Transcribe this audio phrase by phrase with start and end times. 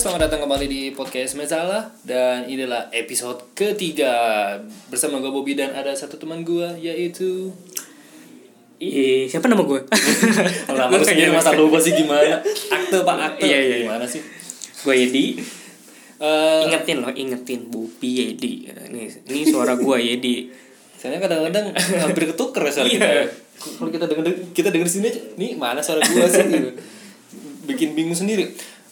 [0.00, 4.56] Selamat datang kembali di podcast Mezalah Dan inilah episode ketiga
[4.88, 7.52] Bersama gue Bobby dan ada satu teman gue Yaitu
[8.80, 9.76] Ih, siapa nama gue?
[10.72, 12.40] Lama lu sendiri masa lupa sih gimana
[12.72, 13.84] Akte pak akte Iya, iya, iya.
[13.84, 14.24] Gimana sih
[14.80, 15.36] gue Yedi.
[16.16, 18.72] Eh, Ingetin loh, ingetin Bupi Yedi.
[18.72, 20.48] Ini, ini suara gue Yedi.
[20.96, 21.76] Soalnya kadang-kadang
[22.08, 23.28] hampir ketuker ya suara Iya.
[23.28, 24.24] kita Kalau kita denger,
[24.56, 26.70] kita denger sini aja Nih mana suara gue sih gitu.
[27.68, 28.48] Bikin bingung sendiri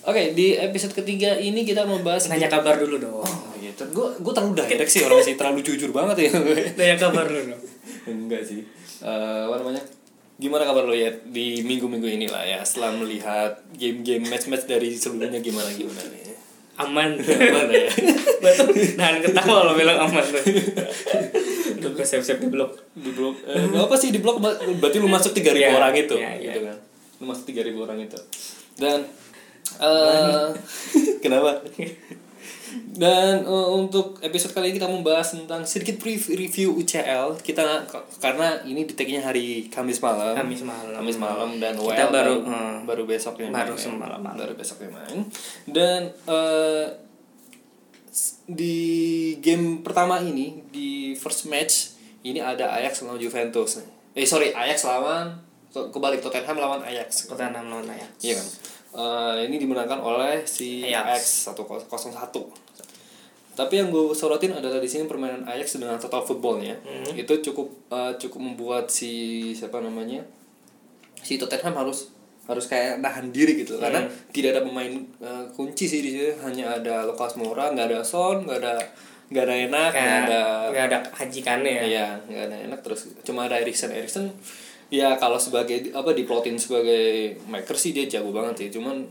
[0.09, 3.21] Oke, di episode ketiga ini kita mau bahas Nanya kabar dulu dong.
[3.21, 6.41] Oh gitu, gue gue terlalu direct sih orang sih terlalu jujur banget ya
[6.81, 7.63] Nanya kabar dulu dong.
[8.09, 8.65] Enggak sih.
[9.05, 9.85] Eh apa namanya?
[10.39, 15.45] Gimana kabar lo ya di minggu-minggu ini lah ya setelah melihat game-game match-match dari sebelumnya
[15.45, 16.25] gimana gimana nih?
[16.79, 17.19] Aman.
[17.27, 17.91] Gimana ya?
[18.39, 18.71] Betul.
[18.95, 20.39] Nahan ketawa lo bilang aman tuh.
[21.75, 22.71] Udah gue siap-siap di blok.
[22.95, 25.91] Di blog eh, nggak apa sih di blog ba- berarti lu masuk 3000 Iya, orang
[25.99, 26.55] itu iya, iya.
[26.55, 26.77] gitu kan.
[27.19, 28.19] Lu masuk 3000 orang itu.
[28.79, 28.99] Dan
[29.79, 30.49] eh
[31.23, 31.63] kenapa?
[32.91, 35.97] Dan eh, untuk episode kali ini kita membahas tentang sedikit
[36.29, 37.87] review UCL kita
[38.19, 40.35] karena ini di tag-nya hari Kamis malam.
[40.35, 40.93] Kamis malam.
[40.95, 43.81] Kamis malam dan Kita baru, baru eh, baru besoknya baru main.
[43.81, 44.37] semalam malam.
[44.37, 45.19] baru besoknya main
[45.67, 46.13] dan
[48.11, 48.77] s- di
[49.39, 53.81] game pertama ini di first match ini ada Ajax lawan Juventus
[54.13, 58.11] eh sorry Ajax lawan ke- kebalik Tottenham lawan Ajax Tottenham lawan Ajax.
[58.21, 58.47] iya kan
[58.89, 61.53] Eh, ini dimenangkan oleh si Ajax.
[61.53, 62.69] Ajax 101
[63.59, 66.79] tapi yang gue sorotin adalah di sini permainan Ajax dengan total footballnya.
[66.79, 67.11] Hmm.
[67.19, 70.23] itu cukup eh, cukup membuat si siapa namanya
[71.19, 72.15] si Tottenham harus
[72.47, 73.83] harus kayak nahan diri gitu.
[73.83, 76.39] Karena tidak ada pemain eh, kunci sih di sini.
[76.39, 78.79] Hanya ada Lucas Moura nggak ada Son nggak ada
[79.29, 81.83] nggak ada enak nggak ada nggak ada hajikannya ya.
[81.83, 82.79] Iya, nggak ada enak.
[82.87, 84.31] Terus cuma ada Erikson Erikson
[84.89, 89.05] ya kalau sebagai apa diplotin sebagai maker sih dia jago banget sih cuman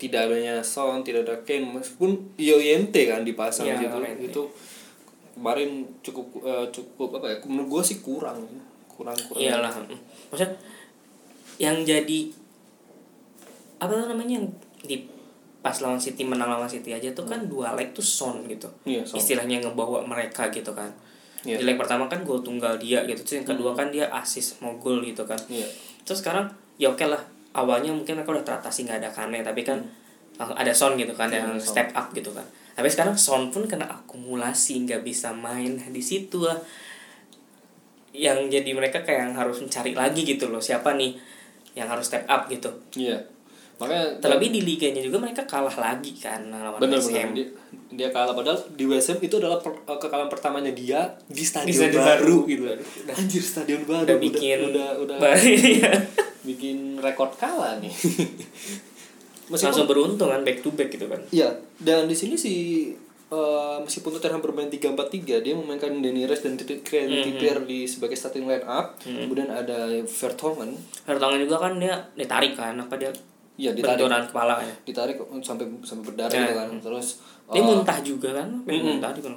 [0.00, 4.24] tidak adanya Son tidak ada Kane meskipun Ioyente kan dipasang Iya, gitu Llorente.
[4.24, 4.42] itu
[5.36, 5.70] kemarin
[6.00, 8.40] cukup eh, cukup apa ya menurut gua sih kurang
[8.88, 9.72] kurang kurang Iyalah.
[10.28, 10.56] Maksudnya
[11.56, 12.20] yang jadi
[13.76, 14.46] apa tuh namanya yang
[14.80, 15.04] di
[15.60, 18.68] pas lawan City menang lawan City aja tuh kan dua leg tuh son gitu.
[18.88, 19.20] Iya, Son.
[19.20, 20.88] Istilahnya ngebawa mereka gitu kan.
[21.44, 21.56] Iya.
[21.60, 23.20] Di leg pertama kan gol tunggal dia gitu.
[23.24, 25.38] Terus yang kedua kan dia asis mau gol gitu kan.
[25.48, 25.66] Iya.
[26.04, 27.20] Terus sekarang ya oke lah.
[27.50, 29.82] Awalnya mungkin mereka udah teratasi nggak ada Kane tapi kan
[30.38, 31.74] langsung ada Son gitu kan Iya, yang Son.
[31.74, 32.46] step up gitu kan.
[32.78, 36.56] Tapi sekarang Son pun kena akumulasi nggak bisa main di situ lah
[38.10, 41.14] yang jadi mereka kayak yang harus mencari lagi gitu loh siapa nih
[41.78, 42.66] yang harus step up gitu
[42.98, 43.14] iya
[43.80, 47.48] makanya terlebih di liganya juga mereka kalah lagi kan lawan bener West dia,
[47.90, 48.36] dia kalah.
[48.36, 52.36] Padahal di West Ham itu adalah per- eh, kekalahan pertamanya dia di stadion, stadion baru,
[52.38, 52.46] baru.
[52.46, 52.62] gitu.
[53.10, 54.04] Anjir stadion baru.
[54.04, 55.92] Udah bikin udah udah, Iya.
[56.44, 57.88] bikin rekor kalah nih.
[59.50, 61.18] Langsung beruntung kan back to back gitu kan.
[61.30, 62.54] Iya, dan di sini si
[63.30, 65.90] eh, meskipun Tottenham bermain 3-4-3, dia memainkan
[66.24, 68.98] Rest dan Trent Trippier di sebagai starting line up.
[69.00, 73.10] Kemudian ada Vertonghen, Vertonghen juga kan dia ditarik kan apa dia
[73.60, 74.00] Iya, ditarik.
[74.00, 76.40] benturan kepala ya ditarik sampai sampai berdarah Ya.
[76.48, 76.68] gitu kan.
[76.80, 77.06] Terus
[77.50, 79.34] dia eh, muntah juga kan Apa yang muntah kan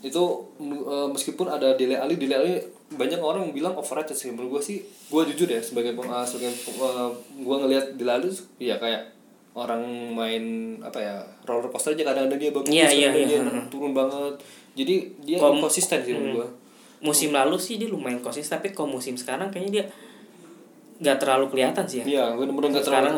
[0.00, 0.22] itu
[0.62, 2.52] eh, meskipun ada Dele Ali, Dele Ali
[2.86, 4.30] banyak orang bilang overrated sih.
[4.30, 8.78] Menurut gue sih, gue jujur ya sebagai eh, sebagai uh, gue ngelihat Dele Ali ya
[8.78, 9.12] kayak
[9.56, 9.82] orang
[10.12, 10.44] main
[10.84, 11.16] apa ya
[11.48, 13.40] roller coaster aja kadang-kadang dia bagus, iya, kadang-kadang iya.
[13.40, 13.40] dia
[13.72, 14.34] turun banget.
[14.76, 16.48] Jadi dia Kom- konsisten sih menurut gue.
[16.96, 19.84] musim lalu sih dia lumayan konsisten tapi kalau musim sekarang kayaknya dia
[20.96, 23.08] nggak terlalu kelihatan sih ya Iya, bener-bener nggak terlalu.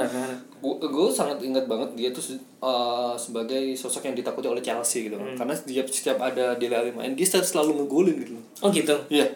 [0.82, 2.22] Gue sangat ingat banget dia tuh
[2.58, 5.30] uh, sebagai sosok yang ditakuti oleh Chelsea gitu kan.
[5.36, 8.34] Karena setiap setiap ada Dele Ali main, dia selalu ngegolin gitu.
[8.58, 9.30] oh gitu Iya.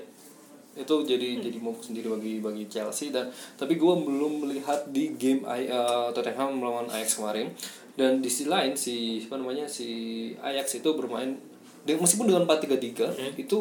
[0.73, 5.45] Itu jadi jadi momok sendiri bagi bagi Chelsea dan tapi gue belum melihat di game
[5.45, 7.53] I- uh, Tottenham melawan Ajax kemarin
[7.93, 9.87] dan di sisi lain si apa namanya si
[10.35, 11.37] Ajax itu bermain
[11.85, 13.59] meskipun dengan 4-3-3 itu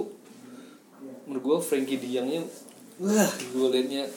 [1.27, 2.42] menurut gue Frankie De Jongnya
[2.98, 4.07] wah gue liatnya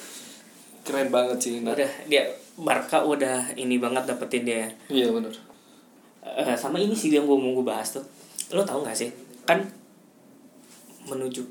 [0.84, 4.70] keren banget sih nah, udah dia Barca udah ini banget dapetin dia.
[4.86, 5.34] Iya benar
[6.25, 8.04] Eh, sama ini sih yang gue mau gue bahas tuh.
[8.54, 9.12] Lo tau gak sih?
[9.44, 9.60] Kan
[11.04, 11.44] menuju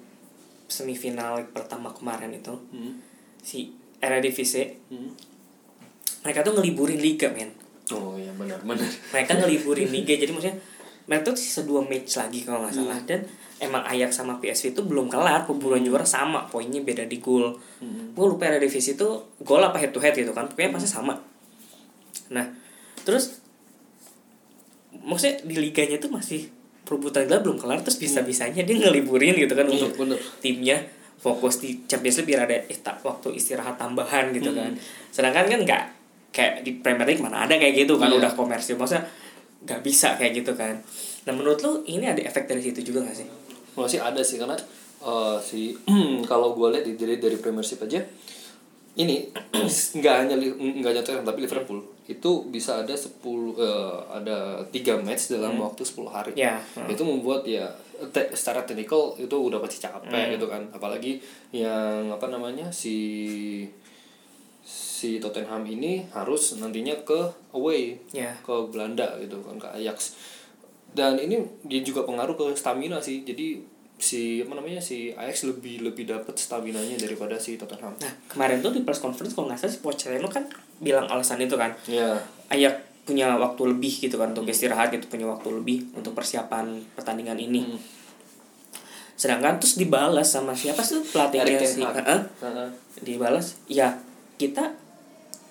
[0.66, 2.98] semifinal pertama kemarin itu hmm.
[3.38, 3.70] si
[4.02, 5.14] Eredivisie Hmm.
[6.26, 7.54] mereka tuh ngeliburin liga men.
[7.94, 10.58] Oh iya benar benar mereka ngeliburin liga jadi maksudnya
[11.04, 13.00] mereka tuh sisa dua match lagi kalau nggak salah.
[13.04, 13.28] Dan
[13.60, 17.56] emang Ajax sama PSV itu belum kelar pemburuan juara sama poinnya beda di gol
[18.14, 19.08] gue lupa Eredivisie itu
[19.40, 21.16] gol apa head to head gitu kan pokoknya pasti sama.
[22.32, 22.46] Nah
[23.04, 23.40] terus
[24.94, 26.48] maksudnya di liganya tuh masih
[26.84, 30.20] perebutan gelar belum kelar terus bisa bisanya dia ngeliburin gitu kan Iya, untuk bener.
[30.40, 30.78] timnya
[31.18, 32.58] fokus di Champions League biar ada
[33.02, 34.76] waktu istirahat tambahan gitu kan.
[35.08, 35.84] Sedangkan kan nggak
[36.32, 38.20] kayak di Premier League mana ada kayak gitu kan Iya.
[38.20, 38.76] udah komersil.
[38.76, 39.08] Maksudnya
[39.64, 40.76] nggak bisa kayak gitu kan.
[41.24, 43.28] Nah menurut lu ini ada efek dari situ juga gak sih?
[43.74, 44.56] Masih ada sih karena
[45.02, 45.72] eh, si
[46.30, 48.04] kalau gue lihat dari dari Premiership aja
[48.94, 49.26] ini
[49.98, 53.10] nggak hanya nggak hanya Tottenham tapi Liverpool itu bisa ada 10
[53.56, 54.38] eh, ada
[54.70, 56.32] tiga match dalam waktu 10 hari.
[56.36, 57.64] Ya, itu membuat ya
[58.12, 60.32] te- secara teknikal itu udah pasti capek Hmm.
[60.36, 60.62] gitu kan.
[60.70, 63.64] Apalagi yang apa namanya si
[65.04, 67.20] si Tottenham ini harus nantinya ke
[67.52, 70.16] away ya ke Belanda gitu kan ke Ajax
[70.96, 73.60] dan ini dia juga pengaruh ke stamina sih jadi
[74.00, 78.64] si apa namanya si Ajax lebih lebih dapat stamina nya daripada si Tottenham nah kemarin
[78.64, 80.48] tuh di press conference kalau nggak salah si Pochettino kan
[80.80, 82.16] bilang alasan itu kan ya
[82.48, 87.36] Ayak punya waktu lebih gitu kan untuk istirahat gitu punya waktu lebih untuk persiapan pertandingan
[87.36, 87.80] ini Hmm.
[89.14, 91.84] sedangkan terus dibalas sama siapa sih pelatihnya si.
[91.84, 92.20] Heeh.
[92.40, 92.70] Heeh.
[93.04, 94.00] dibalas ya
[94.36, 94.74] kita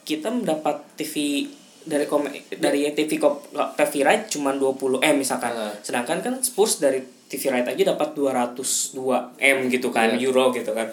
[0.03, 1.47] kita mendapat TV
[1.81, 2.23] dari kom
[2.53, 5.75] dari TV kop TV right cuma 20 m misalkan Nah.
[5.79, 8.95] sedangkan kan Spurs dari TV right aja dapat 202
[9.37, 10.23] m gitu kan Iya.
[10.25, 10.87] euro gitu kan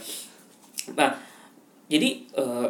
[0.91, 1.13] nah
[1.85, 2.67] jadi eh,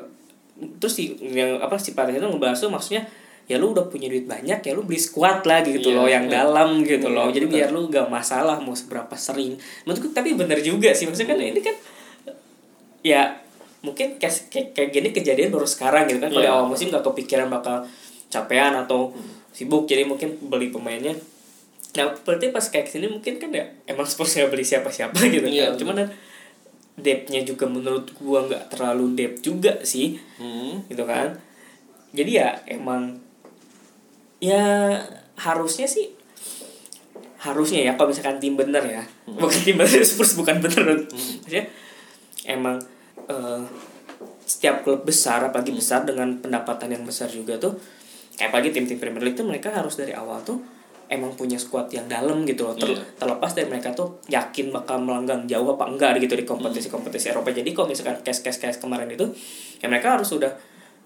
[0.75, 3.07] terus si yang apa si pelatih itu ngebahas tuh maksudnya
[3.45, 6.25] ya lu udah punya duit banyak ya lu beli squad lah gitu Iya, loh yang
[6.25, 6.44] iya.
[6.44, 7.56] dalam gitu Iya, loh jadi betul.
[7.56, 11.59] biar lu gak masalah mau seberapa sering menurutku tapi bener juga sih maksudnya kan ini
[11.59, 11.75] kan
[13.01, 13.39] ya
[13.80, 16.30] mungkin kayak, kayak, kayak gini kejadian baru sekarang gitu kan.
[16.30, 16.52] Kalau Iya.
[16.52, 17.88] awal musim gak kepikiran bakal
[18.28, 19.16] capean atau
[19.50, 21.16] sibuk jadi mungkin beli pemainnya.
[21.96, 25.72] Nah berarti pas kayak sini mungkin kan ya emang Spurs gak beli siapa-siapa gitu Iya,
[25.72, 25.80] kan.
[25.80, 26.10] Cuman kan
[26.96, 30.20] depthnya juga menurut gua nggak terlalu depth juga sih.
[30.36, 30.84] Hmm.
[30.86, 31.40] gitu kan.
[32.12, 33.18] Jadi ya emang
[34.40, 34.96] ya
[35.36, 36.12] harusnya sih
[37.40, 39.04] harusnya ya kalau misalkan tim bener ya.
[39.26, 41.08] Bukan tim bener Spurs bukan bener.
[41.08, 41.72] Maksudnya
[42.44, 42.84] emang
[43.30, 43.62] eh,
[44.44, 47.78] setiap klub besar apalagi besar dengan pendapatan yang besar juga tuh
[48.34, 50.58] kayak apalagi tim-tim Premier League tuh mereka harus dari awal tuh
[51.10, 52.78] emang punya squad yang dalam gitu loh.
[52.78, 53.02] Ter- Iya.
[53.18, 57.50] terlepas dari mereka tuh yakin bakal melanggang jauh apa enggak gitu di kompetisi-kompetisi Eropa.
[57.50, 59.26] Jadi kalau misalkan case-case kemarin itu
[59.81, 60.54] ya mereka harus sudah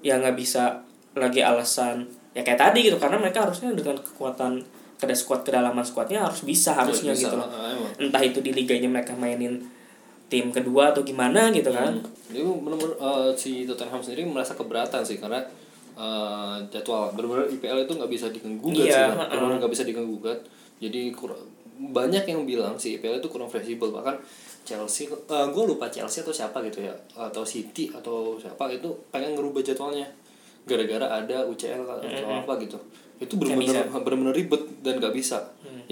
[0.03, 0.83] ya nggak bisa
[1.15, 2.03] lagi alasan
[2.35, 4.59] ya kayak tadi gitu karena mereka harusnya dengan kekuatan
[4.99, 7.47] kada squad kedalaman squadnya harus bisa harusnya Bisa, gitu loh.
[7.47, 9.59] ah, entah itu di liganya mereka mainin
[10.33, 11.93] tim kedua atau gimana gitu kan?
[12.33, 15.37] Jadi benar-benar eh, si Tottenham sendiri merasa keberatan sih karena
[15.93, 19.29] eh, jadwal benar-benar IPL itu nggak bisa diganggu-gugat Iya, sih, kan.
[19.29, 20.39] benar-benar nggak bisa diganggu-gugat.
[20.81, 23.93] Jadi kurang banyak yang bilang si IPL itu kurang fleksibel.
[23.93, 24.17] Bahkan
[24.63, 29.61] Chelsea, gue lupa Chelsea atau siapa gitu ya atau City atau siapa itu pengen ngerubah
[29.61, 30.07] jadwalnya.
[30.63, 32.79] Gara-gara ada UCL atau apa gitu.
[33.19, 35.43] Itu benar-benar benar-benar ribet dan nggak bisa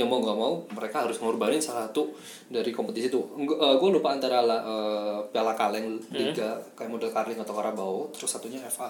[0.01, 2.09] yang mau nggak mau mereka harus ngorbanin salah satu
[2.49, 3.21] dari kompetisi itu.
[3.45, 8.89] Gue lupa antara eh, piala kaleng liga kayak model karling atau karabau terus satunya FA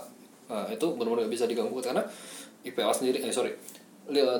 [0.52, 2.04] Nah, itu benar-benar nggak bisa diganggu karena
[2.68, 3.56] IPL sendiri eh sorry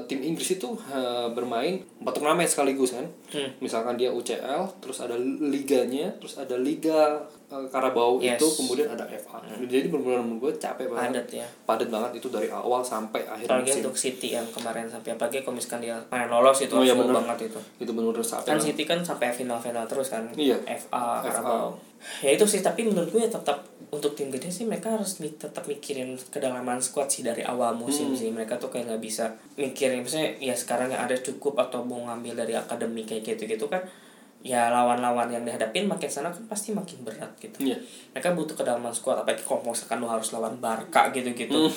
[0.02, 3.48] tim Inggris itu eh, bermain empat turnamen sekaligus kan Hmm.
[3.58, 7.16] misalkan dia UCL terus ada liganya terus ada liga
[7.48, 8.36] eh, Karabau Yes.
[8.36, 12.28] itu kemudian ada FA jadi benar-benar menurut gue capek banget padat ya padat banget itu
[12.28, 15.96] dari awal sampai akhir apalagi musim untuk City yang kemarin sampai apalagi kalau misalkan dia
[16.10, 17.16] main lolos itu Oh, full bener.
[17.24, 18.60] banget itu itu benar-benar capek kan.
[18.60, 20.60] City kan sampai final-final terus kan Iya.
[20.66, 21.24] FA FA.
[21.24, 21.80] Carabao
[22.20, 25.30] ya itu sih tapi menurut gue ya tetap untuk tim gede sih mereka harus mi-
[25.30, 28.18] tetap mikirin kedalaman squad sih dari awal musim Hmm.
[28.18, 32.00] sih mereka tuh kayak nggak bisa mikirin misalnya ya sekarang yang ada cukup atau mau
[32.02, 33.84] ngambil dari akademi kayak gitu gitu kan
[34.42, 37.78] ya lawan-lawan yang dihadapin makin sana kan pasti makin berat gitu Iya.
[38.10, 41.70] mereka butuh kedalaman squad apalagi kalau misalkan lu harus lawan Barca gitu-gitu Hmm.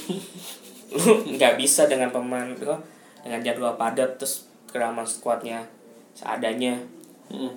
[0.94, 2.78] lu nggak bisa dengan pemain apa,
[3.20, 5.66] dengan jadwal padat terus kedalaman squadnya
[6.12, 6.78] seadanya
[7.24, 7.50] Mm.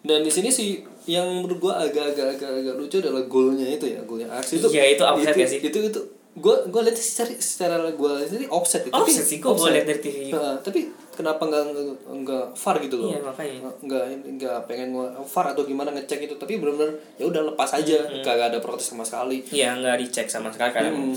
[0.00, 4.28] Dan di sini sih yang menurut gua agak-agak agak lucu adalah golnya itu ya, golnya
[4.30, 4.68] Ajax itu.
[4.68, 5.60] Iya, itu offside itu, ya sih?
[5.64, 6.00] Itu itu
[6.36, 7.96] gua gua lihat secara secara lihat
[8.28, 8.92] sendiri offset itu.
[8.92, 9.72] Offset sih, gua offset.
[9.72, 10.16] lihat dari TV.
[10.30, 11.62] Heeh, tapi kenapa nggak
[12.04, 13.08] nggak VAR gitu loh?
[13.08, 13.58] Iya, makanya.
[13.80, 14.02] Nggak
[14.36, 14.88] nggak pengen
[15.24, 18.20] VAR atau gimana ngecek itu, tapi benar-benar ya udah lepas aja, Hmm.
[18.20, 19.40] kagak ada protes sama sekali.
[19.48, 21.16] Iya nggak dicek sama sekali kan Hmm.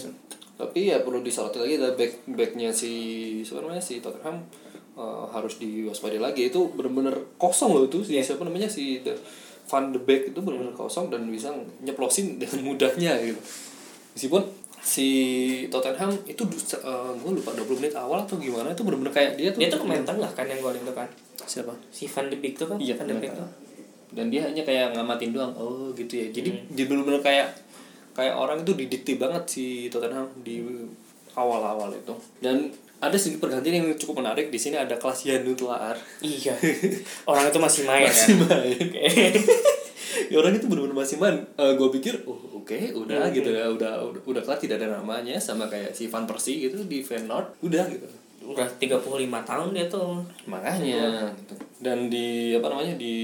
[0.55, 2.91] Tapi ya perlu disoroti lagi ada back backnya si
[3.41, 4.45] siapa namanya si Tottenham
[4.93, 8.21] eh, harus diwaspadai lagi itu benar-benar kosong loh itu si Iya.
[8.27, 9.15] siapa namanya si The,
[9.71, 11.47] Van de Beek itu benar-benar kosong dan bisa
[11.79, 13.39] nyeplosin dengan mudahnya gitu.
[14.11, 14.43] Meskipun
[14.81, 15.07] si
[15.69, 19.61] Tottenham itu uh, gue lupa 20 menit awal atau gimana itu benar-benar kayak dia tuh
[19.61, 21.05] dia tuh pemain tengah kan yang golin tuh kan
[21.45, 21.69] siapa?
[21.93, 23.47] si Van de Beek tuh kan Iya, Van de Beek tuh.
[24.11, 25.55] Dan dia hanya kayak ngamatin doang.
[25.55, 26.27] Oh, gitu ya.
[26.35, 26.67] Jadi Hmm.
[26.75, 27.47] dia benar-benar kayak
[28.11, 30.59] kayak orang itu didikti banget si Tottenham di
[31.31, 32.11] awal-awal itu.
[32.43, 32.67] Dan
[33.01, 35.97] ada sedikit pergantian yang cukup menarik di sini ada kelas Yanu Telaar.
[36.21, 36.53] iya.
[37.29, 38.87] Orang itu masih main Masih ya main.
[40.31, 41.43] ya orang itu benar-benar masih main.
[41.57, 42.77] gue pikir, oh oke oke.
[43.03, 43.65] udah gitu ya.
[43.67, 47.63] Udah udah udah kelar tidak ada namanya sama kayak si Van Persie gitu di Feyenoord
[47.65, 48.07] udah gitu.
[48.45, 49.01] Udah 35
[49.49, 50.21] tahun dia tuh.
[50.45, 51.55] Makanya gitu.
[51.81, 53.15] dan di apa namanya di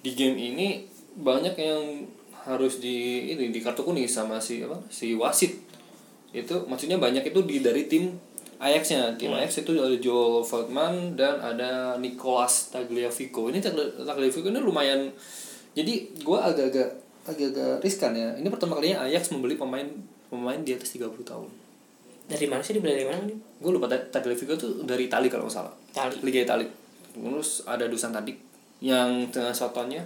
[0.00, 0.86] di game ini
[1.18, 2.06] banyak yang
[2.46, 5.56] harus di ini di kartu kuning sama si apa si wasit.
[6.30, 8.14] Itu maksudnya banyak itu di dari tim
[8.60, 9.16] Ajax-nya.
[9.16, 13.48] Tim Ajax itu ada Joel Feldman dan ada Nicolas Tagliafico.
[13.48, 15.08] Ini Tagli- Tagliafico ini lumayan
[15.72, 16.88] jadi gua agak-agak
[17.24, 18.28] agak-agak riskan ya.
[18.34, 19.88] Ini pertama kalinya Ajax membeli pemain
[20.26, 21.48] pemain di atas 30 tahun.
[22.26, 25.44] Dari mana sih dibeli dari mana nih gue lupa Ta- Tagliafico tuh dari Itali kalau
[25.44, 25.72] nggak salah.
[25.90, 26.14] Itali.
[26.22, 26.66] Liga Itali.
[27.10, 28.36] Terus ada Dusan Tadi
[28.78, 30.04] yang tengah Sotonnya.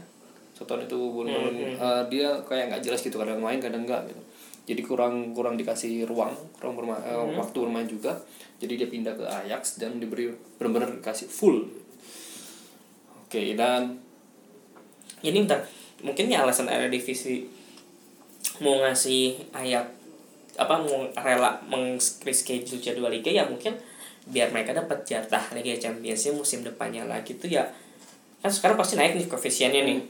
[0.55, 1.27] Soton itu belum
[1.75, 4.23] eh, dia kayak nggak jelas gitu kadang main kadang enggak gitu.
[4.65, 8.15] Jadi kurang kurang dikasih ruang kurang berma- eh, waktu bermain juga
[8.63, 11.67] jadi dia pindah ke Ajax dan diberi benar-benar dikasih full.
[13.27, 13.99] Oke dan
[15.25, 15.65] ini bentar.
[16.05, 17.49] Mungkin ya alasan ada divisi
[18.61, 19.89] mau ngasih ayat
[20.55, 23.75] apa mau rela meng-reschedule jadwal liga ya mungkin
[24.25, 27.69] biar mereka dapat jatah Liga Championsnya musim depannya lagi tuh ya.
[28.41, 30.01] Kan sekarang pasti naik nih koefisiennya nih.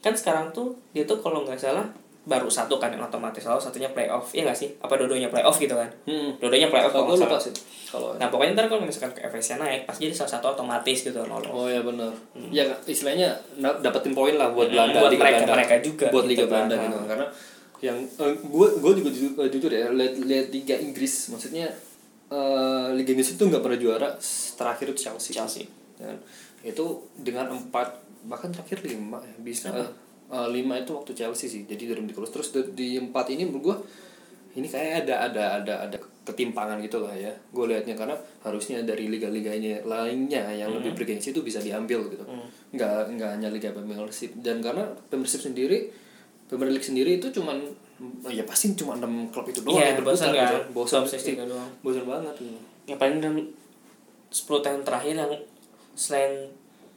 [0.00, 1.88] Kan sekarang tuh dia tuh kalau nggak salah
[2.22, 5.74] baru satu kan yang otomatis lalu satunya playoff ya nggak sih apa dua-duanya playoff gitu
[5.74, 7.50] kan hmm, dua-duanya playoff kalau lupa sih
[7.88, 11.50] kalau nah pokoknya ntar kalau misalkan koefisiennya naik pasti jadi salah satu otomatis gitu lolos
[11.50, 12.14] Oh ya benar.
[12.48, 15.54] Ya istilahnya dapetin poin lah buat Hmm, Belanda buat Liga mereka- Belanda.
[15.58, 16.48] mereka juga buat gitu Liga kan.
[16.48, 17.06] Belanda gitu kan.
[17.08, 17.26] karena
[17.82, 17.98] yang
[18.40, 21.66] gue gue juga jujur, eh, jujur ya lihat lihat Liga Inggris maksudnya
[22.30, 24.08] eh, Liga Inggris itu nggak pernah juara
[24.54, 25.34] terakhir itu Chelsea.
[25.34, 25.66] Chelsea.
[25.98, 26.16] Dan
[26.62, 26.84] itu
[27.16, 29.74] dengan empat bahkan terakhir lima ya bisa
[30.32, 33.62] eh, lima itu waktu Chelsea sih jadi dari terus terus di, di empat ini menurut
[33.62, 33.76] gue
[34.52, 37.32] ini kayak ada ada ada ada ketimpangan gitu lah ya.
[37.50, 38.12] Gue liatnya karena
[38.44, 42.20] harusnya dari liga-liganya lainnya yang lebih bergengsi itu bisa diambil gitu.
[42.70, 45.88] Nggak nggak hanya liga Premiership dan karena Premiership sendiri
[46.52, 47.64] Premier League sendiri itu cuman
[48.28, 50.44] ya pasti cuma enam klub itu doang Iya, yang bosan berputar kan?
[50.44, 50.58] gitu.
[50.76, 51.00] bosan
[51.80, 52.34] bosan banget.
[52.36, 52.58] gitu.
[52.84, 55.32] ya paling dalam 10 tahun terakhir yang
[55.96, 56.32] selain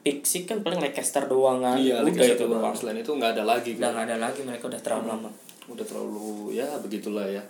[0.05, 1.81] Pixie kan paling Leicester doang kan?
[1.81, 2.77] Iya udah liga itu itu doang.
[2.77, 3.81] Selain itu nggak ada lagi gitu.
[3.81, 5.29] udah nggak ada lagi mereka udah terlalu lama.
[5.65, 7.41] Udah terlalu ya begitulah ya.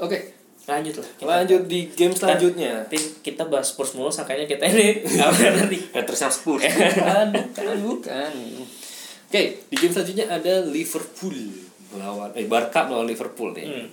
[0.00, 0.40] Oke.
[0.62, 2.86] Lanjut lah kita, lanjut di game selanjutnya.
[2.86, 5.02] nanti kita bahas Spurs mulu sakanya kita ini.
[5.58, 5.78] Nanti?
[5.90, 6.62] Hatersnya Spurs.
[6.62, 8.32] Bukan bukan bukan.
[9.26, 11.34] Oke di game selanjutnya ada Liverpool
[11.92, 13.68] melawan eh Barca melawan Liverpool nih.
[13.68, 13.86] Hmm.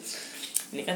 [0.72, 0.96] ini kan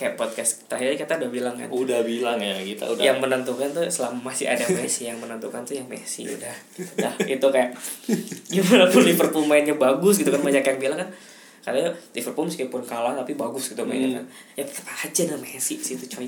[0.00, 1.68] kayak podcast terakhir kita udah bilang kan.
[1.68, 5.76] Udah bilang ya kita udah yang menentukan tuh selama masih ada Messi yang menentukan tuh
[5.76, 6.56] yang Messi udah.
[6.96, 7.76] Udah itu kayak
[8.56, 11.08] gimana pun Liverpool mainnya bagus gitu kan banyak yang bilang kan.
[11.60, 14.24] Katanya Liverpool meskipun kalah tapi bagus gitu mainnya kan.
[14.56, 16.24] Ya tetap aja ada Messi situ coy.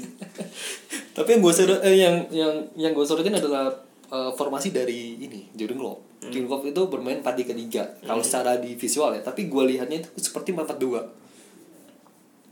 [1.17, 3.73] Tapi yang gue sorot eh, yang yang yang gue sorotin adalah
[4.13, 6.21] eh, formasi dari ini Jurgen Klopp.
[6.29, 9.25] Jurgen Klopp itu bermain 4 3 3 kalau secara di visual ya.
[9.25, 11.23] Tapi gue lihatnya itu seperti 4 4 2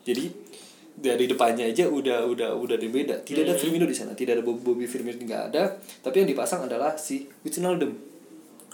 [0.01, 0.33] jadi
[0.95, 4.85] dari depannya aja udah udah udah berbeda tidak ada Firmino di sana tidak ada Bobby,
[4.85, 5.63] Firmino nggak ada.
[6.01, 7.93] Tapi yang dipasang adalah si Wijnaldum.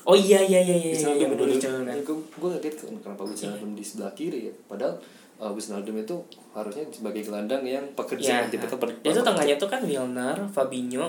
[0.02, 1.54] Oh iya iya iya iya iya, Wijnaldum iya bener, dulu.
[1.54, 1.96] Bener, bener.
[2.34, 4.54] gue kaget kan kenapa Wijnaldum di sebelah kiri ya.
[4.66, 4.94] Padahal
[5.36, 6.16] uh, Wijnaldum itu
[6.50, 11.06] harusnya sebagai gelandang yang ya pekerja tipikal ber- itu tengahnya tuh kan Milner Fabinho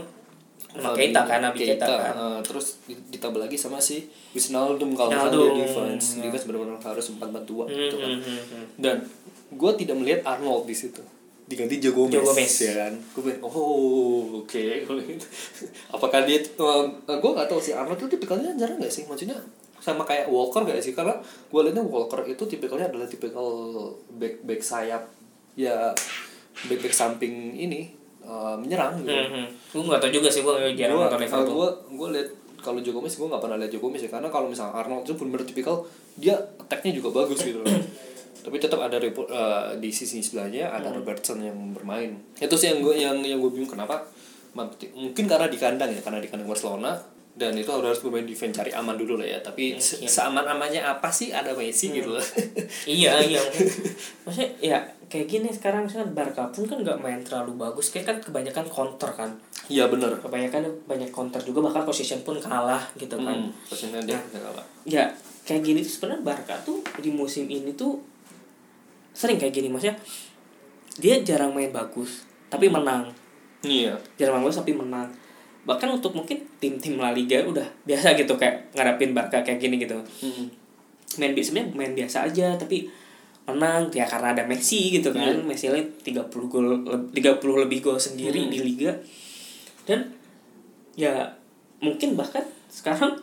[0.67, 2.13] sama Keita kan Nabi Keita kan.
[2.13, 4.93] uh, terus ditambah lagi sama si Wijnaldum.
[4.93, 6.25] Kalau misalnya dia defense ya.
[6.25, 8.09] defense benar-benar harus 4 4 2 Hmm, gitu kan.
[8.11, 8.65] hmm, hmm, hmm.
[8.77, 8.95] dan
[9.51, 11.03] gue tidak melihat Arnold di situ.
[11.47, 12.53] Diganti Joe Gomez, Joe Gomez.
[12.59, 12.93] ya kan?
[13.15, 14.63] Gue bilang oh oke.
[14.83, 15.27] Gitu.
[15.95, 19.07] apakah dia uh, gue nggak tahu sih Arnold itu tipikalnya jarang nggak sih?
[19.07, 19.39] Maksudnya
[19.79, 20.91] sama kayak Walker gak sih?
[20.91, 23.47] Karena gue lihatnya Walker itu tipikalnya adalah tipikal
[24.19, 25.07] back back sayap
[25.55, 25.95] ya
[26.67, 27.95] back back samping ini
[28.27, 29.15] uh, menyerang gitu.
[29.15, 29.47] Hmm, hmm.
[29.71, 31.55] gue nggak tau juga sih gue jarang gua, nonton Liverpool.
[31.55, 34.11] gue gue lihat kalau Joe Gomez gue nggak pernah lihat Joe Gomez ya.
[34.11, 35.75] Karena kalau misalnya Arnold itu benar-benar tipikal
[36.19, 37.71] dia attacknya juga bagus gitu loh
[38.47, 39.11] tapi tetap ada eh,
[39.75, 42.15] di sisi sebelahnya ada Robertson yang bermain.
[42.39, 44.07] Itu sih yang gue yang yang gue bingung kenapa
[44.55, 46.95] mungkin karena di kandang ya karena di kandang Barcelona.
[47.37, 49.37] Dan itu harus bermain defense cari aman dulu lah ya.
[49.43, 52.23] Tapi se- seaman amannya apa sih ada Messi gitu loh.
[52.89, 53.43] Iya iya.
[54.23, 57.91] Maksudnya ya kayak gini sekarang misalkan Barca pun kan nggak main terlalu bagus.
[57.91, 59.29] Kayak kan kebanyakan counter kan.
[59.67, 63.35] Iya benar kebanyakan banyak counter juga bahkan position pun kalah gitu kan.
[63.37, 64.65] Hmm, posisinya dia dia kalah.
[64.87, 65.03] ya
[65.45, 68.01] kayak gini tuh sebenarnya Barca tuh di musim ini tuh
[69.17, 69.97] sering kayak gini maksudnya
[70.95, 73.09] dia jarang main bagus tapi menang.
[73.59, 73.97] Iya.
[74.15, 75.09] Jarang main bagus tapi menang.
[75.63, 79.97] Bahkan untuk mungkin tim-tim La Liga udah biasa gitu kayak ngadapin Barca kayak gini gitu.
[80.21, 80.47] Hmm.
[81.17, 82.85] main bi- sebenarnya main biasa aja tapi
[83.43, 85.33] menang ya karena ada Messi gitu kan.
[85.41, 88.51] Messi ini 30 gol le- 30 lebih gol sendiri Hmm.
[88.51, 88.91] di liga.
[89.83, 90.03] Dan
[90.93, 91.25] ya
[91.79, 93.17] mungkin bahkan sekarang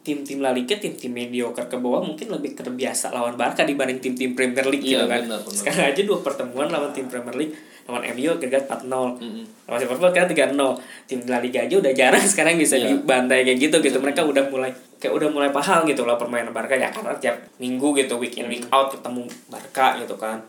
[0.00, 4.64] tim-tim La Liga tim-tim mediocre ke bawah mungkin lebih terbiasa lawan Barca dibanding tim-tim Premier
[4.64, 5.20] League Iya, gitu kan.
[5.22, 5.52] benar, benar.
[5.52, 7.52] Sekarang aja dua pertemuan lawan tim Premier League
[7.84, 8.86] lawan MU gagal 4-0.
[9.18, 9.44] Mm-mm.
[9.66, 10.56] Lawan Liverpool kan 3-0.
[11.04, 12.96] Tim La Liga aja udah jarang sekarang bisa Iya.
[12.96, 13.98] dibantai kayak gitu gitu.
[13.98, 17.92] Mereka udah mulai kayak udah mulai paham gitu lah permainan Barca ya karena tiap minggu
[17.94, 20.40] gitu week in week out ketemu Barca gitu kan.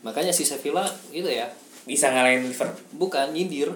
[0.00, 1.44] Makanya si Sevilla itu ya
[1.82, 2.78] Bisa ngalahin Liverpool.
[2.94, 3.68] bukan nyindir.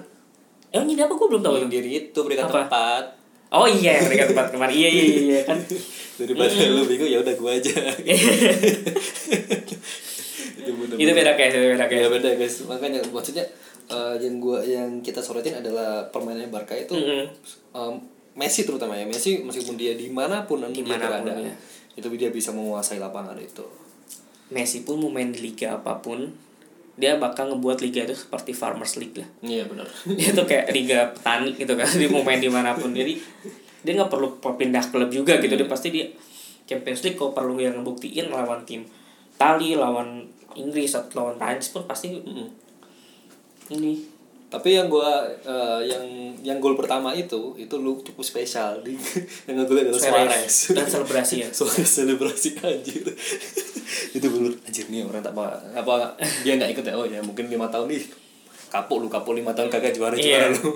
[0.69, 1.55] Eh ini apa gue belum tahu.
[1.61, 2.65] Nyindir itu berikan Apa?
[2.65, 3.05] tempat.
[3.49, 4.75] Oh iya yang mereka tempat kemarin.
[4.75, 5.59] Iya iya iya, iya kan.
[6.17, 7.71] Daripada lu bingung ya udah gua aja.
[10.57, 12.09] itu bener itu beda case, itu beda Ya case.
[12.11, 12.55] beda guys.
[12.67, 13.45] Makanya maksudnya
[13.87, 17.25] eh, yang gua yang kita sorotin adalah permainan Barca itu Mm-mm.
[17.73, 17.95] em,
[18.37, 21.55] Messi terutama ya Messi meskipun dia di mana pun dia Di mana pun, berada ya.
[21.95, 23.65] itu dia bisa menguasai lapangan itu.
[24.51, 26.27] Messi pun mau main di liga apa pun
[26.97, 29.85] dia bakal ngebuat liga itu seperti Farmers League lah Iya benar.
[30.19, 33.13] dia tuh kayak liga petani gitu kan dia mau main di mana pun jadi
[33.85, 36.09] dia nggak perlu pindah klub juga gitu dia pasti dia
[36.67, 38.83] Champions League kalau perlu yang ngebuktiin lawan tim
[39.37, 40.25] Tali lawan
[40.57, 42.49] Inggris atau lawan Prancis pun pasti Mm-mm.
[43.71, 44.16] ini
[44.57, 45.09] Tapi yang gua
[45.39, 46.05] eh, yang
[46.41, 48.97] yang gol pertama itu itu lu cukup spesial di
[49.47, 50.57] yang ngegolnya adalah Suarez.
[50.73, 53.05] dan selebrasi ya Suarez selebrasi anjir.
[54.17, 55.45] itu bener anjir nih orang tak apa
[55.75, 58.03] apa dia nggak ikut ya oh ya mungkin lima tahun nih
[58.67, 60.55] kapok lu kapok lima tahun kagak juara juara Iya.
[60.55, 60.75] lu.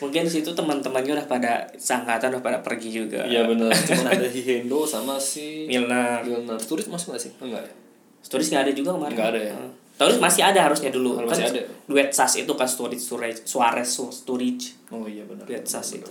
[0.00, 3.70] mungkin situ teman-temannya udah pada sangkatan udah pada pergi juga Iya benar.
[3.70, 6.58] Cuman ada Hihendo sama si Milner Milner.
[6.58, 7.32] Turis masuk nggak sih?
[7.38, 7.72] Enggak ya?
[8.20, 9.54] Stories nggak ada juga kemarin Nggak ada ya?
[9.54, 9.72] Hmm.
[9.92, 11.62] Stories masih ada harusnya dulu kan masih ada.
[11.86, 15.44] duet sas itu kan Sturridge Suarez Suarez Sturridge Oh iya benar.
[15.46, 16.10] Lihat sas itu.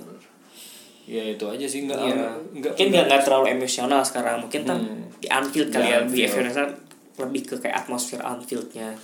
[1.06, 2.14] Ya itu aja sih enggak Iya.
[2.56, 5.06] enggak mungkin nggak nggak terlalu emosional sekarang mungkin kan Hmm.
[5.18, 6.24] di Anfield kali ya di
[7.20, 8.96] lebih ke kayak atmosfer Anfieldnya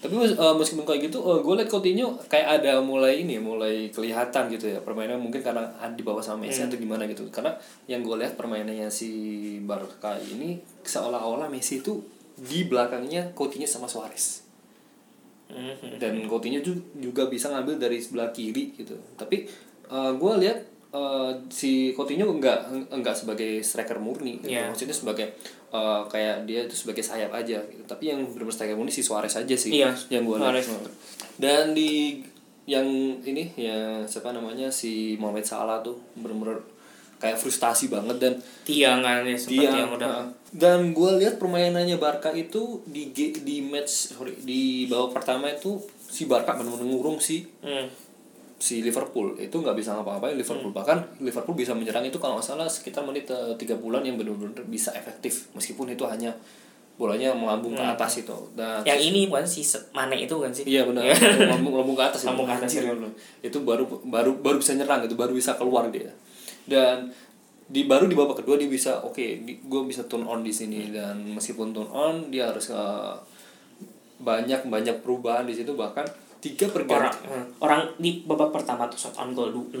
[0.00, 4.48] Tapi eh, meskipun kayak gitu, gue liat Coutinho kayak ada mulai ini, ya, mulai kelihatan
[4.48, 5.60] gitu ya permainan mungkin karena
[5.92, 7.28] di bawah sama Messi atau gimana gitu.
[7.28, 7.52] Karena
[7.84, 9.12] yang gue lihat permainannya si
[9.60, 12.00] Barca ini seolah-olah Messi itu
[12.40, 14.48] di belakangnya Coutinho sama Suarez.
[15.50, 15.98] Mhm.
[15.98, 19.50] dan Coutinho ju- juga bisa ngambil dari sebelah kiri gitu tapi
[19.90, 24.54] gue lihat eh, si Coutinho enggak enggak sebagai striker murni gitu.
[24.54, 24.70] Iya.
[24.70, 25.26] maksudnya sebagai
[25.68, 27.82] eh, kayak dia itu sebagai sayap aja gitu.
[27.84, 30.86] tapi yang benar striker murni si Suarez aja sih Iya, yang gue lihat Suarez.
[31.36, 32.22] dan di
[32.64, 32.86] yang
[33.18, 36.62] ini ya siapa namanya si Mohamed Salah tuh benar-benar
[37.18, 41.38] kayak frustasi banget dan tiang kan ya seperti dia yang udah uh, dan gue lihat
[41.38, 47.18] permainannya Barca itu di di match sorry di babak pertama itu si Barca benar-benar ngurung
[47.18, 47.86] si Hmm.
[48.56, 52.66] si Liverpool itu nggak bisa ngapa-ngapain Liverpool bahkan Liverpool bisa menyerang itu kalau nggak salah
[52.66, 56.34] sekitar menit eh, tiga bulan yang benar-benar bisa efektif meskipun itu hanya
[57.00, 59.64] bolanya melambung ke atas itu dan yang ini bukan si
[59.96, 61.08] Mane itu kan sih Iya benar.
[61.48, 62.28] Lambung, lambung ke atas.
[62.28, 62.36] itu.
[62.36, 62.92] Ke atas, ya.
[63.40, 66.12] Itu baru baru baru bisa nyerang itu, baru bisa keluar dia.
[66.68, 67.08] Dan
[67.70, 71.22] di baru di babak kedua dia bisa oke, gue bisa turn on di sini dan
[71.30, 73.14] meskipun turn on dia harus eh,
[74.18, 76.04] banyak banyak perubahan di situ bahkan
[76.38, 77.30] tiga orang pergantian.
[77.30, 77.46] hmm.
[77.58, 79.76] orang di babak pertama tuh shot on goal 0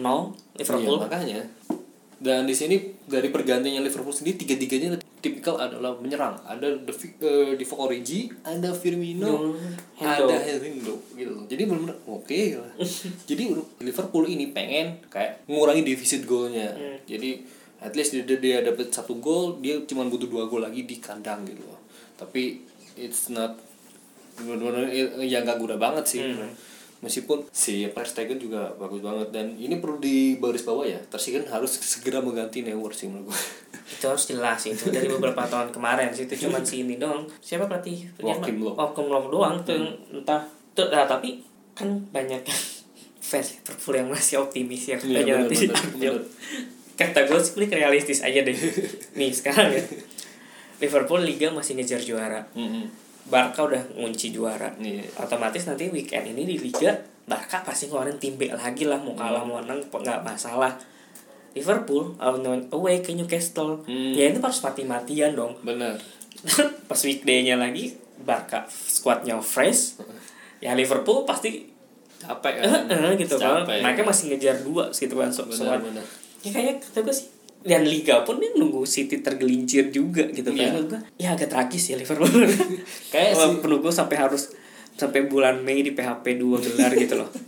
[0.54, 1.40] Liverpool Iya, makanya.
[2.20, 6.36] Dan di sini dari pergantiannya Liverpool sendiri tiga-tiganya tipikal adalah menyerang.
[6.44, 11.32] Ada De Vi- eh, Divock Origi, ada Firmino, Hmm, ada Hendo gitu.
[11.48, 12.72] Jadi benar-benar oke lah.
[13.28, 13.42] Jadi
[13.80, 16.68] Liverpool ini pengen kayak ngurangi defisit golnya.
[16.70, 17.00] Hmm.
[17.08, 17.40] Jadi
[17.80, 21.44] at least dia, dia dapat satu gol, dia cuma butuh dua gol lagi di kandang
[21.48, 21.80] gitu loh.
[22.16, 22.60] Tapi
[22.96, 23.56] it's not
[24.36, 26.20] benar-benar eh, yang gak guna banget sih.
[26.20, 26.52] Hmm.
[27.00, 31.00] Meskipun si Ter Stegen juga bagus banget dan ini perlu di baris bawah ya.
[31.08, 33.38] Ter Stegen harus segera mengganti Neuer sih menurut gue.
[33.90, 37.66] itu harus jelas itu dari beberapa tahun kemarin sih itu cuma si ini doang siapa
[37.66, 38.78] pelatih Joachim Low.
[38.78, 39.82] Joachim Low doang tuh
[40.14, 40.46] entah
[40.78, 41.42] tuh nah, tapi
[41.74, 42.38] kan banyak
[43.28, 46.14] fans Liverpool yang masih optimis ya katanya bener, nanti bener, diambil.
[46.22, 46.79] bener.
[47.00, 48.52] Kata gue sih paling realistis aja deh.
[49.16, 49.80] Nih sekarang ya.
[50.78, 52.44] Liverpool Liga masih ngejar juara.
[53.24, 54.68] Barca udah ngunci juara.
[54.76, 55.06] Iya.
[55.16, 56.92] otomatis nanti weekend ini di Liga
[57.24, 58.98] Barca pasti ngeluarin tim B lagi lah.
[58.98, 60.76] Mau kalah mau menang nggak masalah.
[61.50, 63.82] Liverpool lawan away ke Newcastle.
[63.84, 64.14] Hmm.
[64.14, 65.54] ya itu harus mati-matian dong.
[65.62, 65.96] Benar.
[66.88, 69.96] pas weekday-nya lagi Barca squadnya fresh.
[70.60, 71.70] Ya Liverpool pasti
[72.20, 72.84] Capek kan.
[72.86, 73.64] eh gitu kan.
[73.64, 76.04] Mereka masih ngejar dua gitu kan so, Benar, soal- benar.
[76.40, 77.26] Ya kayaknya kata gue sih
[77.60, 80.80] dan Liga pun dia nunggu City tergelincir juga gitu kan Iya.
[80.82, 82.28] Gue, ya agak tragis ya Liverpool
[83.12, 84.48] Kayak sih- penunggu sampai harus
[84.92, 87.28] sampai bulan Mei di PHP 2 gelar gitu loh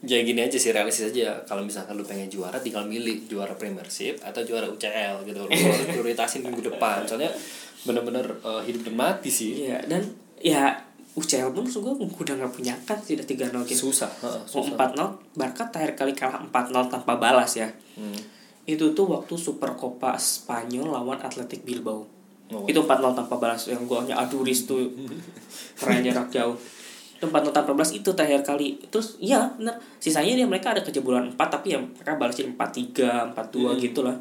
[0.00, 4.22] Ya gini aja sih realistis aja kalau misalkan lu pengen juara tinggal milih juara Premiership
[4.22, 5.34] atau juara UCL gitu.
[5.36, 7.02] Lu harus prioritasin minggu depan.
[7.02, 7.34] Soalnya
[7.82, 9.58] bener-bener eh, hidup dan mati sih.
[9.60, 10.06] iya dan
[10.38, 10.70] ya
[11.18, 14.78] UCL pun maksud gue udah gak punya kan sudah 3-0 gitu Susah, Mau susah.
[14.78, 17.66] 4-0 Barca terakhir kali kalah 4-0 tanpa balas ya
[17.98, 18.14] Hmm.
[18.68, 22.04] Itu tuh waktu Super Copa Spanyol lawan Athletic Bilbao.
[22.52, 22.64] Oh.
[22.68, 24.92] Itu 4-0 tanpa balas yang golnya Aduris tuh
[25.74, 26.54] keren jarak jauh.
[27.16, 28.78] Itu 4-0 tanpa balas itu terakhir kali.
[28.92, 33.82] Terus iya bener sisanya dia mereka ada kejebolan 4 tapi ya mereka balasin 4-3, 4-2
[33.82, 34.14] gitu lah.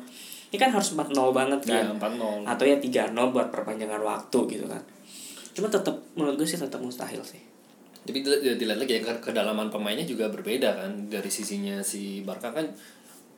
[0.47, 1.83] Ini kan harus 4-0 banget kan.
[1.83, 2.47] Iya, 4-0.
[2.47, 4.79] Atau ya 3-0 buat perpanjangan waktu gitu kan.
[5.57, 7.41] Cuma tetap menurut gue sih tetap mustahil sih.
[8.05, 12.21] Tapi dil- dil- dilihat lagi ya ke- kedalaman pemainnya juga berbeda kan dari sisinya si
[12.21, 12.63] Barca kan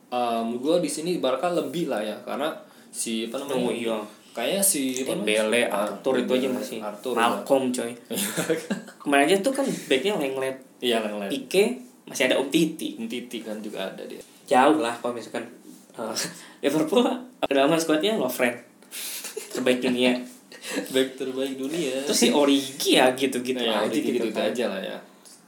[0.10, 2.54] um, gue di sini Barca lebih lah ya karena
[2.90, 3.98] si apa namanya Oh iya.
[4.30, 4.94] kayak si?
[5.00, 7.92] Dembele, Arthur itu aja masih Arthur Malcolm coy.
[9.02, 12.94] Kemarin aja tuh kan backnya Lenglet, iya lain Pique, masih ada Om Titi.
[13.00, 15.50] Titi kan juga ada dia Jauh lah kalau misalkan
[15.94, 16.14] eh,
[16.62, 17.06] Liverpool
[17.42, 18.54] kedalaman squadnya Lovren
[19.50, 20.14] terbaik dunia.
[20.94, 22.04] back terbaik dunia.
[22.06, 24.98] Terus si Origi ya gitu-gitu ya aja gitu, gitu, gitu aja lah ya.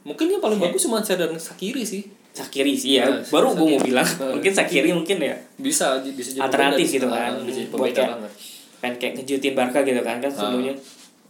[0.02, 2.02] Mungkin yang paling bagus cuma Sadar Sakiri sih.
[2.32, 4.08] Sakiri sih ya, Nah, baru gue mau bilang.
[4.18, 5.36] Mungkin Sakiri mungkin ya.
[5.60, 7.38] Bisa bisa jadi alternatif gitu kan.
[7.44, 8.18] bisa jadi buat kayak
[8.82, 10.74] pengen kayak ngejutin Barca gitu kan kan sebelumnya.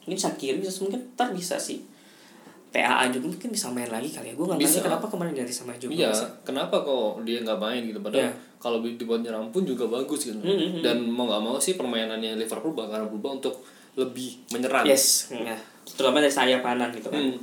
[0.08, 1.91] Ini Sakiri bisa mungkin ntar bisa sih
[2.72, 5.76] TAA juga mungkin bisa main lagi kali ya gue nggak ngerti kenapa kemarin dari sama
[5.76, 6.26] juga Iya, bisa.
[6.42, 8.00] kenapa kok dia nggak main gitu?
[8.00, 8.32] Padahal Iya.
[8.56, 10.38] kalau dibuat nyerang pun juga bagus gitu.
[10.38, 10.80] Hmm, hmm.
[10.80, 13.60] Dan mau nggak mau sih permainannya Liverpool bakal berubah untuk
[13.92, 14.82] lebih menyerang.
[14.82, 15.52] yes ya.
[15.84, 17.36] terutama dari sayap kanan gitu kan Hmm.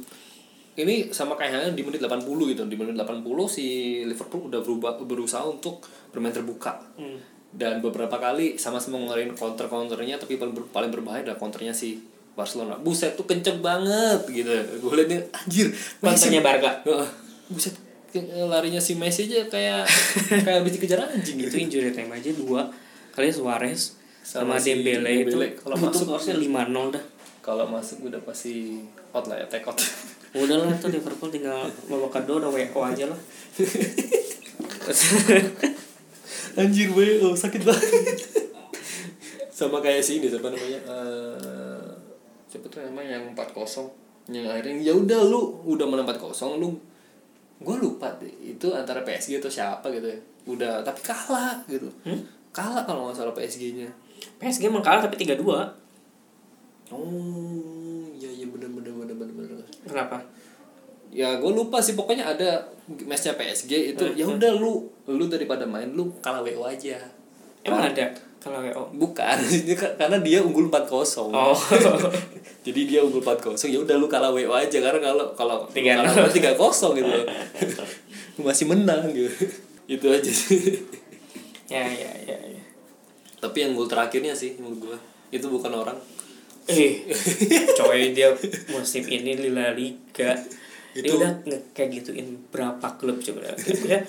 [0.76, 2.64] Ini sama kayak halnya di menit 80 gitu.
[2.64, 3.66] Di menit 80 si
[4.02, 6.80] Liverpool udah berubah berusaha untuk bermain terbuka.
[6.96, 7.20] Hmm.
[7.52, 12.00] Dan beberapa kali sama-sama ngeluarin counter-counternya tapi paling, ber- paling berbahaya adalah counternya si
[12.40, 12.80] Barcelona.
[12.80, 14.48] Buset tuh kenceng banget gitu.
[14.80, 15.68] Gue liatnya anjir.
[16.00, 16.72] Counternya Barca.
[17.52, 17.76] Buset
[18.10, 19.86] ke- larinya si Messi aja kayak
[20.46, 21.58] kayak habis dikejar anjing itu gitu.
[21.62, 22.66] injury time aja dua
[23.14, 23.94] kali Suarez
[24.26, 25.48] sama, Sama si Dembele, Dembele.
[25.54, 27.04] itu Kalau itu masuk harusnya 5-0 dah
[27.40, 29.78] Kalau masuk udah pasti out lah ya, take out.
[30.42, 33.20] udah lah tuh Liverpool tinggal babak kedua udah WO aja lah
[36.60, 36.90] Anjir
[37.24, 38.20] oh, sakit banget.
[39.54, 40.80] Sama kayak si ini siapa namanya?
[40.82, 41.69] Eh
[42.50, 46.74] siapa tuh namanya yang 4-0 yang akhirnya ya udah lu udah menang 4-0 lu
[47.60, 50.20] gue lupa deh itu antara PSG atau siapa gitu ya.
[50.50, 51.86] Udah tapi kalah gitu.
[52.50, 53.86] Kalah kalau nggak salah PSG-nya
[54.42, 55.46] PSG emang kalah tapi 3-2
[56.90, 59.68] oh iya iya bener bener bener bener bener.
[59.86, 60.18] Kenapa?
[61.10, 62.62] ya gue lupa sih pokoknya ada
[63.10, 66.98] matchnya PSG itu ya udah lu lu daripada main lu kalah WO aja.
[67.66, 68.84] Emang ada kalau WO?
[68.98, 69.38] bukan
[70.00, 71.60] karena dia unggul 4-0 oh
[72.66, 76.16] jadi dia unggul 4-0 ya udah lu kalah WO aja karena kalau kalau Tiga kalah
[76.18, 76.30] nol.
[76.30, 77.28] tiga kosong gitu loh.
[78.42, 79.28] masih menang gitu
[79.86, 80.80] itu aja sih
[81.68, 82.62] ya ya ya, ya.
[83.38, 84.98] tapi yang gol terakhirnya sih menurut gue
[85.32, 85.98] itu bukan orang
[86.66, 87.04] eh
[87.76, 88.32] coy dia
[88.70, 90.38] musim ini di La Liga
[90.92, 94.00] dia Itu- udah nge- kayak gituin berapa klub coba dia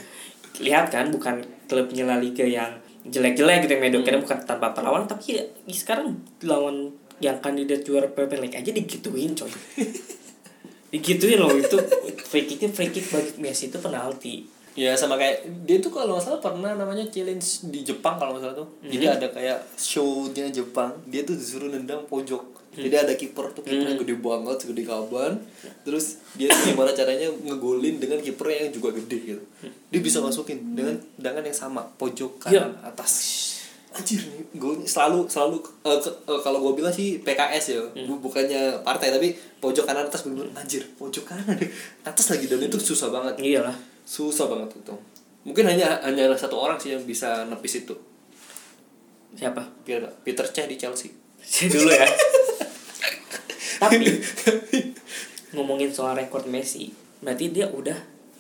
[0.61, 2.77] lihat kan bukan klubnya La Liga yang
[3.09, 8.49] jelek-jelek gitu yang mediocre bukan tanpa perlawan tapi ya, sekarang lawan yang kandidat juara Premier
[8.49, 9.53] League aja digituin coy.
[10.93, 11.79] Digituin loh itu
[12.27, 16.25] free kicknya free kick bagi Messi itu penalti ya sama kayak dia tuh kalau nggak
[16.25, 18.69] salah pernah namanya challenge di Jepang kalau nggak salah tuh.
[18.85, 22.43] Jadi ada kayak show-nya Jepang dia tuh disuruh nendang pojok.
[22.73, 25.43] Jadi ada kiper tuh kipernya gede banget segede kaban.
[25.81, 29.43] Terus dia tuh gimana caranya ngegolin dengan kiper yang juga gede gitu.
[29.89, 32.55] Dia bisa masukin dengan dengan yang sama pojok kanan
[32.85, 33.13] atas.
[33.91, 35.99] Anjir nih golnya selalu selalu ke- eh,
[36.41, 39.29] kalau gue bilang sih PKS ya bu- bukannya partai tapi
[39.59, 41.59] pojok kanan atas bener anjir pojok kanan.
[42.05, 43.35] Atas lagi dan itu susah banget.
[43.37, 43.75] Iyalah
[44.11, 44.95] susah banget itu.
[45.47, 47.95] Mungkin hanya hanya satu orang sih yang bisa nepis itu.
[49.39, 49.63] Siapa?
[49.87, 51.15] Peter Peter Cech di Chelsea.
[51.75, 52.11] Dulu ya.
[53.79, 53.97] Tapi
[55.55, 56.91] ngomongin soal rekor Messi
[57.23, 57.97] berarti dia udah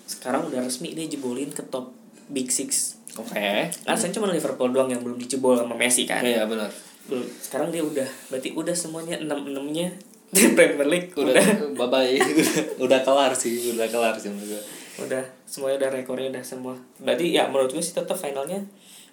[0.07, 1.95] sekarang udah resmi dia jebolin ke top
[2.27, 2.99] big six.
[3.15, 3.71] Oke.
[3.71, 6.27] Kan saya cuma Liverpool doang yang belum dijebol sama Messi kan?
[6.27, 6.69] Iya benar.
[7.07, 7.27] Belum.
[7.39, 9.95] Sekarang dia udah berarti udah semuanya enam enamnya
[10.35, 11.15] di Premier League.
[11.15, 11.47] Udah udah.
[11.79, 12.51] bye bye udah,
[12.83, 16.75] udah kelar sih udah kelar sih menurut gue udah semuanya udah rekornya udah semua.
[17.01, 18.61] Berarti ya menurut gue sih tetap finalnya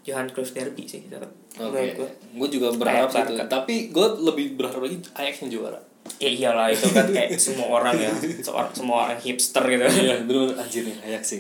[0.08, 2.10] Johan Cruyff Derby sih tetap oke menurut gue.
[2.12, 5.80] gue juga berharap sih tapi gue lebih berharap lagi Ajax yang juara.
[6.24, 8.12] Ya iyalah itu kan kayak semua orang ya.
[8.48, 9.84] Seorang semua orang hipster gitu.
[9.84, 11.40] Iya bener anjir nih Ajax sih.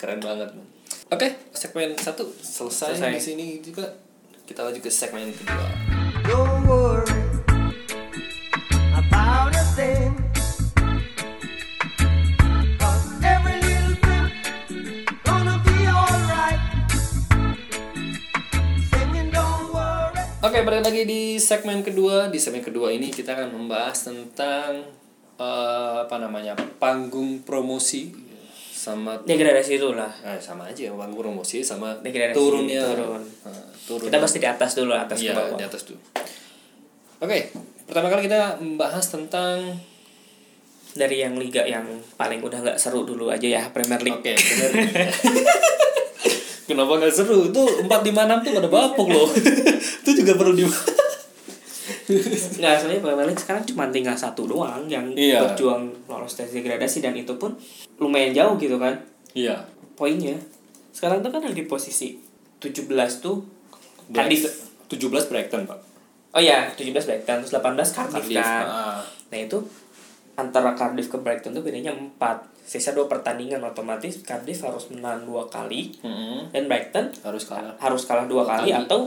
[0.00, 0.66] Keren banget man.
[1.12, 3.12] oke segmen satu selesai, Selesai.
[3.12, 3.84] di sini juga.
[4.44, 5.93] Kita lanjut ke segmen kedua
[20.44, 22.28] Oke, balik lagi di segmen kedua.
[22.28, 24.84] Di segmen kedua ini kita akan membahas tentang
[25.40, 28.12] eh, apa namanya panggung promosi
[28.76, 33.24] sama degradasi itu lah eh, sama aja bang promosi sama Degradasi, turunnya turun.
[33.24, 35.96] Nah, turun kita pasti di atas dulu atas ke Iya, bawah di atas tuh.
[37.24, 37.48] Oke,
[37.88, 39.80] pertama kali kita membahas tentang
[40.92, 41.88] dari yang liga yang
[42.20, 44.72] paling udah nggak seru dulu aja ya Premier League Oke, bener.
[46.64, 47.46] Kenapa nggak seru?
[47.46, 49.28] Itu empat lima enam tuh pada bapuk loh.
[50.00, 50.64] itu juga perlu di.
[52.04, 55.40] nggak sebenarnya Premier League sekarang cuma tinggal satu doang yang Iya.
[55.42, 57.56] berjuang lolos dari degradasi dan itu pun
[57.98, 58.96] lumayan jauh gitu kan
[59.32, 59.64] Iya.
[59.94, 60.36] poinnya
[60.92, 62.16] sekarang tuh kan ada di posisi
[62.58, 62.88] 17
[63.20, 63.44] tuh
[64.10, 64.44] Cardiff
[64.86, 65.80] tujuh belas Brighton pak.
[66.32, 68.36] oh ya 17 Brighton terus 18 Cardiff, Cardiff.
[68.36, 69.00] kan ah.
[69.28, 69.58] nah itu
[70.34, 72.16] antara Cardiff ke Brighton tuh bedanya 4
[72.60, 76.48] sisa dua pertandingan otomatis Cardiff harus menang dua kali Mm-mm.
[76.48, 77.76] dan Brighton Harus kalah.
[77.76, 78.80] harus kalah dua kali, Kali.
[78.80, 79.06] atau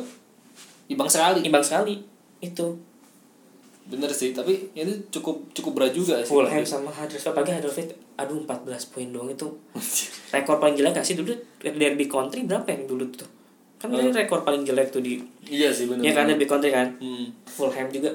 [0.87, 1.43] Ibang sekali.
[1.43, 1.99] imbang sekali
[2.39, 2.67] itu
[3.83, 6.27] Bener sih, tapi ini cukup cukup berat juga sih.
[6.27, 9.47] Fulham sama Huddersfield apalagi Huddersfield aduh 14 poin doang itu
[10.33, 13.29] rekor paling jelek gak sih dulu derby country berapa yang dulu tuh
[13.77, 16.01] kan ini rekor paling jelek tuh di iya sih bener.
[16.01, 17.31] ya kan derby country kan Hmm.
[17.45, 18.11] Fulham juga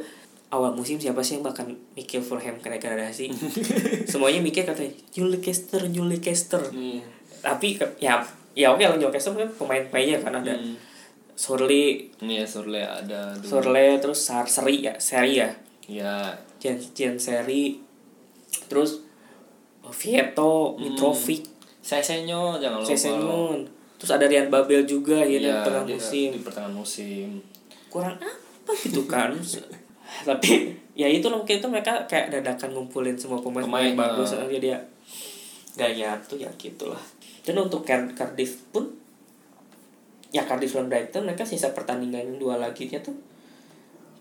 [0.53, 3.33] awal musim siapa sih yang bakal mikir Fulham kena degradasi
[4.11, 7.01] semuanya mikir katanya Newcastle Newcastle Hmm.
[7.41, 8.21] tapi ya
[8.53, 10.77] ya oke lah Newcastle kan pemain-pemainnya kan ada Hmm.
[11.33, 13.49] Surly Ini ya Surle ada dulu.
[13.51, 15.49] Surle terus Sar Seri ya Seri ya
[15.83, 16.31] Ya.
[16.59, 17.81] Jen Jen Seri
[18.63, 19.01] terus
[19.91, 21.49] Vieto Mitrovic
[21.81, 22.89] Sesenyo jangan lupa.
[22.89, 23.59] Sesenun
[23.97, 27.29] terus ada Rian Babel juga ya di Iya, tengah dia musim Di pertengahan musim.
[27.89, 29.33] kurang apa gitu kan
[30.29, 34.35] tapi ya itu loh mungkin itu mereka kayak dadakan ngumpulin semua pemain pemain Pemain, bagus
[34.35, 34.79] aja dia
[35.73, 37.01] gaya tuh ya gitulah.
[37.43, 38.93] Dan untuk Car- Cardiff pun
[40.29, 43.17] ya Cardiff dan Brighton mereka sisa pertandingan dua lagi nya tuh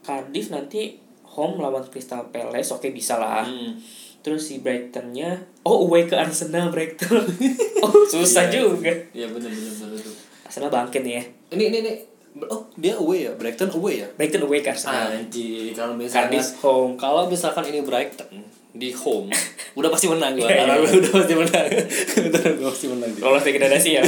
[0.02, 3.44] Cardiff nanti home lawan Crystal Palace oke bisa lah.
[3.44, 3.76] Hmm.
[4.22, 7.26] terus si Brightonnya oh away ke Arsenal Brighton.
[7.82, 8.62] Oh susah Iya.
[8.62, 8.94] juga.
[9.10, 10.14] Iya benar benar benar tuh.
[10.46, 11.24] Arsenal bangkit nih ya.
[11.50, 11.94] Ini ini ini
[12.40, 13.32] oh dia away ya?
[13.36, 14.08] Brighton away ya.
[14.16, 16.94] Brighton away ke Arsenal Anjir kalau misalkan Cardiff home.
[16.96, 18.30] Kalau misalkan ini Brighton
[18.72, 19.28] di home
[19.80, 20.48] udah pasti menang gua.
[20.48, 20.76] Iya, iya.
[21.00, 21.68] Udah pasti menang.
[22.32, 24.02] udah pasti menang lolos degradasi ya.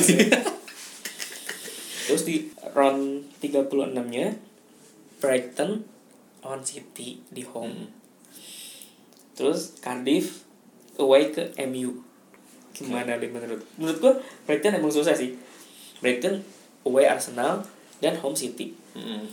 [2.07, 4.35] Terus di round 36 nya
[5.19, 5.83] Brighton
[6.43, 7.91] lawan City di home.
[9.35, 10.47] Terus Cardiff
[10.99, 12.03] away ke MU
[12.73, 14.13] gimana nih menurut menurut gua
[14.47, 15.35] Brighton emang susah sih.
[15.99, 16.43] Brighton
[16.87, 17.67] away Arsenal
[18.03, 19.23] dan home City Hmm.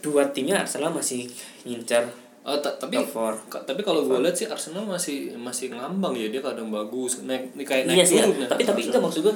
[0.00, 1.28] dua timnya Arsenal masih
[1.62, 2.08] ngincar
[2.40, 2.96] Oh, ta- tapi
[3.44, 7.62] tapi kalau gue lihat sih Arsenal masih masih ngambang ya dia kadang bagus naik nih
[7.62, 8.48] kayak iya naik sih turun ya.
[8.48, 9.34] tapi tapi enggak maksud gua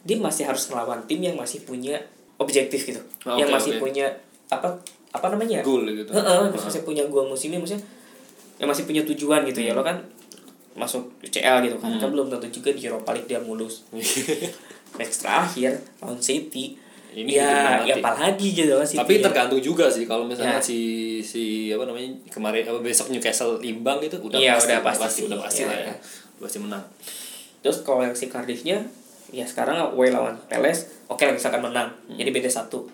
[0.00, 1.98] dia masih harus ngelawan tim yang masih punya
[2.36, 3.82] objektif gitu Oh, yang masih oke.
[3.82, 4.06] punya
[4.46, 4.70] apa
[5.10, 6.10] apa namanya Goal gitu.
[6.10, 7.82] Heeh, masih punya gol musim ini maksudnya
[8.56, 9.98] yang masih punya tujuan gitu ya lo kan
[10.74, 11.98] masuk UCL gitu kan Hmm.
[11.98, 13.82] kan belum tentu juga di Europa League dia mulus
[14.96, 16.78] match terakhir lawan City
[17.14, 19.22] Ini ya ya apalagi gitu kan City tapi ya.
[19.24, 20.60] tergantung juga sih kalau misalnya Ya.
[20.60, 20.78] si
[21.20, 25.24] si apa namanya kemarin apa besok Newcastle imbang gitu udah Iya, pasti udah pasti sih.
[25.24, 25.86] udah pasti Iya, lah iya.
[25.86, 25.94] ya
[26.36, 26.84] pasti menang
[27.60, 28.82] terus kalau yang si Cardiffnya
[29.30, 32.16] ya sekarang away lawan Palace oke lah misalkan menang Hmm.
[32.16, 32.84] jadi beda satu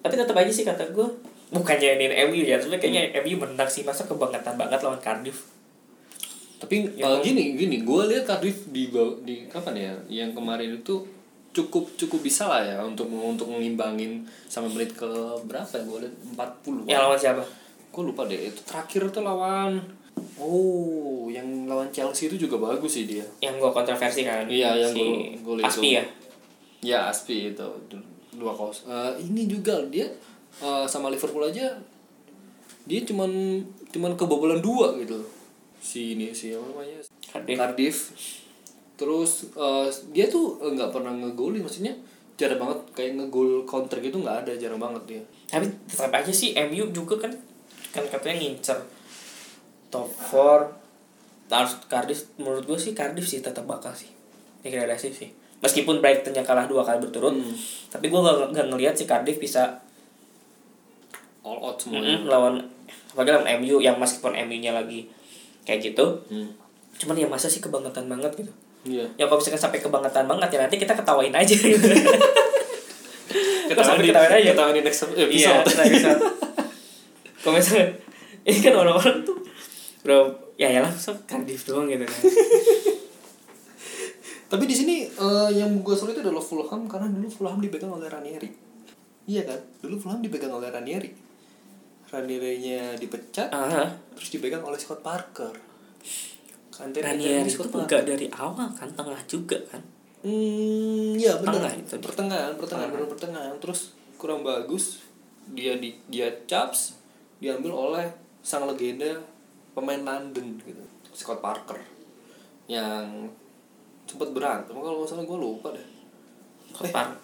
[0.00, 1.06] tapi tetap aja sih kata gue
[1.50, 3.22] bukannya ini MU ya sebenarnya kayaknya Hmm.
[3.22, 5.52] MU menang sih masa kebangetan banget lawan Cardiff
[6.58, 8.88] tapi Ya, uh, gini gini gue lihat Cardiff di
[9.20, 11.00] di kapan ya yang kemarin itu
[11.50, 15.10] cukup cukup bisa lah ya untuk untuk mengimbangin sampai menit ke
[15.44, 16.14] berapa ya gue lihat
[16.62, 17.42] 40 yang lawan siapa
[17.90, 19.82] gue lupa deh itu terakhir tuh lawan
[20.38, 24.94] oh yang lawan Chelsea itu juga bagus sih dia yang gue kontroversi kan Iya, yang
[24.94, 25.02] si
[25.38, 25.62] itu.
[25.66, 26.04] Aspi ya
[26.80, 27.68] Ya Aspi itu
[28.32, 28.88] dua kos.
[28.88, 30.08] Eh, ini juga dia
[30.64, 31.76] eh, sama Liverpool aja
[32.88, 33.60] dia cuman
[33.92, 35.20] cuman kebobolan dua gitu.
[35.76, 36.98] Si ini si apa namanya?
[37.28, 37.56] Cardiff.
[37.60, 37.96] Cardiff.
[39.00, 41.96] Terus eh, dia tuh nggak pernah ngegolin maksudnya
[42.36, 45.22] jarang banget kayak ngegol counter gitu nggak ada jarang banget dia.
[45.46, 47.32] tapi tetap aja sih MU juga kan
[47.90, 48.80] kan katanya ngincer
[49.88, 50.72] top 4
[51.50, 54.08] harus Cardiff menurut gue sih Cardiff sih tetap bakal sih
[54.60, 57.52] degradasi sih meskipun Brightonnya kalah dua kali berturut Hmm.
[57.90, 59.76] tapi gue gak, gak ngelihat si Cardiff bisa
[61.40, 62.16] All out semuanya.
[62.16, 62.54] mm, lawan
[63.10, 65.08] apalagi lawan MU yang meskipun MU-nya lagi
[65.62, 66.52] kayak gitu Hmm.
[66.96, 69.04] cuman ya masa sih kebangetan banget gitu Iya.
[69.20, 71.84] ya kalau misalkan sampai kebangetan banget ya nanti kita ketawain aja gitu
[74.00, 74.50] di, ketawain aja.
[74.52, 75.30] kita di next episode.
[75.30, 76.10] Iya, bisa.
[77.40, 77.86] Kalau misalnya
[78.44, 79.36] ini kan orang-orang tuh
[80.00, 82.20] bro ya ya langsung Cardiff doang gitu kan.
[84.50, 88.10] Tapi di sini eh, yang gue sulit itu adalah Fulham karena dulu Fulham dipegang oleh
[88.10, 88.50] Ranieri.
[89.30, 89.60] Iya kan?
[89.80, 91.10] Dulu Fulham dipegang oleh Ranieri.
[92.10, 93.86] Ranieri-nya dipecat, Ah,
[94.18, 95.54] terus dipegang oleh Scott Parker.
[96.70, 99.82] Kante Ranieri itu Scott enggak dari awal kan tengah juga kan
[100.20, 101.64] Hmm, ya benar.
[101.64, 101.94] Tengah itu.
[101.96, 103.00] Pertengahan, pertengahan, Tengah.
[103.00, 103.54] benar pertengahan.
[103.56, 105.00] Terus kurang bagus.
[105.56, 107.00] Dia di dia caps
[107.40, 108.06] diambil oleh
[108.44, 109.16] sang legenda
[109.72, 110.84] pemain London gitu.
[111.16, 111.80] Scott Parker
[112.68, 113.32] yang
[114.04, 115.86] sempat berantem kalau nggak salah gue lupa deh.
[116.70, 117.16] Kepar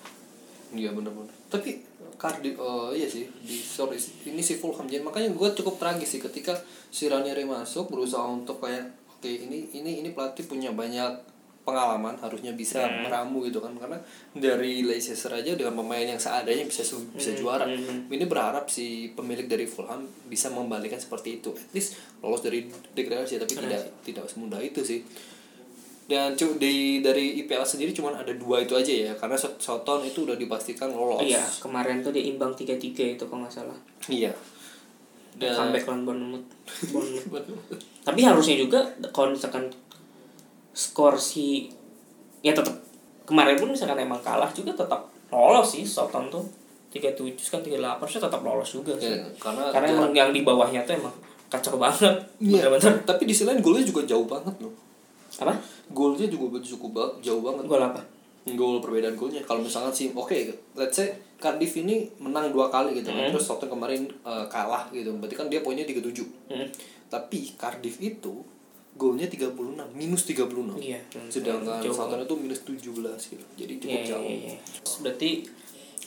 [0.74, 1.30] Iya benar-benar.
[1.46, 1.78] Tapi
[2.16, 6.20] Cardiff, oh iya sih di sorry ini si Fulham jadi makanya gue cukup tragis sih
[6.20, 6.56] ketika
[6.88, 12.52] si Ranieri masuk berusaha untuk kayak oke ini ini ini pelatih punya banyak pengalaman harusnya
[12.52, 13.02] bisa Hmm.
[13.02, 13.98] meramu gitu kan karena
[14.32, 18.06] dari Leicester aja dengan pemain yang seadanya bisa su- bisa Hmm, juara hmm.
[18.06, 23.36] ini berharap si pemilik dari Fulham bisa membalikan seperti itu at least lolos dari degradasi
[23.36, 25.02] tapi tidak tidak semudah itu sih
[26.06, 30.06] dan cu di dari IPL sendiri cuma ada dua itu aja ya karena Sot- Soton
[30.06, 33.74] itu udah dipastikan lolos iya kemarin tuh dia imbang tiga tiga itu kalau nggak salah
[34.06, 34.30] Iya.
[35.36, 36.46] Dan comeback lawan Bournemouth.
[38.02, 38.80] Tapi harusnya juga
[39.12, 39.68] kalau misalkan
[40.72, 41.68] skor si
[42.40, 42.72] ya tetap
[43.24, 46.44] kemarin pun misalkan emang kalah juga tetap lolos sih Soton tuh.
[46.86, 49.12] tiga tujuh kan tiga delapan sih tetap lolos juga sih.
[49.12, 51.12] Ya, karena karena emang yang di bawahnya tuh emang
[51.52, 53.04] kacau banget Iya, bener-bener.
[53.04, 54.72] tapi di sisi lain golnya juga jauh banget loh.
[55.36, 55.52] apa?
[55.92, 57.68] Golnya juga cukup jauh banget.
[57.68, 58.00] gol apa?
[58.48, 59.44] Gol perbedaan golnya.
[59.44, 60.32] Kalau misalkan sih, oke,
[60.72, 63.28] let's say Cardiff ini menang dua kali gitu kan.
[63.28, 63.32] Hmm.
[63.36, 65.12] Terus Southampton kemarin eh, kalah gitu.
[65.16, 66.24] Berarti kan dia poinnya 37.
[66.48, 66.66] Hmm.
[67.06, 68.40] Tapi Cardiff itu
[68.96, 69.52] golnya 36,
[69.92, 70.80] minus 36.
[70.80, 71.00] Iya.
[71.28, 73.44] Sedangkan Jauh Southampton itu minus 17 gitu.
[73.60, 74.24] Jadi cukup Iya, iya, jauh.
[74.24, 74.58] iya, iya.
[75.04, 75.30] Berarti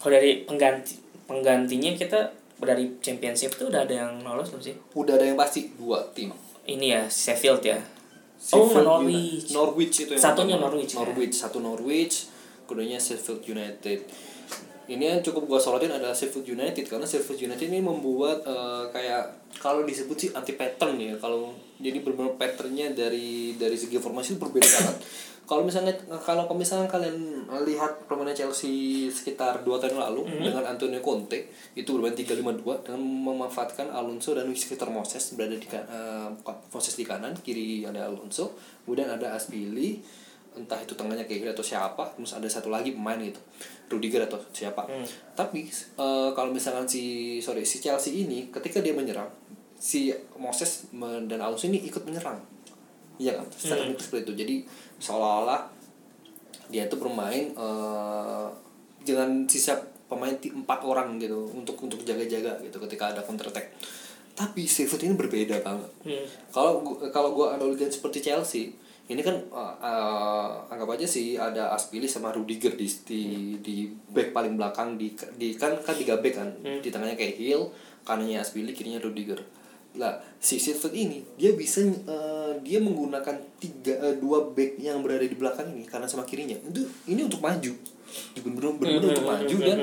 [0.01, 0.93] kalau dari pengganti
[1.29, 2.19] penggantinya kita
[2.59, 4.75] dari championship tuh udah ada yang lolos belum sih?
[4.97, 6.33] Udah ada yang pasti dua tim.
[6.65, 7.77] Ini ya Sheffield ya.
[7.77, 9.45] oh Sheffield Norwich.
[9.45, 9.53] United.
[9.53, 10.65] Norwich itu yang Satunya pertama.
[10.73, 10.97] Norwich, ya.
[10.99, 12.15] Norwich, satu Norwich,
[12.65, 13.99] keduanya Sheffield United.
[14.89, 19.53] Ini yang cukup gua sorotin adalah Sheffield United karena Sheffield United ini membuat eh, kayak
[19.61, 21.13] kalau disebut sih anti pattern ya.
[21.21, 24.97] Kalau jadi benar patternnya dari dari segi formasi itu berbeda banget.
[25.49, 31.49] Kalau misalnya kalau misalnya kalian lihat permainan Chelsea sekitar dua tahun lalu dengan Antonio Conte
[31.73, 36.29] itu bermain 3-5-2 dengan memanfaatkan Alonso dan Victor Moses berada di kan- eh,
[36.69, 38.53] Moses di kanan, kiri ada Alonso,
[38.85, 39.97] kemudian ada Aspili,
[40.53, 43.41] entah itu tengahnya kayak atau siapa, terus ada satu lagi pemain gitu,
[43.89, 44.85] Rudiger atau siapa.
[45.33, 49.27] Tapi eh, kalau misalkan si sorry si Chelsea ini ketika dia menyerang,
[49.75, 52.37] si Moses dan Alonso ini ikut menyerang.
[53.19, 53.49] Iya kan?
[53.51, 54.33] Secara itu seperti itu.
[54.45, 54.55] Jadi
[55.01, 55.67] seolah-olah
[56.69, 58.47] dia itu bermain eh
[59.03, 63.73] dengan sisa pemain empat orang gitu untuk untuk jaga-jaga gitu ketika ada counter attack.
[64.33, 65.91] Tapi Sheffield ini berbeda banget.
[66.07, 66.25] Hmm.
[66.49, 68.71] Kalau kalau gua analogikan seperti Chelsea,
[69.09, 73.21] ini kan eh, eh, anggap aja sih ada Aspili sama Rudiger di di
[73.57, 73.75] di
[74.07, 76.49] back paling belakang di di kan kan tiga back kan.
[76.77, 79.41] Di tengahnya kayak Hill, kanannya Aspili, kirinya Rudiger.
[79.91, 85.25] Lah, si Sheffield ini dia bisa eh, dia menggunakan tiga eh, dua back yang berada
[85.25, 86.53] di belakang ini kanan sama kirinya.
[86.61, 87.73] Itu ini untuk maju.
[88.35, 89.77] Benar-benar benar-benar untuk maju dan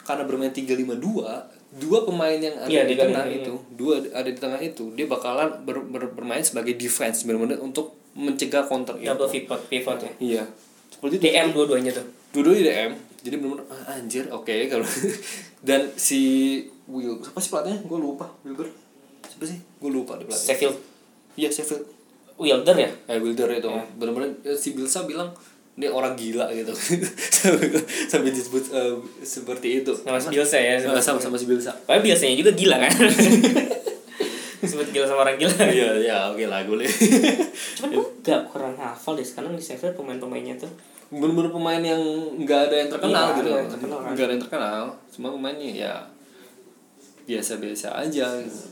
[0.00, 1.00] karena bermain 352
[1.74, 4.84] dua pemain yang ada Iya, di tiga tengah lima, itu dua ada di tengah itu
[4.92, 9.10] dia bakalan ber- ber- bermain sebagai defense benar-benar untuk mencegah counter itu.
[9.10, 10.12] Double pivot pivot ya.
[10.22, 10.44] Iya.
[10.88, 11.24] Seperti itu.
[11.28, 12.06] DM dua-duanya tuh.
[12.30, 12.92] Dua-duanya DM.
[13.24, 14.86] Jadi benar-benar ah, anjir, oke kalau
[15.68, 16.20] dan si
[16.84, 17.80] Will siapa sih pelatihnya?
[17.88, 18.28] Gue lupa.
[18.44, 18.68] Wilder.
[19.24, 19.58] Siapa sih?
[19.80, 20.52] Gue lupa di pelatih.
[20.52, 20.76] Sheffield
[21.34, 21.82] Iya, Sheffield.
[22.36, 22.90] Wilder ya.
[23.08, 23.68] Eh Wilder itu.
[23.70, 23.82] Ya.
[23.96, 25.32] Benar-benar eh, si Bilsa bilang
[25.74, 26.70] ini orang gila gitu.
[28.10, 28.94] sampai, disebut eh,
[29.26, 29.90] seperti itu.
[30.06, 30.78] Nama si Bielsa ya.
[30.78, 31.74] Sama sama, sama si Bilsa.
[31.74, 32.92] Tapi biasanya juga gila kan.
[34.66, 35.52] Sebut gila sama orang gila.
[35.66, 36.84] Iya, ya oke lah gue
[37.74, 40.72] Cuman gue gak kurang hafal deh sekarang di Sheffield pemain-pemainnya tuh.
[41.06, 42.02] bener-bener pemain yang
[42.38, 44.10] nggak ada yang terkenal Iya, gitu nggak ada yang terkenal kan.
[44.10, 45.94] nggak ada yang terkenal cuma pemainnya ya
[47.24, 48.62] biasa-biasa aja gitu.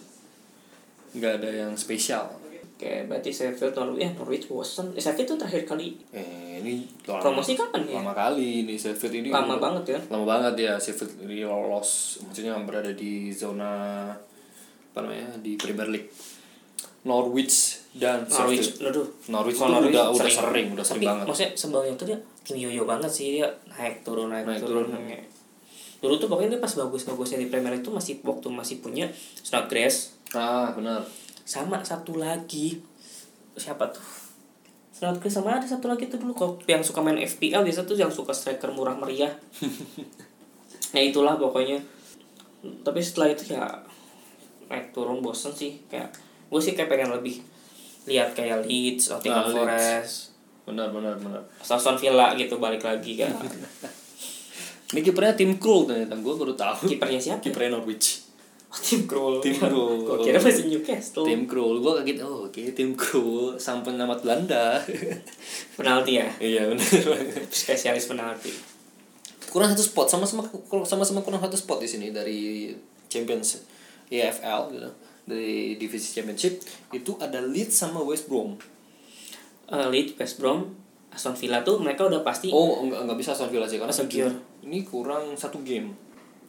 [1.15, 2.27] nggak ada yang spesial
[2.75, 4.91] Oke, berarti Sheffield Norwich, ya Norwich bosen.
[4.91, 8.03] Eh, Sheffield tuh terakhir kali eh ini lama, promosi kapan ya?
[8.03, 10.01] lama kali ini Sheffield ini Lama banget ya.
[10.11, 14.11] lama banget ya Sheffield ini lolos maksudnya berada di zona
[14.93, 16.09] apa namanya di Premier League.
[17.03, 19.03] Norwich dan Norwich, aduh.
[19.27, 20.67] Norwich Kalau itu udah udah sering.
[20.71, 21.27] udah sering Tapi banget.
[21.27, 22.19] maksudnya sebelumnya tuh dia
[22.53, 24.87] yoyo banget sih dia naik turun naik, Naik turun.
[24.87, 25.03] turun.
[25.03, 25.27] Kayak-
[25.99, 30.15] Dulu tuh pokoknya dia pas bagus-bagusnya di Premier League tuh masih waktu masih punya Snodgrass.
[30.31, 31.03] Ah benar.
[31.43, 32.79] Sama satu lagi.
[33.55, 34.03] Siapa tuh?
[34.93, 38.11] Snodgrass sama ada satu lagi tuh dulu kok yang suka main FPL biasa tuh yang
[38.11, 39.33] suka striker murah meriah.
[40.93, 41.81] Ya itulah pokoknya.
[42.85, 43.65] Tapi setelah itu ya
[44.73, 45.85] naik turun bosen sih.
[45.87, 46.09] Kayak
[46.49, 47.45] gue sih kayak pengen lebih
[48.03, 49.55] lihat kayak Leeds, Nottingham Ah, Leeds.
[49.55, 50.15] Forest,
[50.65, 51.45] benar benar benar.
[51.61, 53.31] Aston Villa gitu balik lagi kan
[54.93, 56.85] Ini kipernya tim Krul ternyata gue baru tahu.
[56.85, 57.41] kipernya siapa?
[57.41, 58.29] Kipernya Norwich.
[58.73, 59.41] tim Krul.
[59.41, 60.05] Tim Krul.
[60.05, 61.25] gue kira masih Newcastle.
[61.25, 61.81] Tim Krul.
[61.81, 64.81] Gue kaget oh oke tim Krul sang penyelamat Belanda.
[65.77, 66.29] Penalti ya?
[66.37, 66.85] Iya benar.
[67.53, 68.53] Spesialis penalti.
[69.49, 70.45] Kurang satu spot sama-sama
[70.85, 72.73] sama-sama kurang satu spot di sini dari
[73.09, 73.61] Champions
[74.13, 74.91] EFL gitu
[75.23, 76.61] dari divisi Championship
[76.91, 78.59] itu ada Leeds sama West Brom.
[79.67, 80.69] Uh, Leeds West Brom
[81.09, 84.33] Aston Villa tuh mereka udah pasti oh enggak enggak bisa Aston Villa sih karena Secure.
[84.63, 85.93] ini kurang satu game.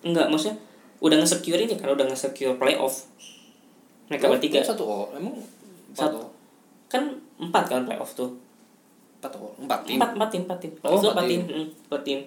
[0.02, 0.60] Enggak maksudnya
[1.00, 3.08] udah nge-secure ini kan udah nge-secure playoff.
[4.08, 4.60] Mereka Oh, bertiga.
[4.60, 5.36] satu oh emang
[5.92, 6.18] empat Satu.
[6.18, 6.28] oh.
[6.88, 7.04] Kan
[7.38, 8.32] empat kan playoff tuh.
[9.20, 9.96] Empat oh empat tim.
[9.96, 10.72] Empat empat tim empat tim.
[10.74, 11.42] Oh, Playoff tuh empat empat tim.
[11.42, 11.56] tim.
[11.56, 12.20] Hmm, empat tim.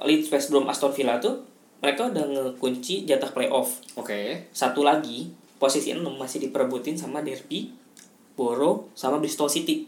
[0.00, 1.34] Leeds West Brom Aston Villa tuh
[1.80, 3.80] mereka udah ngekunci jatah playoff.
[3.96, 4.48] Oke.
[4.52, 7.68] Satu lagi posisi 6 masih diperebutin sama Derby
[8.32, 9.84] Borough sama Bristol City.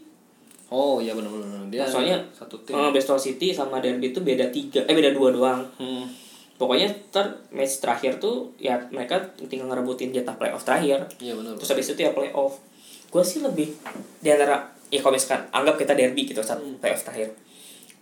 [0.69, 2.73] Oh iya benar benar dia Soalnya, satu tim.
[2.73, 5.61] Eh, Bristol City sama Derby itu beda tiga eh beda dua doang.
[5.77, 6.05] Hmm.
[6.53, 9.19] pokoknya ter match terakhir tuh ya mereka
[9.49, 11.09] tinggal ngerebutin jatah playoff terakhir.
[11.17, 12.61] Iya benar terus habis itu ya playoff.
[13.09, 13.73] Gue sih lebih
[14.17, 16.77] di antara ya kalau misalkan anggap kita derby gitu saat Hmm.
[16.77, 17.33] playoff terakhir.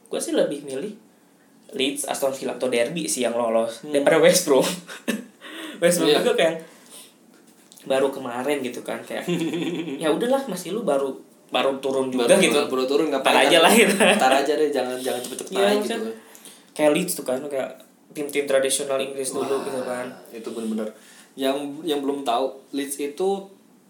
[0.08, 0.94] Gue sih lebih milih
[1.72, 4.62] Leeds Aston Villa atau derby sih yang lolos daripada West Brom.
[5.82, 6.12] West Brom Hmm.
[6.12, 6.20] Iya.
[6.20, 6.56] juga kayak
[7.84, 9.26] baru kemarin gitu kan kayak
[10.04, 11.18] ya udahlah masih lu baru
[11.48, 12.60] baru turun juga baru, gitu.
[12.66, 13.94] baru turun nggak Ntar aja lah gitu.
[13.98, 16.12] ntar aja deh jangan jangan cepet-cepet Iya, naik maksudnya gitu.
[16.72, 17.70] kayak Leeds tuh kan kayak
[18.12, 20.08] tim-tim tradisional Inggris dulu Wah, gitu kan.
[20.30, 20.88] itu bener-bener.
[21.34, 23.30] Yang yang belum tahu Leeds itu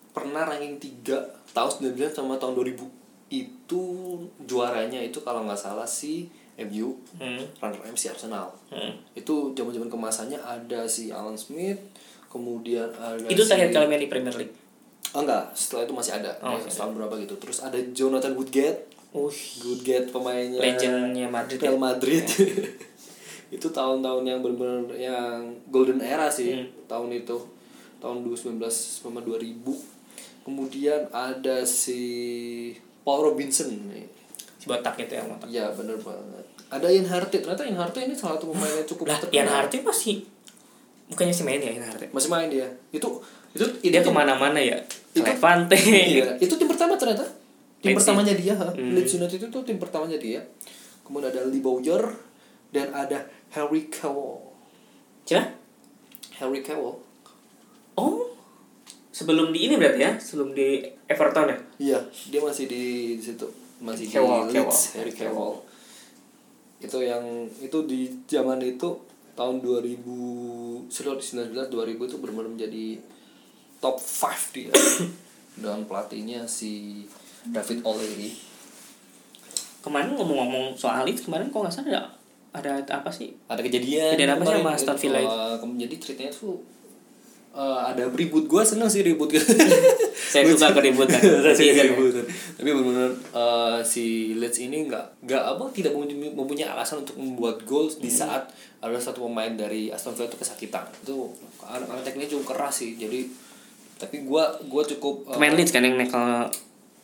[0.09, 2.77] pernah ranking 3 tahun 99 sama tahun 2000
[3.29, 3.83] itu
[4.41, 6.29] juaranya itu kalau nggak salah si
[6.69, 7.41] MU hmm.
[7.63, 8.51] runner MC Arsenal.
[8.69, 8.93] Hmm.
[9.17, 11.79] itu zaman-zaman kemasannya ada si Alan Smith
[12.31, 13.51] kemudian ada itu si...
[13.51, 14.55] terakhir kali main di Premier League?
[15.11, 16.31] Oh enggak setelah itu masih ada.
[16.39, 17.35] Oh, setahun berapa gitu.
[17.35, 18.87] Terus ada Jonathan Woodgate.
[19.11, 19.27] Uh
[19.67, 21.79] Woodgate pemainnya legendnya Madrid Real ya.
[21.79, 22.23] Madrid.
[23.59, 26.71] Itu tahun-tahun yang benar-benar yang golden era sih Hmm.
[26.87, 27.35] tahun itu.
[27.99, 29.75] Tahun 2019 sama 2000
[30.47, 31.99] kemudian ada si
[33.03, 33.67] Paul Robinson.
[34.55, 35.51] Si botak itu yang botak.
[35.51, 39.05] Iya bener banget ada Ian Harty ternyata Ian Harty ini salah satu pemain yang cukup
[39.05, 39.35] lah terkenal.
[39.37, 40.13] Ian Harty pasti
[41.05, 43.03] bukannya si main ya Ian Harty masih main dia itu
[43.51, 44.79] itu itu dia tim- ke mana-mana ya
[45.11, 47.27] Itu- Levante iya itu tim pertama ternyata
[47.77, 48.71] tim Leeds pertamanya dia ha.
[48.71, 48.95] Hmm.
[48.95, 50.39] Leeds United itu tim pertamanya dia
[51.03, 51.99] kemudian ada Lee Bowyer
[52.69, 53.19] dan ada
[53.51, 54.39] Harry Kewell
[55.21, 55.51] Siapa?
[56.33, 56.95] Harry Kewell
[57.93, 58.31] oh
[59.11, 61.99] sebelum di ini berarti ya sebelum di Everton ya Iya,
[62.29, 62.83] dia masih di,
[63.17, 63.43] di situ,
[63.79, 64.95] masih Kewell, di Leeds, Kewell.
[64.95, 65.53] Harry Kewell.
[66.81, 67.23] Itu yang
[67.61, 68.89] itu di zaman itu
[69.37, 71.71] tahun 2000 19 2000
[72.09, 72.99] itu benar-benar menjadi
[73.79, 74.73] top 5 dia.
[75.63, 77.05] Dan pelatihnya si
[77.47, 78.31] David O'Leary.
[79.81, 82.05] kemarin ngomong-ngomong soal itu kemarin kok nggak salah
[82.53, 85.65] ada ada apa sih Ada kejadian Kejadian apa sih sama Aston Villa itu?
[85.81, 86.55] jadi ceritanya tuh
[87.51, 89.27] eh, ada ribut gue seneng sih ribut
[90.31, 92.23] saya suka keributan Saya suka keributan.
[92.55, 97.63] Tapi benar-benar eh, si Leeds ini nggak nggak apa tidak mempunyai, mempunyai alasan untuk membuat
[97.67, 98.19] gol di Hmm.
[98.23, 98.43] saat
[98.79, 100.87] ada satu pemain dari Aston Villa itu kesakitan.
[101.03, 101.29] Itu
[101.61, 102.95] anak tekniknya cukup keras sih.
[102.95, 103.27] Jadi
[103.99, 106.47] tapi gua gua cukup eh, pemain Leeds kan yang nekel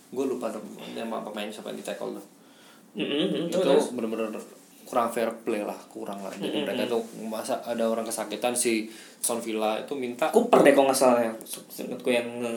[0.07, 0.47] gua lupa
[0.95, 2.25] nama pemain siapa yang di tackle tuh.
[2.95, 4.31] Mm-mm, Itu terus benar-benar
[4.88, 6.31] kurang fair play lah, kurang lah.
[6.31, 8.88] Jadi mereka tuh masa ada orang kesakitan si
[9.19, 11.33] Aston Villa itu minta Cooper deh kalau nggak salah ya.
[11.77, 12.53] Ingatku yang nge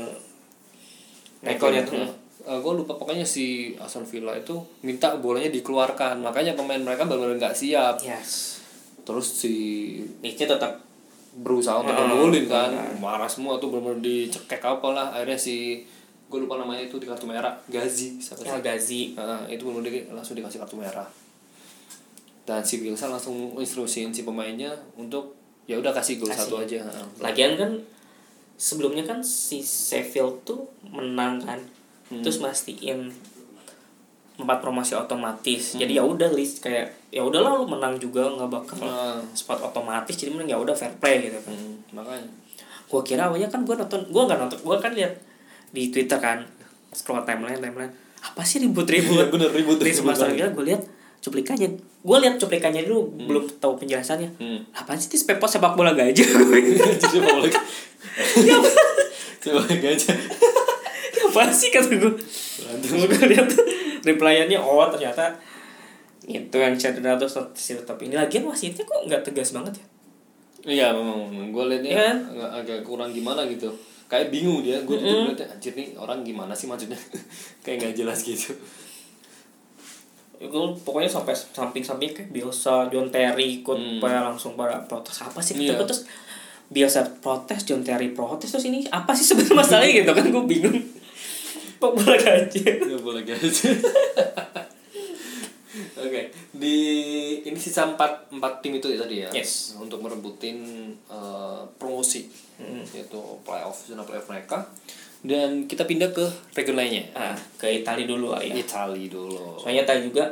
[1.43, 1.99] nekelnya tuh.
[2.41, 6.23] Gue lupa pokoknya si Aston Villa itu minta bolanya dikeluarkan.
[6.23, 7.99] Makanya pemain mereka benar-benar nggak siap.
[8.01, 8.63] Yes.
[9.03, 9.55] Terus si
[10.23, 10.79] Leedsnya tetap
[11.31, 12.71] berusaha untuk Ah, ngegolin kan.
[12.99, 15.07] marah semua tuh benar-benar dicekek apa lah.
[15.13, 15.83] Akhirnya si
[16.31, 17.59] gue lupa namanya itu di kartu merah.
[17.67, 18.51] Gazi siapa sih?
[18.55, 21.07] El Ghazi Nah, itu benar-benar langsung dikasih kartu merah
[22.51, 26.51] dan si Bielsa langsung instruksiin si pemainnya untuk ya udah kasih gol Kasih.
[26.51, 26.83] satu aja
[27.21, 27.71] lagian kan
[28.57, 31.63] sebelumnya kan si Sheffield tuh menang kan
[32.07, 32.19] Hmm.
[32.21, 33.07] terus mastiin
[34.35, 35.81] empat promosi otomatis Hmm.
[35.81, 40.17] jadi ya udah list kayak ya udahlah lu menang juga nggak bakal Nah, spot otomatis
[40.17, 42.27] jadi mending ya udah fair play gitu kan hmm, makanya
[42.85, 45.13] gua kira awalnya kan gua nonton gua nggak nonton gua kan lihat
[45.71, 46.43] di Twitter kan
[46.91, 50.37] scroll timeline timeline apa sih Iya, ribut-ribut bener, ribut, di ribut semester banget.
[50.37, 50.83] gila gue lihat
[51.21, 51.69] cuplikannya.
[52.01, 54.41] Gue lihat cuplikannya dulu belum tahu penjelasannya.
[54.41, 54.61] Hmm.
[54.73, 56.27] apaan sih ini spepot sepak bola gajah
[56.97, 57.61] jadi mau lagi
[59.41, 60.13] coba aja.
[61.31, 62.13] Apa sih kata gue
[62.81, 63.49] gue lihat
[64.09, 65.37] replyannya oh ternyata
[66.25, 68.17] itu yang terus si tapi ini.
[68.17, 69.87] Lagian wasitnya kok nggak tegas banget ya?
[70.61, 71.53] Iya memang.
[71.53, 72.17] Gue liatnya kan?
[72.37, 73.69] agak, agak kurang gimana gitu.
[74.09, 74.81] Kayak bingung dia.
[74.85, 77.01] Gue juga liatnya anjir nih orang gimana sih maksudnya?
[77.65, 78.53] Kayak nggak jelas gitu
[80.41, 80.49] gue
[80.81, 84.01] pokoknya sampai samping samping kayak Bielsa John Terry ikut Hmm.
[84.01, 86.09] pada langsung pada protes apa sih gue terus
[86.67, 90.81] biasa protes John Terry protes terus ini apa sih sebenarnya masalahnya gitu kan gue bingung
[91.77, 93.65] kok boleh aja Ya boleh guys.
[96.01, 96.77] Oke, di
[97.41, 99.31] ini sisa empat empat tim itu ya tadi ya.
[99.31, 99.79] Yes.
[99.79, 100.59] Untuk merebutin
[101.07, 102.27] eh, promosi,
[102.91, 104.67] yaitu playoff zona playoff mereka.
[105.21, 107.05] Dan kita pindah ke region lainnya.
[107.13, 109.57] ah ke Italia dulu lah ya Italia dulu.
[109.57, 110.25] soalnya tadi juga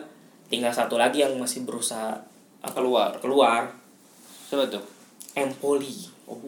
[0.46, 2.16] tinggal satu lagi yang masih berusaha
[2.58, 3.12] apa Keluar.
[3.18, 3.68] keluar
[4.44, 4.80] Siapa tuh?
[5.34, 5.92] Empoli
[6.24, 6.40] Oh,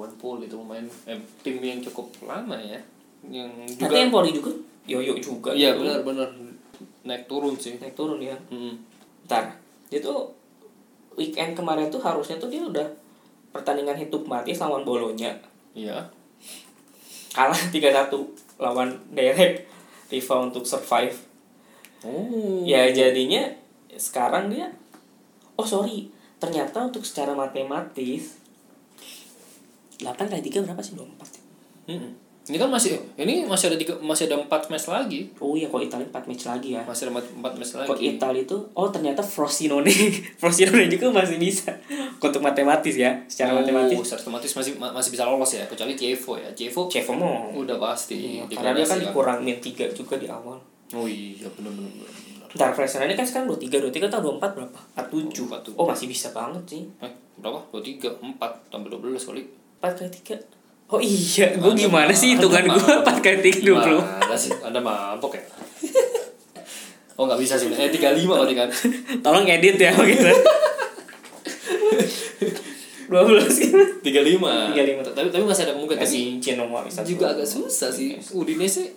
[0.00, 2.78] Empoli itu main eh, tim yang cukup lama ya.
[3.24, 4.50] Yang juga tapi Empoli juga
[4.84, 5.82] yoyo juga Iya, gitu.
[5.82, 6.30] benar-benar
[7.02, 7.74] naik turun sih.
[7.76, 8.74] naik turun ya Mm.
[9.24, 9.50] ntar
[9.86, 10.30] dia tuh
[11.12, 12.86] weekend kemarin tuh harusnya tuh dia udah
[13.50, 15.34] pertandingan hidup mati lawan Bolonya
[15.72, 15.98] Iya.
[17.30, 18.10] Kalah 3-1
[18.58, 19.66] lawan direct
[20.10, 21.30] rival untuk survive
[22.00, 22.64] Oh.
[22.64, 23.44] ya jadinya
[23.92, 24.72] sekarang dia
[25.60, 26.08] oh sorry
[26.40, 28.40] ternyata untuk secara matematis
[30.00, 32.12] 8 kali 3 berapa sih 24 Mm-mm.
[32.50, 35.30] Ini kan masih ini masih ada tiga, masih ada empat match lagi.
[35.38, 37.86] oh iya kalau Italia 4 match lagi ya Masih ada empat, empat match lagi.
[37.86, 39.94] kok Italia itu oh ternyata Frosinone
[40.40, 41.70] Frosinone juga masih bisa
[42.18, 45.94] untuk matematis ya secara Oh, matematis secara otomatis masih ma- masih bisa lolos ya kecuali
[45.94, 46.50] Chievo ya.
[46.50, 48.18] Chievo Cevo mau udah pasti.
[48.36, 50.58] Iya, karena dia kan degradasi dikurangin 3 juga di awal
[50.90, 52.10] Oh iya benar benar.
[52.50, 54.80] Ntar Frosinone kan sekarang 23 23 atau 24 berapa?
[54.98, 55.78] 47 47.
[55.78, 57.62] Oh masih bisa banget sih Eh, berapa?
[57.70, 59.46] Dua tiga, empat tambah dua belas kali.
[59.78, 60.59] 4 kali 3
[60.90, 64.50] Oh iya, gue gimana sih hitungan gue 4 kali 3 20 Gimana sih?
[64.58, 65.42] Anda mabok ya?
[67.14, 67.70] oh nggak bisa sih.
[67.70, 68.68] Eh tiga lima berarti kan?
[69.22, 70.26] Tolong edit ya gitu
[73.10, 74.70] 12 gitu Tiga lima.
[74.70, 75.14] 35.
[75.14, 75.98] Tapi tapi masih ada kemungkinan.
[75.98, 78.14] Tapi Kasih Genoa bisa juga agak susah sih.
[78.32, 78.94] Udinese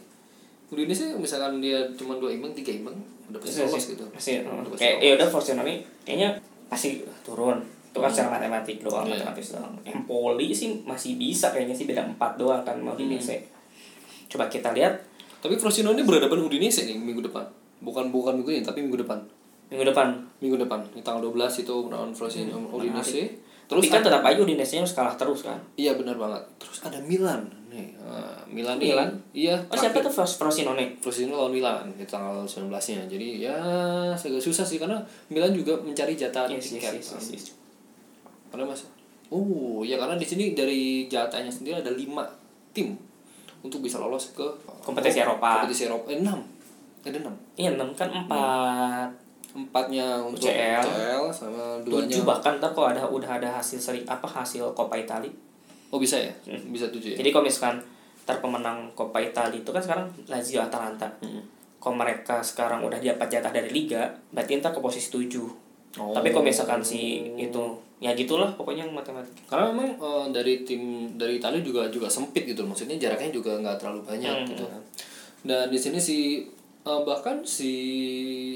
[0.69, 2.97] Udinese misalkan dia cuma dua imbang, tiga imbang,
[3.29, 4.03] udah pasti Masih, lolos gitu.
[4.09, 4.79] pasti kayak lolos.
[5.05, 6.29] ya udah Frosinone kayaknya
[6.65, 7.61] pasti turun
[7.93, 9.21] itu kan secara matematik doang Iya.
[9.21, 13.45] matematis doang Empoli sih masih bisa kayaknya sih beda 4 doang kan mau Udinese
[14.25, 14.97] coba kita lihat
[15.37, 17.43] Tapi Frosinone berhadapan Udinese nih minggu depan.
[17.77, 19.19] Bukan bukan minggu ini, tapi minggu depan.
[19.67, 23.27] minggu depan Minggu depan, di tanggal 12 itu melawan Frosinone Udinese.
[23.63, 26.41] terus Terus kan tetap aja Udinese harus kalah terus kan Iya benar banget.
[26.57, 27.91] Terus ada Milan nih.
[27.93, 28.89] Nah, Milan nih.
[28.89, 29.09] Milan?
[29.33, 29.55] Iya.
[29.61, 33.03] oh siapa tuh Fros- Frosinone Frosinone lawan Milan di tanggal 19-nya.
[33.05, 33.55] Jadi ya
[34.09, 34.95] agak susah sih karena
[35.27, 36.93] Milan juga mencari jatah Yes, yes, tiket.
[36.95, 37.45] yes, yes, yes.
[38.53, 38.85] Karena mas,
[39.33, 42.21] oh ya karena di sini dari jatahnya sendiri ada lima
[42.69, 42.93] tim
[43.65, 44.45] untuk bisa lolos ke
[44.85, 45.65] Kompetisi Eropa.
[45.65, 46.37] Kompetisi Eropa eh, enam,
[47.01, 47.33] ada enam.
[47.57, 50.85] Iya 6 kan 4 Empatnya untuk UCL.
[50.85, 52.13] UCL sama duanya.
[52.13, 55.33] 7 bahkan ntar kalau ada udah ada hasil seri apa hasil Coppa Italia.
[55.89, 56.33] Oh bisa ya,
[56.69, 57.17] bisa tujuh ya.
[57.17, 57.81] Jadi kalau misalkan
[58.25, 61.09] ntar pemenang Coppa Italia itu kan sekarang Lazio Atalanta.
[61.25, 61.41] Hmm.
[61.81, 65.62] Kalau mereka sekarang udah dapat jatah dari liga, berarti ntar ke posisi 7.
[65.93, 66.09] Oh.
[66.09, 67.01] Tapi kalau misalkan si
[67.35, 67.61] itu
[67.99, 69.45] ya gitulah pokoknya matematik.
[69.45, 70.81] karena memang eh, dari tim
[71.13, 74.49] dari Italia juga juga sempit gitu maksudnya jaraknya juga nggak terlalu banyak Hmm.
[74.49, 74.81] gitu kan
[75.43, 76.17] dan di sini si
[76.81, 77.71] eh, bahkan si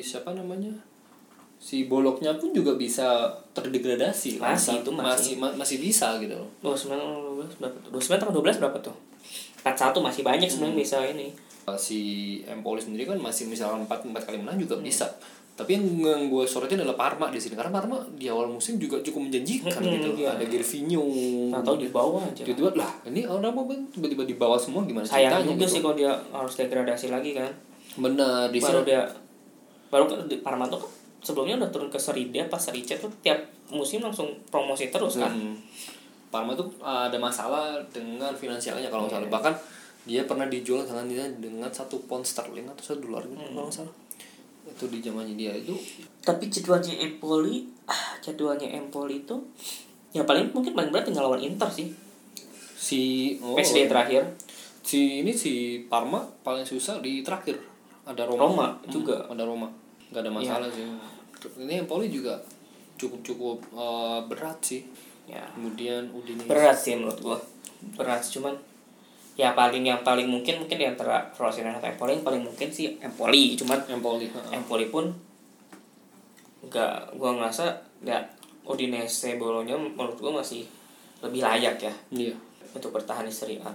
[0.02, 0.74] siapa namanya
[1.58, 4.54] si boloknya pun juga bisa terdegradasi kan?
[4.54, 5.06] Masih, itu masih.
[5.06, 6.98] masih ma- masih bisa gitu loh 29
[7.38, 7.90] 12 berapa tuh?
[7.94, 8.96] 29 tambah 12 berapa tuh?
[9.60, 10.84] 41 masih banyak sebenarnya Hmm.
[10.84, 11.28] bisa ini.
[11.66, 12.00] Eh, si
[12.46, 15.04] Empoli sendiri kan masih misalnya empat empat kali menang juga bisa
[15.58, 19.02] tapi yang, yang gue sorotin adalah Parma di sini karena Parma di awal musim juga
[19.02, 20.30] cukup menjanjikan Hmm, gitu iya.
[20.32, 21.02] ada Gervinho
[21.52, 22.46] Atau di bawah aja.
[22.46, 25.74] tiba-tiba lah ini orang apa tiba-tiba di bawah semua gimana Sayang ceritanya juga gitu.
[25.74, 27.50] sih kalau dia harus degradasi lagi kan.
[27.98, 29.02] benar di baru sini dia
[29.88, 32.96] baru kan di Parma tuh kan sebelumnya udah turun ke Serie D apa Serie C
[32.96, 35.28] tuh tiap musim langsung promosi terus kan.
[35.28, 35.58] Hmm.
[36.28, 39.26] Parma tuh uh, ada masalah dengan finansialnya kalau nggak Iya.
[39.26, 39.54] salah bahkan
[40.04, 43.52] dia pernah dijual dengan dia dengan satu pound sterling atau satu dolar gitu Hmm.
[43.52, 43.94] kalau nggak salah
[44.68, 45.74] itu di zamannya dia itu
[46.20, 49.36] Tapi jadwalnya Empoli, ah, jadwalnya Empoli itu
[50.12, 51.88] ya paling mungkin paling berat tinggal lawan Inter sih.
[52.74, 53.02] si
[53.40, 54.24] oh, Match day terakhir.
[54.82, 55.54] si ini si
[55.86, 57.58] Parma paling susah di terakhir
[58.04, 59.18] ada Roma Roma Hmm, juga.
[59.26, 59.68] ada Roma
[60.08, 60.88] nggak ada masalah sih
[61.60, 62.40] ini Empoli juga
[62.96, 64.84] cukup cukup uh, berat sih
[65.28, 65.44] Ya.
[65.52, 67.36] kemudian Udinese Berat sih menurut gua.
[68.00, 68.56] Berat cuman
[69.38, 72.98] ya paling yang paling mungkin mungkin di antara Frosinone atau Empoli yang paling mungkin sih
[72.98, 74.42] Empoli cuman Empoli ha.
[74.50, 75.06] Empoli pun
[76.66, 77.70] nggak gua ngerasa
[78.02, 78.18] ya
[78.66, 80.66] Udinese Bologna menurut gua masih
[81.22, 82.34] lebih layak ya iya
[82.74, 83.72] untuk bertahan di Serie A.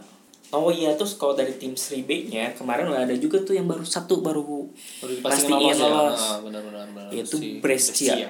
[0.52, 3.82] Oh iya terus kalau dari tim Serie B-nya kemarin udah ada juga tuh yang baru
[3.88, 4.68] satu baru
[5.00, 5.88] dipastikan lolos ya.
[5.88, 7.08] Ah, benar-benar benar.
[7.08, 8.28] Yaitu Si Brescia.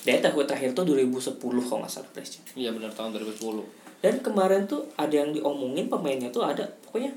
[0.00, 2.42] Dari tahun terakhir tuh 2010 kalau nggak salah Brescia.
[2.58, 3.79] Iya benar tahun 2010.
[4.00, 7.12] Dan kemarin tuh ada yang diomongin pemainnya tuh ada pokoknya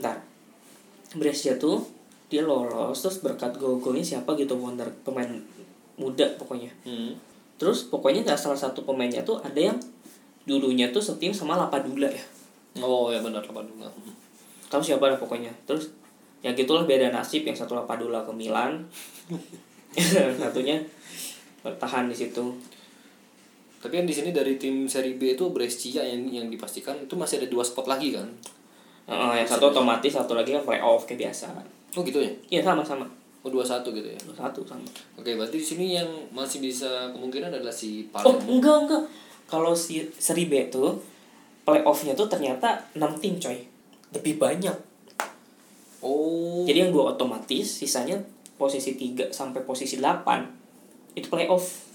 [0.00, 0.24] ntar
[1.16, 1.84] Brescia tuh
[2.26, 5.28] dia lolos terus berkat gol-golnya siapa gitu wonder pemain
[5.96, 6.72] muda pokoknya.
[6.82, 7.14] Hmm.
[7.56, 9.78] Terus pokoknya nggak salah satu pemainnya tuh ada yang
[10.44, 12.24] dulunya tuh setim sama Lapadula ya.
[12.82, 13.88] Oh ya benar apa dulu
[14.66, 15.52] tahu siapa lah pokoknya.
[15.64, 15.94] Terus
[16.44, 18.84] ya gitulah beda nasib yang satu Lapadula ke Milan.
[20.40, 20.76] Satunya
[21.64, 22.52] bertahan di situ
[23.86, 27.38] tapi kan di sini dari tim seri B itu Brescia yang yang dipastikan itu masih
[27.38, 28.26] ada dua spot lagi kan?
[29.06, 31.54] Heeh, yang satu otomatis satu lagi kan playoff kayak biasa.
[31.94, 32.34] Oh gitu ya?
[32.50, 33.06] Iya sama sama.
[33.46, 34.18] Oh dua satu gitu ya?
[34.34, 34.82] Satu sama.
[35.14, 39.02] Oke berarti di sini yang masih bisa kemungkinan adalah si oh Palermo enggak enggak.
[39.46, 40.98] Kalau si seri B tuh
[41.62, 43.62] playoffnya tuh ternyata 6 tim coy.
[44.10, 44.74] Lebih banyak.
[46.02, 46.66] Oh.
[46.66, 48.18] Jadi yang dua otomatis sisanya
[48.58, 51.85] posisi 3 sampai posisi 8 itu playoff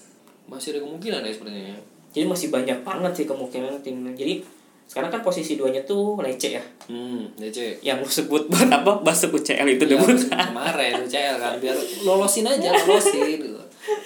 [0.51, 1.79] masih ada kemungkinan ya sepertinya ya.
[2.11, 4.43] Jadi masih banyak banget sih kemungkinan timnya jadi
[4.91, 6.63] sekarang kan posisi duanya tuh Lecce ya.
[6.91, 8.99] Hmm DC yang lu sebut buat apa?
[8.99, 10.19] Masuk UCL itu Ya, debut.
[10.51, 13.39] kemarin UCL kan biar lolosin aja lolosin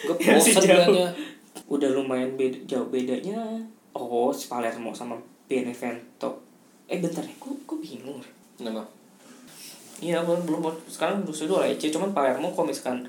[0.06, 1.10] gue bosan bilangnya.
[1.66, 3.42] Udah lumayan beda, jauh bedanya
[3.98, 5.18] oh Palermo sama
[5.50, 6.46] Benevento.
[6.86, 8.22] Eh bentar ya gue gue bingung
[8.62, 8.86] nama
[10.00, 13.08] iya belum belum sekarang justru dua Lecce cuman Palermo kalau misalkan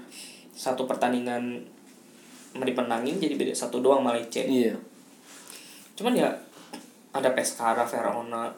[0.57, 1.61] satu pertandingan
[2.57, 4.73] mau dipenangin jadi beda satu doang sama Lecce iya
[5.93, 6.29] cuman ya
[7.11, 8.53] ada Pescara Verona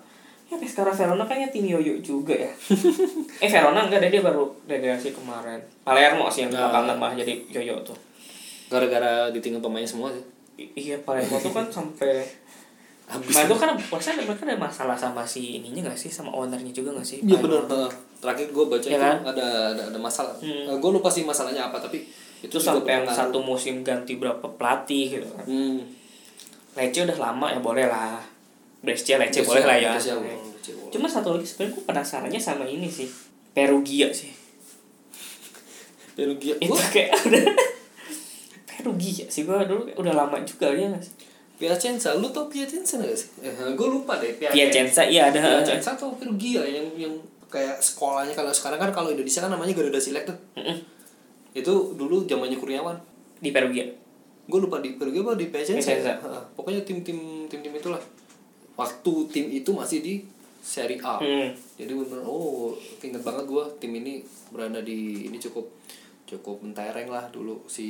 [0.44, 2.50] ya Pescara Verona kayaknya tim Yoyo juga ya
[3.44, 6.66] eh Verona enggak deh dia baru degradasi kemarin Palermo sih yang Nah.
[6.66, 7.98] belakangan malah jadi Yoyo tuh
[8.66, 10.22] gara-gara ditinggal pemainnya semua sih
[10.58, 12.26] I- iya Palermo tuh kan sampai
[13.06, 16.68] habis Nah itu kan puasa mereka ada masalah sama si ininya gak sih sama ownernya
[16.68, 17.18] juga gak sih?
[17.22, 17.64] Iya benar.
[18.20, 19.16] Terakhir gue baca Iya itu kan?
[19.24, 20.36] ada ada ada masalah.
[20.36, 20.76] Hmm.
[20.76, 22.04] gue lupa sih masalahnya apa tapi
[22.38, 25.46] itu juga sampai yang satu musim ganti berapa pelatih gitu kan.
[25.46, 25.82] Hmm.
[26.78, 28.22] Lecce udah lama ya boleh lah.
[28.78, 29.90] Brescia Lecce Brescia, boleh lah ya.
[29.98, 30.14] Brescia.
[30.94, 33.10] Cuma satu lagi sebenarnya gue penasarannya sama ini sih.
[33.50, 34.30] Perugia sih.
[36.14, 36.54] Perugia.
[36.62, 37.44] Itu Wah, kayak udah
[38.78, 41.14] Perugia sih gue dulu udah lama juga ya gak sih?
[41.58, 43.42] Piacenza, lu tau Piacenza gak sih?
[43.42, 44.38] Eh, gue lupa deh.
[44.38, 45.42] Piacenza iya ada.
[45.42, 47.10] Piacenza atau Perugia yang yang
[47.50, 50.38] kayak sekolahnya kalau sekarang kan kalau Indonesia kan namanya Garuda Select tuh.
[50.54, 50.97] Mm-mm.
[51.52, 52.96] Itu dulu zamannya Kurniawan.
[53.38, 53.86] Di Perugia.
[54.44, 55.46] Gue lupa di Perugia apa di.
[55.48, 55.92] Piacenza.
[55.94, 56.42] Heeh.
[56.52, 58.00] Pokoknya tim-tim tim-tim itulah.
[58.74, 60.14] Waktu tim itu masih di
[60.58, 61.18] Serie A.
[61.18, 61.50] Hmm.
[61.74, 64.20] Jadi bener oh inget banget gua tim ini
[64.50, 65.64] berada di ini cukup
[66.28, 67.86] cukup mentereng lah dulu si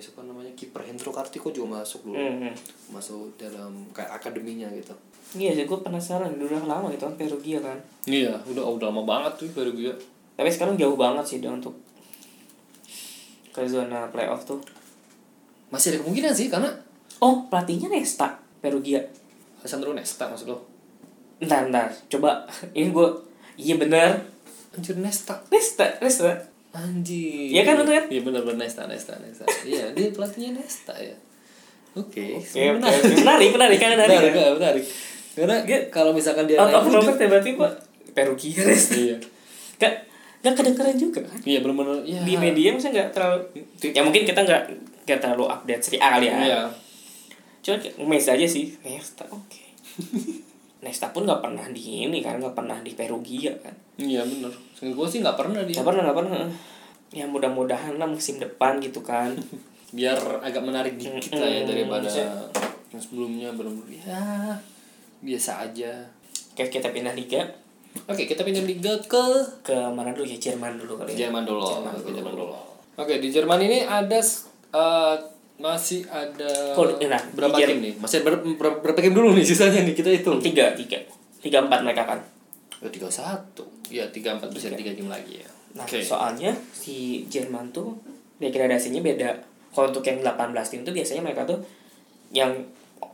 [0.00, 2.54] siapa namanya kiper Hendro Kartiko juga masuk dulu Hmm, hmm.
[2.88, 4.96] masuk dalam kayak akademinya gitu
[5.36, 7.76] Iya sih gue penasaran udah lama gitu kan Perugia kan.
[8.08, 9.92] iya udah udah lama banget tuh gue
[10.32, 11.76] Tapi sekarang jauh banget sih dia untuk
[13.52, 14.58] ke zona playoff tuh.
[15.68, 16.68] masih ada kemungkinan sih karena
[17.18, 18.98] Oh, pelatihnya Nesta, Perugia.
[19.60, 20.58] Alessandro Nesta maksud lo
[21.38, 21.86] Ntar, ntar.
[22.08, 22.42] Coba,
[22.74, 23.08] ini gue...
[23.54, 24.18] Iya bener.
[24.72, 26.32] anjir Nesta Nesta, Nesta.
[26.72, 28.04] anjir Iya kan, bener kan?
[28.08, 31.12] iya benar benar Nesta Nesta Nesta iya dia pelatihnya Nesta ya
[31.92, 32.80] oke Oke, oke.
[32.80, 33.20] oke.
[33.20, 34.16] Menarik, menarik kan menarik.
[34.16, 34.52] menarik kan?
[34.56, 34.84] menarik
[35.32, 35.56] karena
[35.88, 37.68] kalau misalkan dia Out of nowhere tiba tiba
[38.10, 38.96] Perugia Nesta.
[38.96, 39.16] iya
[39.76, 39.94] Gak,
[40.42, 41.38] gak kedengeran juga kan?
[41.46, 43.40] iya benar-benar ya Di media misalnya gak terlalu...
[43.94, 44.62] Ya mungkin kita gak,
[45.06, 46.36] gak terlalu update A kali ya.
[46.42, 46.60] iya
[47.62, 48.74] Cuma kayak ngemes aja sih.
[48.82, 49.62] Nesta, oke.
[50.82, 53.74] Nesta pun gak pernah di ini kan, gak pernah di Perugia kan.
[54.02, 54.50] iya benar
[54.82, 56.42] gue sih nggak pernah dia Gak pernah, gak pernah.
[57.14, 59.30] Ya mudah-mudahan lah musim depan gitu kan.
[59.92, 62.08] biar agak menarik dikit lah ya daripada
[62.88, 64.24] yang sebelumnya benar-benar ya
[65.20, 66.08] biasa aja
[66.52, 67.44] Oke, kita pindah liga
[68.08, 69.24] oke kita pindah liga ke
[69.62, 70.24] ke mana dulu?
[70.26, 71.28] Ya Jerman dulu kali ya.
[71.28, 71.62] Jerman dulu.
[71.64, 72.16] Jerman Oke, dulu.
[72.16, 72.54] Jerman dulu.
[72.98, 74.20] Oke di Jerman ini ada
[74.72, 75.14] eh,
[75.62, 77.94] masih ada Oh, nah, berapa tim nih?
[78.02, 79.94] Masih ber, ber- berapa game dulu nih sisanya nih?
[79.94, 80.42] Kita hitung.
[80.42, 80.98] Tiga, tiga,
[81.38, 82.18] tiga empat mereka kan.
[82.82, 83.62] Oh, tiga satu.
[83.86, 84.50] Ya tiga empat.
[84.50, 84.90] Bisa tiga.
[84.90, 85.48] game lagi ya.
[85.78, 86.02] Nah, oke.
[86.02, 87.96] soalnya si Jerman tuh
[88.42, 89.30] degradasinya beda.
[89.72, 91.62] Kalau untuk yang 18 tim tuh biasanya mereka tuh
[92.28, 92.52] yang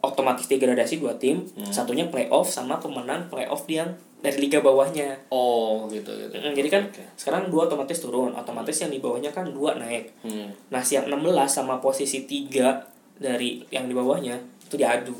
[0.00, 1.66] otomatis degradasi dua tim, Hmm.
[1.66, 5.14] satunya playoff sama pemenang playoff yang dari liga bawahnya.
[5.28, 7.02] oh gitu gitu Mm, Jadi kan Oke.
[7.14, 10.10] sekarang dua otomatis turun, otomatis yang di bawahnya kan dua naik.
[10.20, 10.50] Hmm.
[10.68, 12.82] Nah, si yang 16 sama posisi 3
[13.14, 15.14] dari yang di bawahnya itu diadu.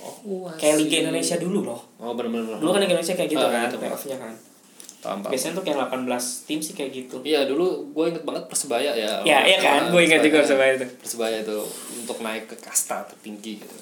[0.00, 1.80] oh Kayak Liga Indonesia dulu loh.
[1.98, 3.76] oh benar-benar Dulu kan Liga Indonesia kayak gitu Ah, kan, gitu.
[3.78, 4.32] playoff-nya kan.
[5.00, 5.32] Paham, paham.
[5.32, 6.06] Biasanya tuh kayak 18
[6.44, 7.16] tim sih kayak gitu.
[7.20, 9.24] Iya dulu gue inget banget persebaya ya.
[9.24, 9.88] Ya, iya kan?
[9.88, 10.86] Gue ingat juga Persebaya itu.
[10.96, 11.58] Persebaya itu
[11.96, 13.74] untuk naik ke kasta tertinggi gitu.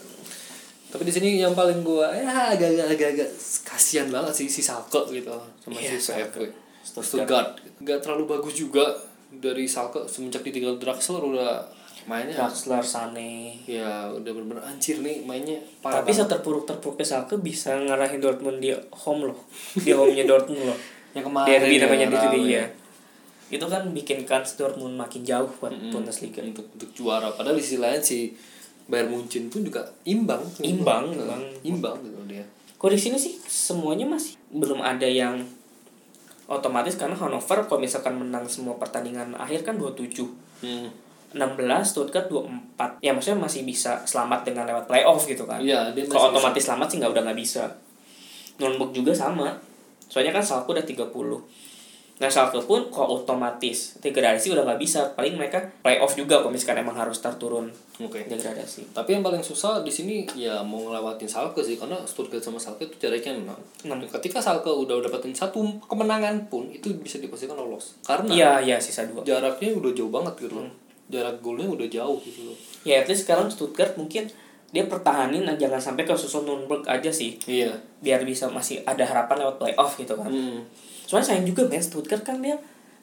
[0.88, 3.28] Tapi di sini yang paling gue ya agak-agak
[3.62, 6.14] kasihan banget sih si Salke gitu sama Iya, si.
[6.14, 6.48] VfB.
[6.80, 7.60] Stuttgart.
[7.82, 8.96] Gak terlalu bagus juga
[9.28, 11.60] dari Salke semenjak ditinggal Draxler udah
[12.08, 13.60] mainnya Draxler, Sane.
[13.68, 16.24] ya udah bener-bener anjir nih mainnya parah Tapi banget.
[16.24, 19.38] seterpuruk-terpuruknya Schalke bisa ngarahin Dortmund di home loh.
[19.76, 20.78] Di home-nya Dortmund loh.
[21.18, 22.50] yang kemarin Derby ya, namanya di situ rame.
[22.52, 22.64] ya.
[23.48, 25.90] Itu kan bikin kans Dortmund makin jauh buat Mm-mm.
[25.90, 26.40] Bundesliga.
[26.42, 28.32] untuk untuk juara padahal di sisi lain si
[28.84, 31.42] Bayern Munchen pun juga imbang Imbang, Nah, imbang.
[31.62, 32.44] imbang gitu dia
[32.74, 35.44] Kalau di sini sih semuanya masih belum ada yang
[36.46, 40.24] otomatis karena Hannover kalau misalkan menang semua pertandingan akhir kan 27.
[40.62, 40.88] hmm.
[41.28, 41.36] 16
[41.84, 43.04] Stuttgart 24.
[43.04, 45.60] Ya maksudnya masih bisa selamat dengan lewat playoff gitu kan.
[45.60, 47.68] Iya, dia Kalau otomatis selamat sih nggak udah nggak bisa.
[48.56, 49.52] Nürnberg juga sama.
[50.09, 51.09] Soalnya kan Schalke udah 30.
[52.18, 55.14] Nah Schalke pun kalau otomatis degradasi udah nggak bisa.
[55.14, 58.90] Paling mereka playoff juga kalau misalkan emang harus start turun oke degradasi.
[58.90, 62.86] tapi yang paling susah di sini ya mau ngelewatin Schalke sih karena Stuttgart sama Schalke
[62.86, 63.38] itu jaraknya.
[63.84, 63.98] Enam.
[64.02, 67.94] Ketika Schalke udah dapetin satu kemenangan pun itu bisa dipastikan lolos.
[68.02, 69.22] Karena Iya iya sisa dua.
[69.22, 70.66] jaraknya udah jauh banget gitu Hmm.
[70.66, 70.74] loh.
[71.09, 72.56] Jarak golnya udah jauh gitu loh.
[72.82, 74.26] Ya at least sekarang Stuttgart mungkin
[74.68, 77.72] dia pertahanin jangan sampai ke susun Nürnberg aja sih Iya.
[77.98, 80.28] biar bisa masih ada harapan lewat playoff gitu kan.
[80.28, 80.60] Hmm.
[81.04, 82.52] Soalnya sayang juga men Stuttgart kan dia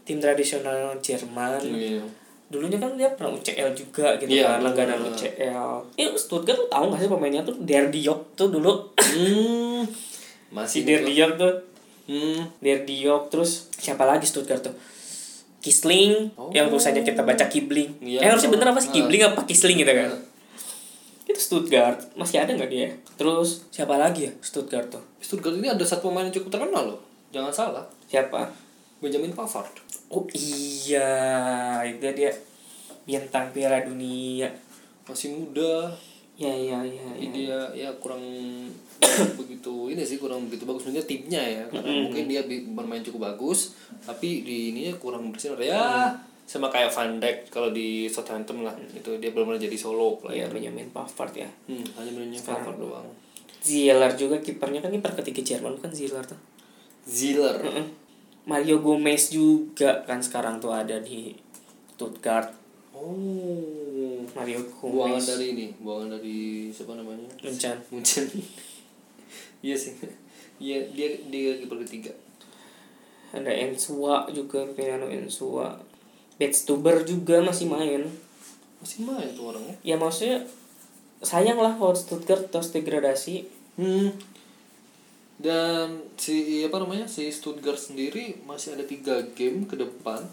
[0.05, 1.57] tim tradisional Jerman.
[1.65, 2.05] Iya.
[2.45, 5.17] Dulunya kan dia pernah UCL juga gitu Iya, kan, langganan bener.
[5.17, 5.69] UCL.
[5.97, 8.93] Ya Stuttgart tuh tahu gak sih pemainnya tuh Der Diop tuh dulu.
[9.01, 9.81] Hmm.
[10.53, 11.09] si Masih Der gitu.
[11.09, 11.53] Diop tuh.
[12.05, 12.45] Hmm.
[12.61, 14.77] Der Diop terus siapa lagi Stuttgart tuh?
[15.57, 16.53] Kisling Oh.
[16.53, 17.97] yang tulisannya kita baca Kibling.
[17.97, 18.95] Iya, eh harusnya bener apa sih Nah.
[19.01, 20.13] Kibling apa Kisling gitu kan?
[21.35, 22.95] Itu Stuttgart masih ada nggak dia?
[23.19, 25.03] Terus siapa lagi ya Stuttgart tuh?
[25.19, 26.99] Stuttgart ini ada satu pemain yang cukup terkenal loh.
[27.35, 27.83] Jangan salah.
[28.07, 28.47] Siapa?
[29.03, 29.75] Benjamin Pavard.
[30.07, 31.11] Oh iya,
[31.83, 32.31] itu dia
[33.03, 34.47] bintang Piala Dunia.
[35.03, 35.91] Masih muda.
[36.39, 37.03] Ya ya ya.
[37.19, 37.27] Ya.
[37.35, 38.23] dia ya kurang
[39.39, 42.03] begitu ini sih kurang begitu bagus sebenarnya timnya ya karena Mm-mm.
[42.07, 42.41] mungkin dia
[42.75, 46.11] bermain cukup bagus tapi di ininya kurang bersinar ya
[46.45, 50.45] sama kayak Van Dijk kalau di Southampton lah itu dia belum pernah jadi solo Iya
[50.45, 51.49] player Benjamin Pavard ya.
[51.65, 52.61] hmm, hanya Sekarang.
[52.63, 53.07] Pavard doang
[53.59, 56.37] Zieler juga kipernya kan kiper ketiga Jerman bukan Zieler tuh.
[57.03, 57.85] Ziller Mm-mm.
[58.45, 61.33] Mario Gomez juga kan sekarang tuh ada di
[61.89, 62.53] Stuttgart.
[62.93, 65.25] oh Mario buangan Gomez.
[65.25, 66.37] dari ini buangan dari
[66.69, 67.77] siapa namanya Munchen.
[67.89, 68.25] Munchen
[69.65, 69.97] iya sih
[70.57, 72.13] iya dia dia kiper ketiga
[73.33, 75.73] Ada Ensua juga Piano Ensua.
[76.35, 78.03] Betstuber juga masih main.
[78.83, 80.45] masih main tuh orangnya Ya maksudnya
[81.25, 83.47] sayang lah kalau Stuttgart terus degradasi.
[83.79, 84.13] Hmm.
[85.35, 90.23] Dan si apa namanya si Stuttgart sendiri masih ada tiga game ke depan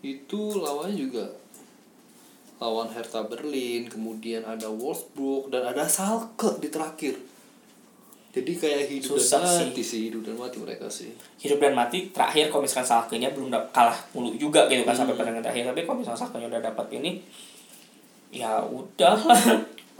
[0.00, 1.26] itu lawannya juga
[2.60, 7.16] lawan Hertha Berlin kemudian ada Wolfsburg dan ada Schalke di terakhir
[8.30, 9.64] jadi kayak hidup Susah dan sih.
[9.66, 13.50] mati sih hidup dan mati mereka sih hidup dan mati terakhir kalau misalkan Salkenya belum
[13.70, 15.02] kalah mulu juga gitu kan Hmm.
[15.02, 17.10] sampai pertandingan terakhir tapi kalau misalkan Salkenya udah dapat ini
[18.30, 19.16] ya udah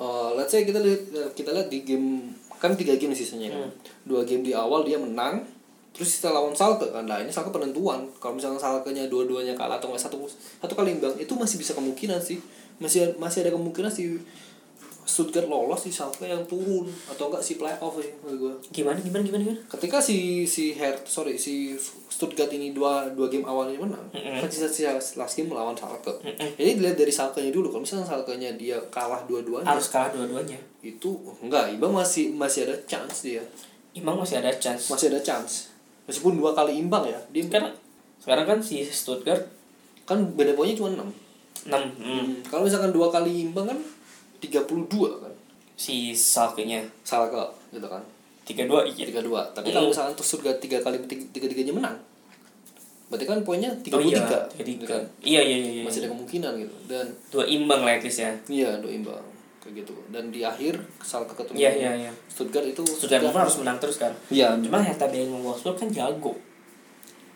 [0.01, 1.05] Eh, let's say kita lihat
[1.37, 2.25] kita lihat di game
[2.57, 3.61] kan tiga game sisanya kan.
[3.63, 3.73] Hmm.
[4.03, 5.45] dua game di awal dia menang
[5.91, 9.93] terus kita lawan Salke kan nah ini Salke penentuan kalau misalnya Salkenya dua-duanya kalah atau
[9.93, 10.25] satu
[10.57, 12.41] satu kali imbang itu masih bisa kemungkinan sih
[12.81, 14.17] masih masih ada kemungkinan si
[15.11, 16.87] Stuttgart lolos si Salke yang turun.
[17.11, 18.55] Atau enggak si playoff sih menurut gua.
[18.71, 19.61] Gimana gimana gimana gimana?
[19.67, 21.75] Ketika si si Her sorry si
[22.07, 24.39] Stuttgart ini dua dua game awalnya menang Mm-mm.
[24.39, 26.15] kan sisa sisa last game melawan Schalke.
[26.23, 26.55] Mm-mm.
[26.55, 30.61] jadi dilihat dari Schalke-nya dulu kalau misalnya Schalke-nya dia kalah dua-duanya harus kalah dua-duanya.
[30.81, 31.11] itu
[31.43, 33.43] enggak imbang masih masih ada chance dia.
[33.91, 34.87] Emang masih ada chance.
[34.87, 35.75] Masih ada chance.
[36.07, 37.75] Meskipun dua kali imbang ya dia karena
[38.23, 39.43] sekarang kan si Stuttgart
[40.05, 41.31] kan beda poinnya cuma 6
[41.71, 42.49] enam hmm.
[42.49, 43.79] kalau misalkan dua kali imbang kan
[44.41, 45.33] 32 kan?
[45.77, 48.03] Si Salkenya Schalke gitu kan?
[48.51, 49.07] tiga dua iya.
[49.07, 49.75] 32 tapi Mm.
[49.79, 51.97] kalau misalkan tuh Stuttgart tiga kali tiga tiganya menang
[53.11, 54.23] berarti kan poinnya 33 oh iya
[54.59, 55.03] gitu tiga kan?
[55.23, 55.83] iya iya iya, iya.
[55.83, 56.75] masih ada kemungkinan gitu.
[56.87, 58.31] Dan dua imbang lah at least ya.
[58.47, 59.19] Iya dua imbang
[59.59, 59.95] kayak gitu.
[60.15, 62.13] Dan di akhir Schalke ketemu iya iya iya.
[62.31, 64.15] Stuttgart itu Stuttgart pun harus menang terus kan?
[64.31, 64.55] Iya.
[64.63, 66.39] Cuma Hertha Berlin Wolfsburg kan jago.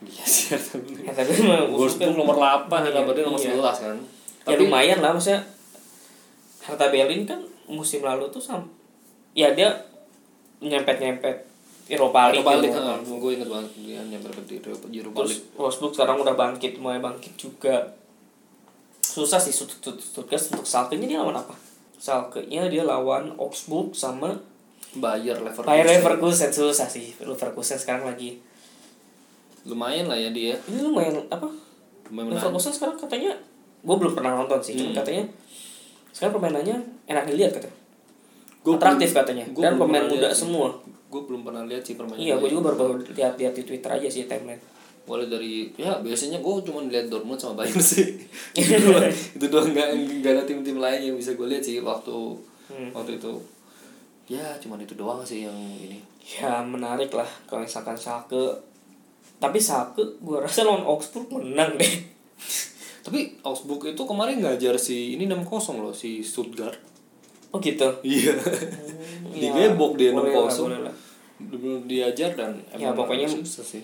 [0.06, 3.50] Iya sih Hertha Berlin Wolfsburg nomor 8 Iya, Hertha Berlin nomor iya.
[3.58, 3.96] 11 kan?
[4.46, 5.42] Ya lumayan lah maksudnya
[6.64, 8.64] Hertha Berlin kan musim lalu tuh sam
[9.32, 9.72] ya dia
[10.58, 11.36] nyempet nyempet
[11.84, 15.44] Eropa League Europa League, ah, gue inget banget dia nyamper di terus League.
[15.54, 17.92] Wolfsburg sekarang udah bangkit mulai bangkit juga
[18.98, 21.52] susah sih Stutt- Stutt- Stuttgart untuk Schalke-nya dia lawan apa
[21.94, 24.32] Schalke-nya dia lawan Augsburg sama
[24.94, 25.66] Bayer Leverkusen.
[25.66, 28.40] Bayer Leverkusen susah sih Leverkusen sekarang lagi
[29.64, 30.56] Lumayan lah ya dia.
[30.66, 31.48] ini lumayan apa
[32.08, 32.32] Lumayan.
[32.34, 33.32] Leverkusen sekarang katanya
[33.78, 34.98] gue belum pernah nonton sih cuma Hmm.
[34.98, 35.24] katanya
[36.14, 37.76] sekarang permainannya enak dilihat katanya
[38.60, 40.38] Gua atraktif belum- katanya gua dan pemain muda sih.
[40.40, 40.70] semua
[41.06, 42.18] Gue belum pernah lihat sih permainan.
[42.18, 44.58] iya gue juga baru baru lihat lihat di Twitter aja sih timeline
[45.04, 48.24] Mulai dari ya biasanya gue cuma lihat Dortmund sama Bayern sih.
[48.52, 49.04] itu doang.
[49.06, 49.88] itu doang nggak
[50.18, 52.14] nggak ada tim-tim lain yang bisa gue lihat sih waktu
[52.64, 52.88] Hmm.
[52.90, 53.28] waktu itu.
[54.26, 56.00] Ya cuman itu doang sih yang ini.
[56.24, 58.56] ya menarik lah kalau misalkan Schalke
[59.36, 61.84] tapi Schalke gue rasa lawan Augsburg menang deh
[63.04, 65.44] Tapi Augsburg itu kemarin ngajar si ini 6-0
[65.78, 66.76] loh si Stuttgart.
[67.48, 68.34] oh gitu Iya.
[69.30, 70.66] Ya, Digebok dia boleh lah, 6-0.
[70.66, 70.94] boleh lah.
[71.36, 73.82] Belum diajar dan Ya, pokoknya- susah sih.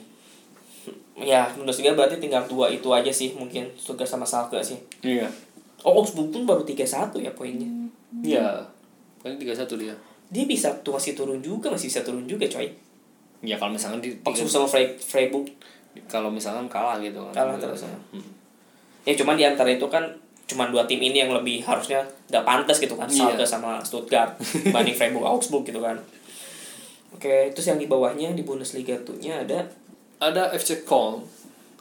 [1.14, 5.28] ya Bundesliga berarti tinggal dua itu aja sih mungkin Stuttgart sama Schalke sih Iya.
[5.82, 7.68] oh Augsburg pun baru 3-1 ya poinnya
[8.18, 8.64] Iya.
[9.18, 9.44] Kan 3-1
[9.76, 9.92] dia.
[10.26, 12.72] dia bisa tuh masih turun juga masih bisa turun juga coy
[13.40, 15.44] Ya kalau misalkan di Augsburg sama Fre- Freiburg
[16.06, 17.34] kalau misalkan kalah gitu kan.
[17.34, 17.92] Kalah terus, ya.
[18.10, 18.24] Hmm.
[19.10, 20.06] Ya cuman di antara itu kan
[20.46, 23.34] cuman dua tim ini yang lebih harusnya nggak pantas gitu kan Iya.
[23.34, 24.38] Schalke sama Stuttgart
[24.70, 25.98] banding Freiburg Augsburg gitu kan
[27.10, 29.66] oke terus yang di bawahnya di Bundesliga tuh nya ada
[30.20, 31.24] Ada FC Köln,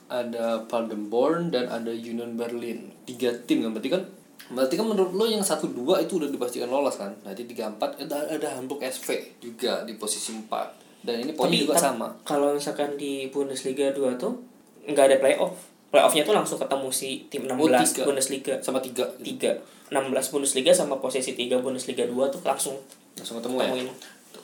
[0.07, 2.87] ada Paderborn dan ada Union Berlin.
[3.03, 3.99] Tiga tim kan berarti kan
[4.47, 7.11] berarti kan menurut lo yang satu dua itu udah dipastikan lolos kan.
[7.27, 10.71] Nanti tiga empat ada ada Hamburg SV juga di posisi empat
[11.03, 12.15] dan ini poinnya juga sama.
[12.23, 14.39] kalau misalkan di Bundesliga 2 tuh
[14.87, 15.55] nggak ada playoff
[15.89, 18.03] playoffnya tuh langsung ketemu si tim 16 Oh, tiga.
[18.03, 19.49] Bundesliga sama tiga gitu.
[19.89, 22.77] 3 16 Bundesliga sama posisi 3 Bundesliga 2 tuh langsung
[23.13, 23.63] langsung ketemu ya.
[23.67, 23.89] ketemuin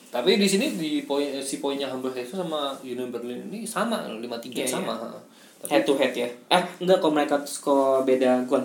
[0.08, 4.08] Tapi di sini di poin eh, si poinnya Hamburg SV sama Union Berlin ini sama
[4.10, 4.96] lima tiga Iya, sama.
[4.96, 5.12] ha.
[5.58, 8.64] Tapi head to head ya eh enggak kalau mereka skor beda gol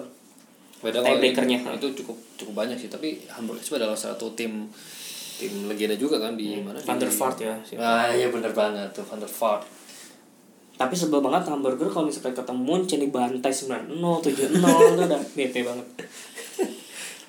[0.81, 1.59] beda kalau tiebreakernya.
[1.59, 4.65] itu, itu cukup cukup banyak sih tapi Hamburg SV adalah satu tim
[5.37, 6.87] tim legenda juga kan di mana Hmm.
[6.87, 9.63] Van der Vaart ya ah iya bener banget tuh Van der Vaart
[10.81, 15.87] tapi sebel banget hamburger kalau misalkan ketemu Munchen dibantai 9-0 7-0 itu udah bete banget.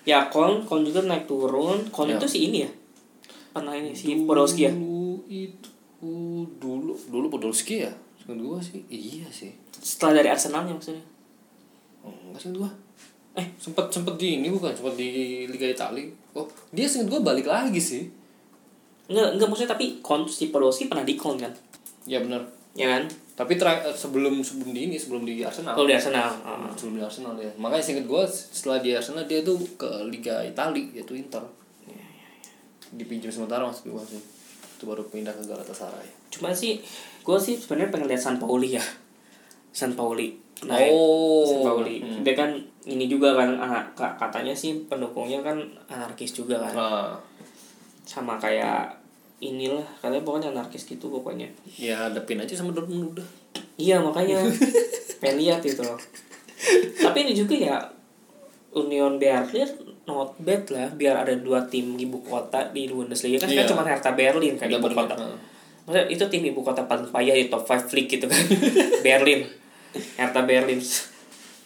[0.08, 1.84] Ya Kon Kon juga naik turun.
[1.92, 2.16] Kon Ya.
[2.16, 2.72] itu si ini ya?
[3.52, 4.72] Pernah ini si Podolski ya?
[4.72, 5.68] dulu itu
[6.64, 7.92] dulu dulu Podolski ya?
[8.24, 9.52] Seingat gua sih iya sih.
[9.76, 11.04] Setelah dari Arsenalnya maksudnya?
[12.08, 12.72] Oh, enggak seingat
[13.36, 13.48] eh.
[13.60, 14.72] Sempet sempet di ini bukan?
[14.72, 16.08] Sempet di Liga Italia.
[16.40, 18.08] Oh dia seingat gua balik lagi sih.
[19.12, 21.52] Enggak enggak maksudnya tapi Kon si Podolski pernah di Kon kan?
[22.08, 23.04] Ya benar ya kan?
[23.32, 25.74] Tapi tra- eh, sebelum sebelum di ini sebelum di Arsenal.
[25.74, 26.70] Kalau di Arsenal ah.
[26.72, 30.86] sebelum di Arsenal dia makanya seingat gua setelah di Arsenal dia tuh ke Liga Italia
[30.94, 31.42] yaitu Inter.
[32.92, 34.20] Dipinjam sementara maksud gua sih.
[34.76, 36.10] Itu baru pindah ke Galatasaray.
[36.30, 36.82] Cuma sih
[37.22, 38.84] gue sih sebenarnya pengen lihat San Pauli ya.
[39.72, 40.36] San Pauli.
[40.62, 41.46] Naik Oh.
[41.46, 42.02] San Pauli.
[42.02, 42.22] Hmm.
[42.22, 42.54] dia kan
[42.84, 46.74] ini juga kan ah, ka- katanya sih pendukungnya kan anarkis juga kan.
[46.74, 47.14] Nah
[48.02, 48.90] sama kayak
[49.42, 51.50] inilah katanya pokoknya anarkis gitu pokoknya.
[51.76, 53.28] Ya hadapin aja sama Dortmund udah.
[53.76, 54.38] Iya makanya.
[55.22, 55.82] Pengen lihat itu.
[55.82, 55.98] Loh
[57.02, 57.76] tapi ini juga ya
[58.78, 59.68] Union Berlin
[60.08, 63.42] not bad lah biar ada dua tim ibu kota di Bundesliga.
[63.44, 63.66] Kan Iya.
[63.66, 65.16] kan cuma Hertha Berlin kan Udah ibu kota.
[65.82, 68.38] Maksudnya itu tim ibu kota paling payah di top 5 league gitu kan.
[69.06, 69.44] Berlin.
[70.16, 70.80] Hertha Berlin.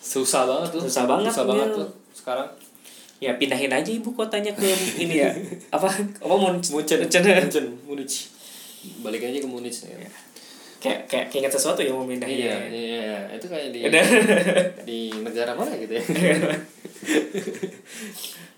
[0.02, 0.82] Susah banget tuh.
[0.88, 1.78] Susah banget susah banget ya.
[1.78, 2.48] tuh sekarang
[3.18, 4.68] ya pindahin aja ibu kotanya ke
[5.04, 5.32] ini ya.
[5.72, 5.88] Apa?
[6.20, 6.76] Apa Munchen.
[6.76, 7.00] Munchen.
[7.02, 7.66] Munchen.
[7.84, 8.28] Munich.
[9.02, 9.98] Balik aja ke Munich ya.
[10.78, 12.58] kayak kayak kayak ingat sesuatu ya mau pindahin iya ya.
[12.70, 13.18] iya iya.
[13.34, 13.82] itu kayak di
[14.88, 16.04] di negara mana gitu ya?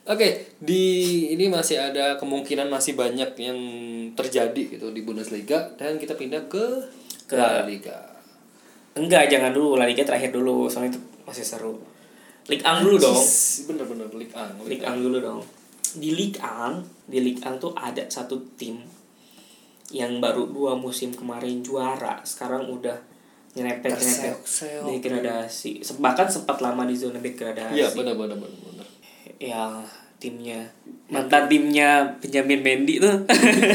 [0.07, 0.27] Oke,
[0.59, 0.83] di
[1.31, 3.59] ini masih ada kemungkinan masih banyak yang
[4.15, 6.63] terjadi gitu di Bundesliga dan kita pindah ke
[7.27, 7.95] Ke- La Liga.
[8.95, 9.75] enggak jangan dulu.
[9.75, 10.67] La Liga terakhir dulu.
[10.67, 11.75] Soalnya itu masih seru
[12.47, 13.19] Ligue 1 dulu dong.
[13.67, 14.67] Bener-bener Ligue 1.
[14.67, 15.39] Ligue 1 dulu dong.
[15.97, 18.79] Di Ligue 1 di Ligue 1 tuh ada satu tim
[19.87, 22.19] yang baru dua musim kemarin juara.
[22.27, 22.95] Sekarang udah
[23.55, 24.37] nyerempet nyerempet
[24.85, 28.87] degradasi bahkan sempat lama di zona degradasi Iya, benar-benar benar.
[29.41, 29.81] yang
[30.21, 30.61] timnya.
[31.09, 33.15] Mantan timnya Benjamin Mendy tuh.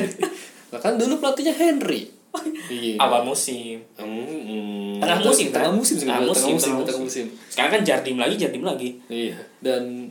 [0.72, 2.21] Lah kan dulu pelatihnya Henry.
[2.64, 2.96] Iya.
[2.96, 5.76] awal musim Hmm, tengah musim tengah kan?
[5.76, 7.26] musim tengah sebenarnya, musim tengah musim, tengah tengah musim.
[7.46, 9.36] sekarang kan Jardim lagi Jardim lagi Iya.
[9.58, 10.08] Dan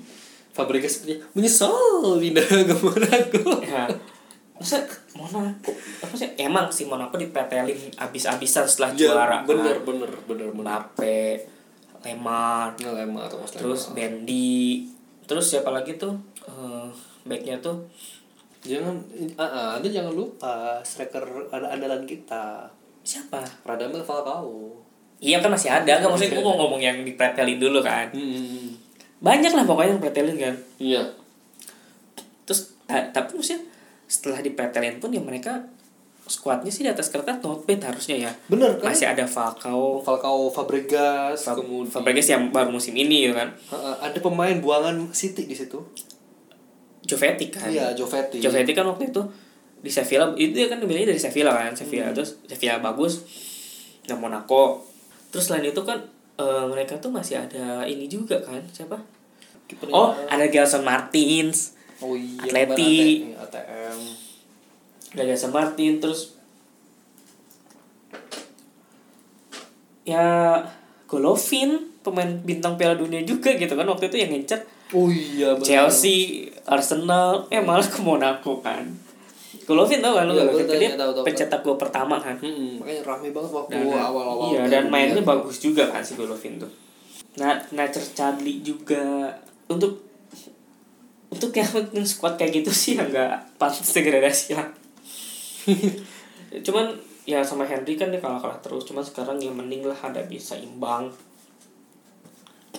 [0.52, 1.74] Fabregas sepertinya menyesal
[2.18, 3.44] pindah ke Monaco.
[3.62, 3.88] ya
[4.54, 4.78] masa
[5.12, 9.86] Monaco apa sih emang sih Monaco dipretelin abis-abisan setelah juara Ya, bener, kan?
[9.88, 10.62] bener, bener, bener.
[10.62, 11.22] Mbappe
[12.02, 13.96] Lemar Mas terus Lemar.
[13.96, 14.86] Bendy
[15.24, 16.90] terus siapa lagi tuh Eh,
[17.24, 17.86] backnya tuh
[18.62, 18.96] jangan
[19.36, 22.70] ah, ah, anda jangan lupa striker ada andalan kita.
[23.02, 23.42] Siapa?
[23.66, 24.78] Radamel Falcao.
[25.18, 25.98] Iya kan masih ada.
[25.98, 28.10] Kan maksudnya gue mau ngomong yang dipretelin dulu kan.
[28.14, 28.78] Hmm.
[29.22, 30.56] banyak lah pokoknya yang pretelin kan.
[30.78, 31.02] Iya.
[32.46, 33.62] Terus ta- tapi maksudnya
[34.10, 35.62] setelah dipretelin pun ya mereka
[36.26, 38.32] skuadnya sih di atas kertas not bad harusnya ya.
[38.50, 38.90] Bener kan?
[38.90, 40.02] Masih ada Falcao.
[40.02, 43.54] Falcao Fabregas Fab- kemudian Fabregas yang baru musim ini ya kan.
[43.70, 45.78] Ah, ada pemain buangan City di situ
[47.12, 47.68] Jovetic kan.
[47.68, 49.22] Iya Jovetti Jovetic kan waktu itu
[49.82, 52.10] di Sevilla itu dia kan bilangnya dari Sevilla kan Sevilla.
[52.12, 53.22] Terus Sevilla bagus
[54.04, 54.86] dan Monaco.
[55.30, 56.00] Terus selain itu kan
[56.38, 58.96] eh, mereka tuh masih ada ini juga kan siapa?
[59.66, 63.32] Kipernya- oh ada Gelson Martins oh iya Atleti.
[63.32, 64.00] ATM
[65.12, 66.36] ada Gelson Martin terus
[70.04, 70.26] ya
[71.08, 74.60] Golovin pemain bintang Piala Dunia juga gitu kan waktu itu yang ngincer.
[74.92, 75.56] Oh iya.
[75.62, 78.86] Chelsea, Arsenal, eh malah ke Monaco kan.
[79.62, 81.22] Golovin tau kan lu Iya, Golovin tahu.
[81.22, 82.34] pencetak gol pertama kan.
[82.36, 86.58] Mm-mm, makanya rame banget waktu Dan- awal-awal Iya dan mainnya bagus juga kan si Golovin
[86.58, 86.72] tuh.
[87.34, 89.32] Nah, Nacer Chadli juga
[89.66, 90.02] untuk
[91.30, 94.68] untuk yang yang squad kayak gitu sih yang nggak pantas degradasi lah.
[96.62, 96.92] Cuman
[97.24, 98.84] ya sama Henry kan dia kalah-kalah terus.
[98.84, 101.08] Cuman sekarang ya mending lah ada bisa imbang.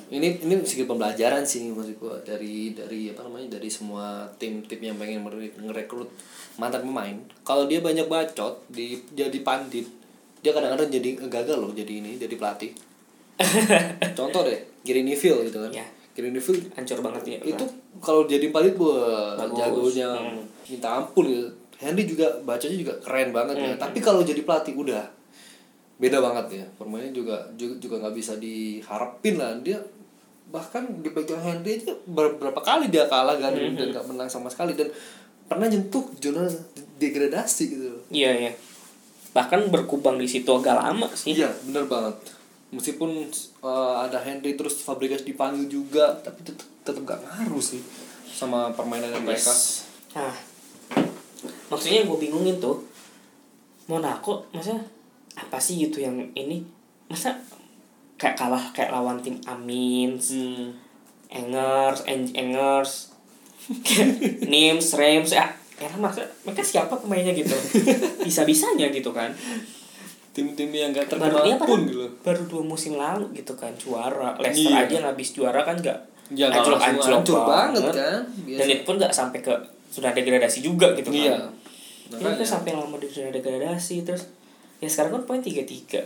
[0.09, 4.96] Ini ini sedikit pembelajaran sih maksud gua dari dari apa namanya dari semua tim-tim yang
[4.96, 6.09] pengen mere- ngerekrut
[6.55, 9.86] mantan pemain kalau dia banyak bacot di jadi pandit
[10.38, 12.72] dia kadang-kadang jadi gagal loh jadi ini jadi pelatih
[14.12, 15.86] contoh deh Gary Neville gitu kan Ya.
[16.12, 17.38] Gary Neville Hancur banget ya.
[17.46, 17.64] itu
[17.98, 20.44] kalau jadi pandit buat jagonya Hmm.
[20.68, 21.48] minta ampun gitu.
[21.74, 23.80] Henry juga bacanya juga keren banget ya Hmm.
[23.80, 25.03] tapi kalau jadi pelatih udah
[26.03, 29.55] beda banget ya permainnya juga juga nggak bisa diharapin lah.
[29.62, 29.78] Dia
[30.50, 33.72] bahkan dipegang Henry aja ber- berapa kali dia kalah kan Hmm.
[33.72, 34.74] dan nggak menang sama sekali.
[34.74, 34.90] Dan
[35.46, 36.44] pernah nyentuh zona
[36.98, 37.86] degradasi gitu.
[38.11, 38.53] Iya ya.
[39.32, 41.32] Bahkan berkubang di situ agak lama sih.
[41.32, 42.18] iya bener banget.
[42.68, 43.28] Meskipun
[43.61, 47.78] uh, ada Henry terus Fabregas dipanggil juga tapi tetep tetep gak ngaruh sih
[48.26, 49.53] sama permainan mereka.
[50.12, 50.32] Nah,
[51.68, 52.80] maksudnya gue bingungin tuh
[53.86, 54.78] Monaco masa
[55.35, 56.61] apa sih gitu yang ini
[57.07, 57.33] masa
[58.14, 60.70] kayak kalah kayak lawan tim Amins, Hmm.
[61.28, 63.09] Engers, Eng Engers,
[64.45, 67.57] Nims, Reims, ya, ya masa mereka siapa pemainnya gitu?
[68.26, 69.33] Bisa bisanya gitu kan?
[70.33, 73.68] tim-tim yang gak Baru terkenal iya pun padahal gitu baru dua musim lalu gitu kan
[73.76, 74.33] juara.
[74.41, 74.89] Leicester Iya.
[74.89, 75.99] aja habis juara kan nggak
[76.33, 79.53] ya langsung anjlok-anjlok hancur banget kan Dan itu pun nggak sampai ke
[79.93, 81.53] sudah degradasi juga gitu iya kan.
[82.16, 84.33] Makanya tuh sampai lama di degradasi terus
[84.83, 86.03] ya sekarang kan poin tiga tiga.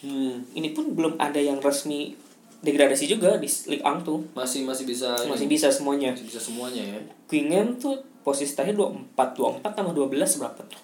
[0.00, 2.14] hmm, Ini pun belum ada yang resmi
[2.58, 4.22] degradasi juga di Ligue 1 tuh.
[4.32, 6.10] masih masih bisa Masih ini, bisa semuanya.
[6.10, 9.14] masih bisa semuanya ya Quingen tuh posisi terakhir 24
[9.58, 10.80] 24 tambah 12 berapa tuh?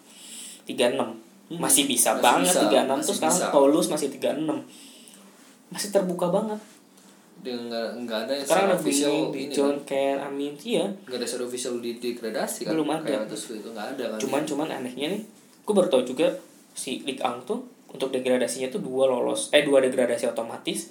[0.65, 1.55] 36.
[1.55, 3.51] Masih bisa Masih banget 36 masih tuh sekarang bisa.
[3.51, 4.55] Paulus masih 36.
[5.69, 6.61] Masih terbuka banget.
[7.37, 9.85] dia nggak nggak ada yang Sekarang official di John kan.
[9.85, 10.87] Ken, Amin, iya.
[10.89, 13.27] nggak ada secara official di degradasi kan Belum ada.
[13.27, 15.23] terus itu nggak ada kan Cuman cuman anehnya nih,
[15.61, 16.33] gue baru tau juga
[16.75, 20.91] si Ligue 1 tuh untuk degradasinya tuh dua lolos, eh dua degradasi otomatis,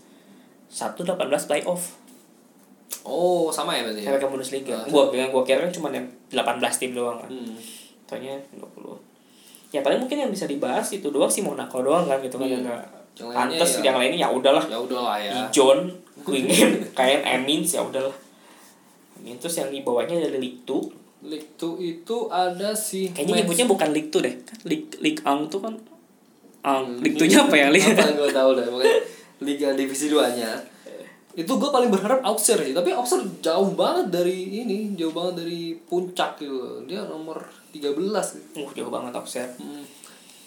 [0.65, 1.99] satu 18 playoff.
[3.03, 4.73] oh sama ya berarti ya ke Bundesliga.
[4.73, 6.39] Ah, Gua yang gua kira kan cuma yang 18
[6.73, 7.27] tim doang kan.
[7.27, 7.57] hmm.
[8.05, 8.95] Taunya 20.
[9.69, 12.61] Ya paling mungkin yang bisa dibahas itu doang sih Monaco doang kan gitu kan yang
[12.61, 14.63] enggak pantes ya- yang lainnya ya udahlah.
[14.63, 18.13] ya udah lah ya Dijon, Quingen, kayak Emins ya udahlah.
[19.19, 21.03] Ini terus yang di bawahnya Ligue 2.
[21.24, 24.36] League 2 itu ada si Kayaknya nyebutnya bukan Ligue 2 deh.
[24.67, 25.76] Ligue Ligue 1 tuh kan
[26.63, 27.67] Ang, Ligue 2-nya apa ya?
[27.71, 28.97] Ligue apa gue tahu deh pokoknya
[29.43, 30.51] Liga Divisi 2 nya
[31.34, 35.74] itu gue paling berharap Auxerre sih tapi Auxerre jauh banget dari ini jauh banget dari
[35.82, 37.41] puncak gitu dia nomor
[37.74, 38.61] 13 gitu.
[38.61, 39.49] Uh, jauh banget Auxerre.
[39.57, 39.82] Hmm.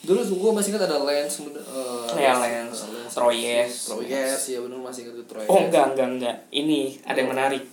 [0.07, 2.87] dulu gue masih ingat ada Lens uh, Ya, Lens.
[3.11, 3.91] Troyes.
[3.91, 6.37] Troyes ya benar masih ingat itu Troyes Oh enggak, enggak, enggak.
[6.55, 7.67] Ini ada yang menarik.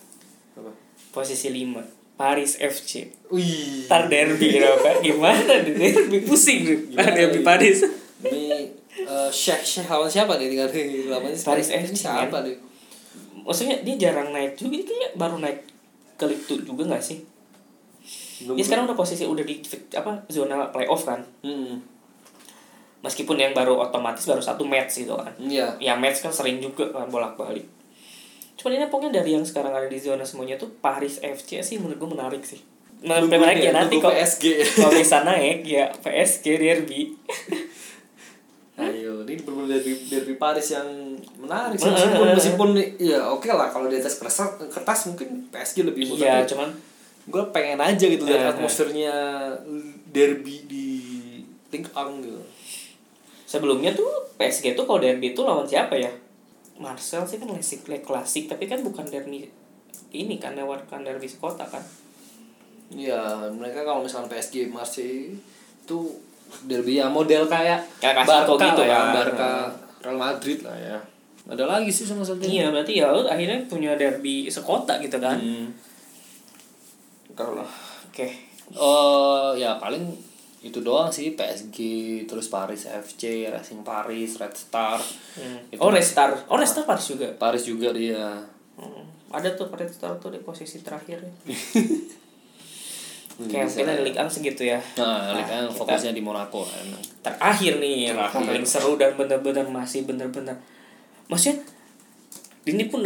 [0.58, 0.74] apa
[1.14, 1.93] Posisi 5.
[2.14, 3.10] Paris FC.
[3.28, 5.00] wih Ntar derby apa?
[5.00, 6.78] Gimana nih derby pusing nih.
[6.90, 7.40] Gimana derby?
[7.42, 7.82] Paris.
[8.24, 8.70] ini
[9.04, 12.46] uh, Sheikh Sheikh lawan siapa nih tinggal di lawannya Paris FC, siapa kan?
[12.46, 12.56] nih
[13.44, 15.60] Maksudnya dia jarang naik juga, dia kayak baru naik
[16.14, 17.20] ke Ligue 2 juga gak sih?
[18.42, 19.60] Belum- Dia sekarang udah posisi udah di
[19.92, 21.20] apa zona playoff kan.
[21.42, 21.76] hmm.
[23.02, 25.36] Meskipun yang baru otomatis baru satu match gitu kan.
[25.38, 27.68] iya Ya match kan sering juga kan bolak-balik.
[28.58, 31.98] Cuman ini pokoknya dari yang sekarang ada di zona semuanya tuh Paris FC sih menurut
[31.98, 32.62] gue menarik sih.
[33.04, 34.44] Menarik Nunggu menarik ya nanti kok PSG
[34.80, 37.02] kalau bisa naik ya PSG derby.
[38.74, 40.88] Ayo, ini benar derby, derby Paris yang
[41.38, 41.94] menarik sih.
[41.94, 46.74] Meskipun, meskipun ya oke lah kalau di atas kertas, kertas mungkin PSG lebih Iya, cuman
[47.24, 48.52] gue pengen aja gitu lihat eh.
[48.52, 49.16] atmosfernya
[50.12, 50.88] derby di
[51.72, 52.42] Ting Ang gitu.
[53.48, 56.10] sebelumnya tuh PSG tuh kalau derby tuh lawan siapa ya?
[56.78, 59.46] Marcel sih kan klasik klasik tapi kan bukan derby
[60.14, 61.82] ini kan lewat kan derby sekota kan.
[62.94, 65.34] Iya, mereka kalau misalnya PSG Marseille
[65.84, 66.00] itu
[66.70, 69.14] derby ya model kayak Kayak Barca gitu lah ya, ya.
[69.14, 69.52] Barca,
[70.06, 70.98] Real Madrid lah ya.
[71.50, 72.46] Ada lagi sih sama satu.
[72.46, 75.42] Iya, berarti ya lu akhirnya punya derby sekota gitu kan.
[75.42, 75.74] Hmm.
[77.34, 77.66] Kalau
[78.08, 78.28] oke.
[78.78, 80.06] Oh ya paling
[80.64, 81.78] itu doang sih PSG
[82.24, 84.96] terus Paris FC Racing Paris Red Star
[85.34, 85.60] Hmm.
[85.76, 86.30] Oh, masih- Restar.
[86.46, 87.28] Oh, Restar Paris juga.
[87.36, 88.40] Paris juga dia
[88.74, 89.04] Hmm.
[89.30, 91.20] Ada tuh Red Star tuh di posisi terakhir
[93.34, 93.98] mungkin ada.
[93.98, 94.78] Ligue 1 segitu ya.
[94.96, 96.86] nah, Liga kan kita- fokusnya di Monaco kan
[97.24, 98.46] terakhir nih yang Terakhir.
[98.46, 100.54] paling seru dan bener-bener masih bener-bener
[101.26, 101.66] maksudnya
[102.64, 103.02] ini pun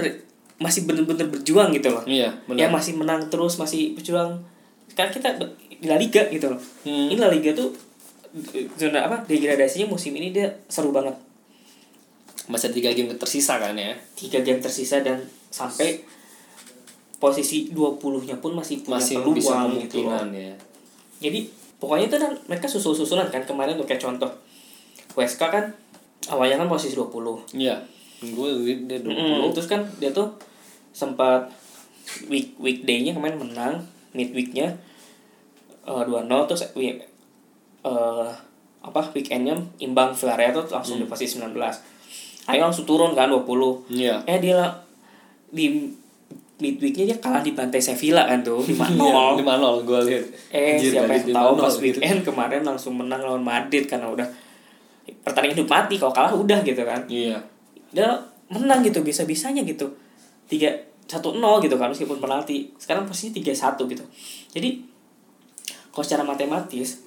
[0.58, 4.36] masih bener-bener berjuang gitu loh Iya, ya masih menang terus masih berjuang
[4.88, 5.32] sekarang kita
[5.82, 7.08] La Liga gitu loh Hmm.
[7.08, 7.70] ini La Liga tuh
[8.76, 11.14] zona apa degradasinya musim ini dia seru banget
[12.48, 13.92] Masih tiga game tersisa kan ya.
[14.14, 16.00] tiga game tersisa dan sampai
[17.18, 20.22] posisi 20-nya pun masih punya Masih peluang bisa gitu loh.
[20.30, 20.54] ya.
[21.20, 21.40] Jadi
[21.76, 24.32] pokoknya itu kan mereka susul-susulan kan kemarin tuh kayak contoh
[25.12, 25.66] WSK kan
[26.28, 27.12] awalnya kan posisi 20.
[27.52, 27.76] Iya.
[28.24, 28.50] Gue
[28.80, 29.52] dia Mm, 20.
[29.52, 30.32] terus kan dia tuh
[30.90, 31.52] sempat
[32.26, 33.74] week weekday-nya kemarin menang,
[34.14, 34.78] midweek-nya
[35.88, 37.00] eh 2-0 terus week
[37.88, 38.30] eh
[38.88, 41.56] apa weekend-nya imbang Villarreal tuh langsung di posisi 19.
[42.48, 43.44] Ayo langsung turun kan 20.
[43.92, 44.24] Iya.
[44.24, 44.64] Eh dia
[45.52, 45.92] di
[46.58, 48.98] midweek-nya dia kalah di bantai Sevilla kan tuh 5-0.
[49.04, 50.26] Iya, 5-0 gue lihat.
[50.50, 51.84] Eh Anjir, siapa yang tahu 5-0 pas gitu.
[51.84, 54.28] weekend kemarin langsung menang lawan Madrid karena udah
[55.22, 57.04] pertandingan hidup mati kalau kalah udah gitu kan.
[57.12, 57.38] Iya.
[57.92, 58.16] Dia
[58.48, 59.92] menang gitu bisa-bisanya gitu.
[60.48, 62.72] 3 1-0 gitu kan meskipun penalti.
[62.80, 64.04] Sekarang posisinya 3-1 gitu.
[64.56, 64.70] Jadi
[65.98, 67.02] kalau secara matematis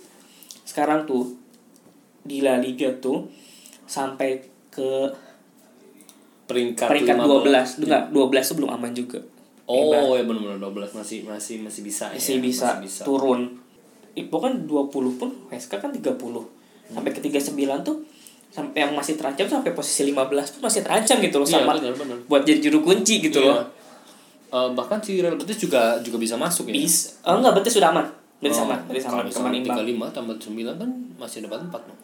[0.66, 1.30] sekarang tuh
[2.20, 3.30] di La Liga tuh
[3.86, 5.06] sampai ke
[6.44, 7.78] Peringkat, peringkat 15.
[7.78, 7.78] 12.
[7.78, 9.22] Itu enggak 12 tuh belum aman juga.
[9.70, 12.42] Oh, ya benar-benar 12 masih masih masih bisa masih ya.
[12.42, 13.02] bisa, Masih bisa.
[13.06, 13.54] turun
[14.10, 16.18] Ibu kan 20 pun WSK kan 30
[16.90, 17.54] sampai ke 39
[17.86, 18.02] tuh
[18.50, 20.26] sampai yang masih terancam sampai posisi 15
[20.58, 22.18] pun masih terancam gitu loh Iya, sama benar, benar.
[22.26, 23.54] buat jadi juru kunci gitu Iya.
[23.54, 23.62] loh
[24.50, 26.74] Eh, bahkan si Real Betis juga juga bisa masuk ya.
[26.74, 28.02] bis oh, enggak berarti sudah aman
[28.42, 29.78] Oh, sama berarti sama kemarin imbang
[30.08, 31.94] 35 tambah 9 kan masih dapat 4 no.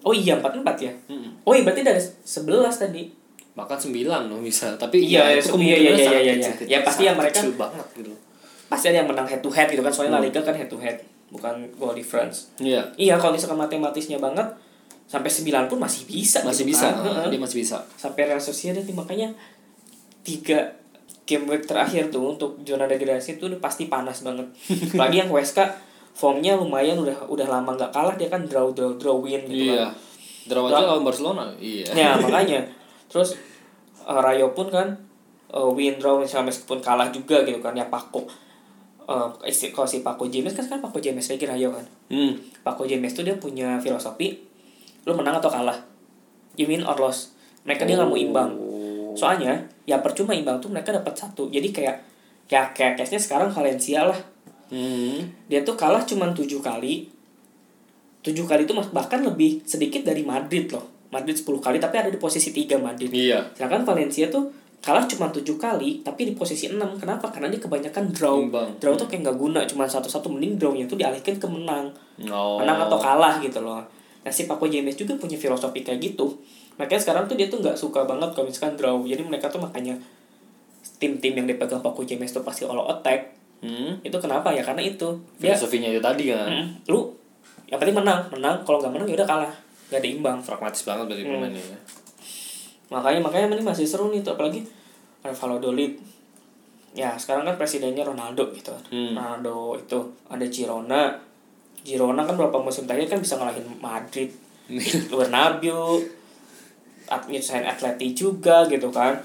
[0.00, 1.30] oh iya 44 ya Mm-mm.
[1.42, 2.46] oh iya berarti dari 11
[2.78, 3.04] tadi
[3.52, 4.72] Bahkan 9 loh bisa.
[4.74, 6.50] Tapi Iya, ya, iya, itu iya, iya, iya, iya, iya.
[6.64, 8.08] Ya, pasti yang mereka- kecil banget gitu.
[8.64, 10.26] pasti ada yang menang head to head gitu kan soalnya La Hmm.
[10.26, 10.96] Liga kan head to head
[11.28, 12.80] bukan goal difference Iya.
[12.96, 14.48] iya kalau misalkan matematisnya banget
[15.04, 16.88] sampai 9 pun masih bisa Masih gitu bisa.
[16.88, 17.04] kan.
[17.20, 17.28] eh.
[17.28, 17.76] Dia masih bisa.
[17.94, 19.28] sampai Real Sociedad makanya
[20.22, 20.72] tiga
[21.24, 24.46] game week terakhir tuh untuk zona degradasi tuh udah pasti panas banget
[24.92, 25.58] apalagi yang WSK
[26.12, 29.86] formnya lumayan udah udah lama nggak kalah dia kan draw draw draw win gitu Iya.
[29.86, 29.94] kan
[30.42, 31.44] Draw aja lawan Barcelona.
[31.56, 31.86] Iya.
[31.88, 32.66] ya makanya
[33.06, 33.38] terus
[34.00, 34.90] eh, Rayo pun kan
[35.48, 38.26] eh, win draw misalnya meskipun kalah juga gitu kan ya Paco
[39.42, 42.32] isti- kalau si Paco James kan sekarang Paco James lagi Rayo kan Hmm.
[42.62, 44.36] Paco James tuh dia punya filosofi
[45.02, 45.74] lu menang atau kalah
[46.54, 48.71] you win or loss mereka dia nggak mau imbang Oh.
[49.14, 51.48] Soalnya ya percuma imbang tuh mereka dapat satu.
[51.48, 51.96] Jadi kayak
[52.46, 54.20] kayak kayak case-nya sekarang Valencia lah.
[54.72, 55.28] Hmm.
[55.52, 57.04] dia tuh kalah cuma tujuh kali.
[58.24, 60.92] Tujuh kali itu bahkan lebih sedikit dari Madrid loh.
[61.12, 63.12] Madrid 10 kali tapi ada di posisi 3 Madrid.
[63.12, 63.52] Iya.
[63.52, 64.48] sedangkan Valencia tuh
[64.80, 67.28] kalah cuma tujuh kali tapi di posisi 6 kenapa?
[67.28, 68.40] Karena dia kebanyakan draw.
[68.40, 68.80] Imbang.
[68.80, 69.60] draw tuh kayak nggak guna.
[69.68, 71.92] Cuma satu-satu mending drawnya tuh dialihkan ke menang.
[72.32, 72.56] Oh.
[72.56, 73.84] menang atau kalah gitu loh.
[74.24, 76.32] Nah si Paco James juga punya filosofi kayak gitu
[76.76, 78.96] makanya sekarang tuh dia tuh nggak suka banget kalau misalkan draw.
[79.02, 79.96] Jadi mereka tuh makanya
[80.96, 83.34] tim-tim yang dipegang Paco James tuh pasti all attack.
[83.62, 83.94] Hmm.
[84.02, 84.50] itu kenapa?
[84.50, 85.06] Ya karena itu.
[85.38, 86.50] Dia Filosofinya itu tadi kan.
[86.50, 87.14] Mm, lu
[87.70, 88.26] yang penting menang.
[88.34, 88.58] Menang.
[88.66, 89.54] Kalau nggak menang ya udah kalah.
[89.86, 90.38] Nggak ada imbang.
[90.42, 91.32] Pragmatis banget berarti Hmm.
[91.38, 91.78] pemainnya ya.
[92.90, 94.34] makanya makanya ini masih seru nih tuh.
[94.34, 94.66] Apalagi
[95.22, 95.94] ada Valladolid
[96.92, 98.74] ya sekarang kan presidennya Ronaldo gitu.
[98.90, 99.14] Hmm.
[99.14, 101.14] Ronaldo itu ada Girona.
[101.86, 104.30] Girona kan beberapa musim terakhir kan bisa ngalahin Madrid
[105.10, 106.02] Bernabeu
[107.26, 109.20] nyusahin Atleti juga gitu kan.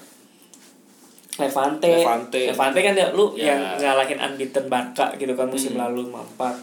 [1.37, 1.85] Levante.
[2.01, 2.41] Levante.
[2.49, 3.53] Levante kan ya, lu Ya.
[3.53, 5.85] yang ngalahin unbeaten Barca gitu kan musim Hmm.
[5.85, 6.57] lalu 4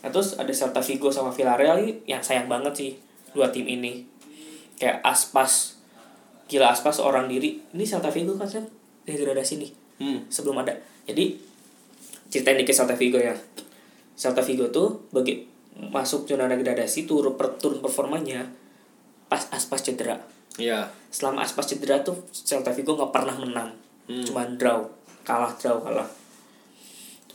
[0.00, 1.76] nah, terus ada Celta Vigo sama Villarreal
[2.08, 2.90] yang sayang banget sih
[3.36, 4.08] dua tim ini.
[4.80, 5.76] Kayak Aspas.
[6.48, 7.60] Gila Aspas orang diri.
[7.76, 8.64] Ini Celta Vigo kan saya
[9.04, 9.72] degradasi nih.
[9.98, 10.22] Hmm.
[10.30, 10.70] sebelum ada.
[11.04, 11.34] Jadi
[12.30, 13.34] ceritain dikit Celta Vigo ya.
[14.14, 15.42] Celta Vigo tuh bagi
[15.78, 18.46] masuk zona degradasi turun per, turun performanya
[19.26, 20.18] pas Aspas cedera
[20.58, 20.90] Iya.
[21.08, 23.70] selama Aspas cedera tuh Celta Vigo nggak pernah menang.
[24.08, 24.24] Hmm.
[24.24, 24.84] cuman draw.
[25.22, 26.08] Kalah draw kalah.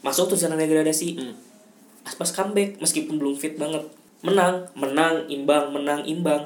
[0.03, 1.15] Masuk tuh zona degradasi.
[1.17, 1.33] Hmm.
[2.03, 3.81] Aspas comeback meskipun belum fit banget.
[4.21, 6.43] Menang menang imbang menang imbang.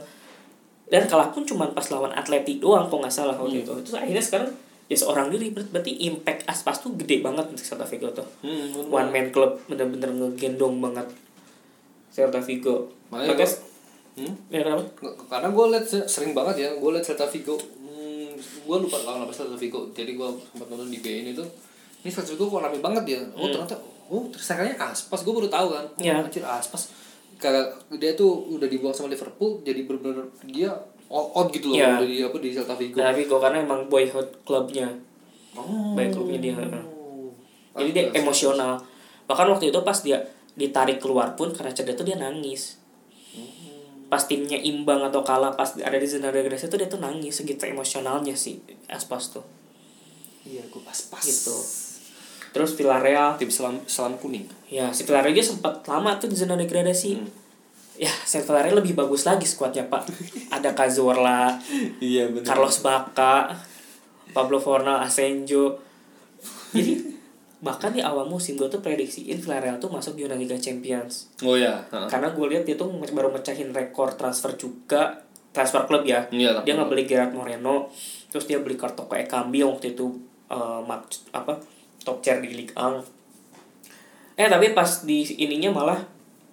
[0.87, 3.73] Dan kalah pun cuman pas lawan Atleti doang kok nggak salah waktu itu.
[3.83, 4.49] Terus akhirnya sekarang
[4.87, 8.27] ya seorang diri ber- berarti impact Aspas tuh gede banget untuk Celta Vigo tuh.
[8.39, 8.87] Hmm.
[8.87, 11.07] one man club bener-bener ngegendong banget
[12.11, 12.91] Celta Vigo.
[13.11, 13.47] Makanya Makanya,
[14.17, 14.33] Hmm?
[14.49, 14.81] ya kenapa?
[15.29, 17.53] Karena gue liat se- sering banget ya gue liat Celta Vigo.
[17.53, 19.93] Hmm, gue lupa lawan apa Celta Vigo.
[19.93, 21.45] Jadi gue sempat nonton di BN itu
[22.01, 23.21] ini Celta Vigo kok rame banget ya.
[23.33, 23.77] Oh ternyata
[24.09, 25.85] oh tersangkanya Aspas gue baru tahu kan.
[25.87, 26.17] Oh, Iya.
[26.19, 26.89] anjir Aspas.
[27.37, 30.73] Kayak dia tuh udah dibuang sama Liverpool jadi bener-bener dia
[31.07, 32.97] out gitu loh udah di apa di Celta Vigo.
[32.97, 34.89] Celta Vigo karena emang boyhood klubnya.
[35.53, 35.93] Oh.
[35.93, 36.53] Baik klubnya dia
[37.77, 38.81] jadi dia emosional.
[39.29, 40.17] Bahkan waktu itu pas dia
[40.57, 42.81] ditarik keluar pun karena cedera tuh dia nangis
[44.07, 47.67] pas timnya imbang atau kalah pas ada di zona degradasi tuh dia tuh nangis segitu
[47.67, 49.43] emosionalnya sih Aspas tuh.
[50.47, 51.19] Iya gue pas-pas.
[51.19, 51.57] Gitu.
[52.55, 53.35] Terus Villarreal.
[53.35, 54.47] Tim selam selam kuning.
[54.71, 57.19] Ya si Villarreal dia sempat lama tuh di zona degradasi.
[57.99, 60.07] Ya si Villarreal lebih bagus lagi skuadnya pak.
[60.55, 61.59] Ada Cazorla
[61.99, 63.51] iya Carlos Baca
[64.31, 65.83] Pablo Fornal Asenjo.
[66.71, 67.16] Jadi
[67.57, 71.33] bahkan di awal musim gue tuh prediksiin Villarreal tuh masuk di Liga Champions.
[71.41, 72.07] Oh ya heeh.
[72.09, 76.29] karena gue lihat dia tuh baru mecahin rekor transfer juga transfer klub ya.
[76.29, 77.89] Iya dia nggak beli Gerard Moreno
[78.29, 80.05] terus dia beli Kartoko Ekambi yang waktu itu
[80.53, 81.57] eh, mak- apa
[82.05, 83.01] top chair di Ligue 1
[84.37, 85.99] eh tapi pas di ininya malah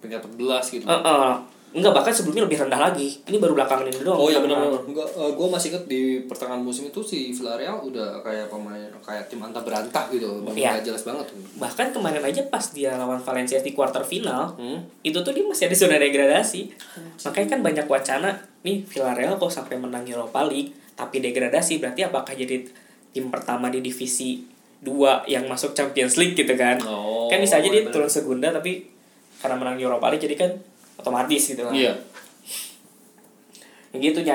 [0.01, 0.85] peringkat 11 gitu.
[0.89, 1.33] Eh, eh,
[1.75, 4.79] enggak bahkan sebelumnya lebih rendah lagi ini baru belakangan ini doang Oh iya benar benar.
[4.81, 9.37] Enggak gue masih inget di pertengahan musim itu si Villarreal udah kayak pemain kayak tim
[9.37, 10.39] antah berantah gitu.
[10.49, 10.79] Iya.
[10.81, 11.35] jelas banget tuh.
[11.55, 14.87] bahkan kemarin aja pas dia lawan Valencia di quarter final Hmm.
[15.01, 16.61] itu tuh dia masih ada zona degradasi
[17.21, 18.31] makanya kan banyak wacana
[18.61, 22.63] nih Villarreal kok sampai menang Europa League tapi degradasi berarti apakah jadi
[23.09, 24.47] tim pertama di divisi
[24.77, 27.91] 2 yang masuk Champions League gitu kan Oh, kan bisa aja dia bener.
[27.91, 28.87] turun segunda tapi
[29.35, 30.51] karena menang Europa League jadi kan
[31.05, 31.93] otomatis gitu kan Iya.
[33.93, 34.33] ya gitu ya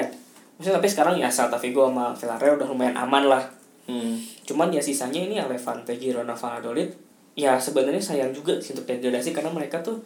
[0.56, 3.42] maksudnya tapi sekarang ya Celta Vigo sama Villarreal udah lumayan aman lah
[3.90, 4.14] Hmm.
[4.46, 6.94] Cuman ya sisanya ini Levante, Girona, Valladolid
[7.34, 9.98] ya sebenarnya sayang juga sih untuk degradasi karena mereka tuh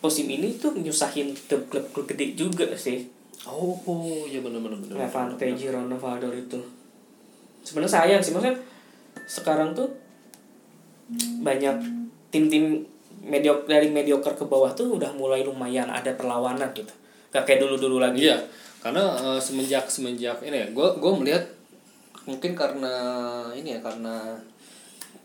[0.00, 3.04] musim ini tuh nyusahin klub-klub gede juga sih.
[3.44, 4.96] Oh, oh ya benar benar benar.
[5.04, 6.64] Levante, Girona, Valladolid tuh.
[7.60, 8.56] Sebenarnya sayang sih maksudnya
[9.28, 9.92] sekarang tuh
[11.44, 11.76] banyak
[12.32, 12.88] tim-tim
[13.26, 16.94] mediok dari mediocre ke bawah tuh udah mulai lumayan ada perlawanan gitu.
[17.34, 18.30] Gak kayak dulu-dulu lagi.
[18.30, 18.38] Iya,
[18.78, 21.44] karena eh, semenjak semenjak ini ya, gue gue melihat
[22.22, 22.94] mungkin karena
[23.52, 24.38] ini ya karena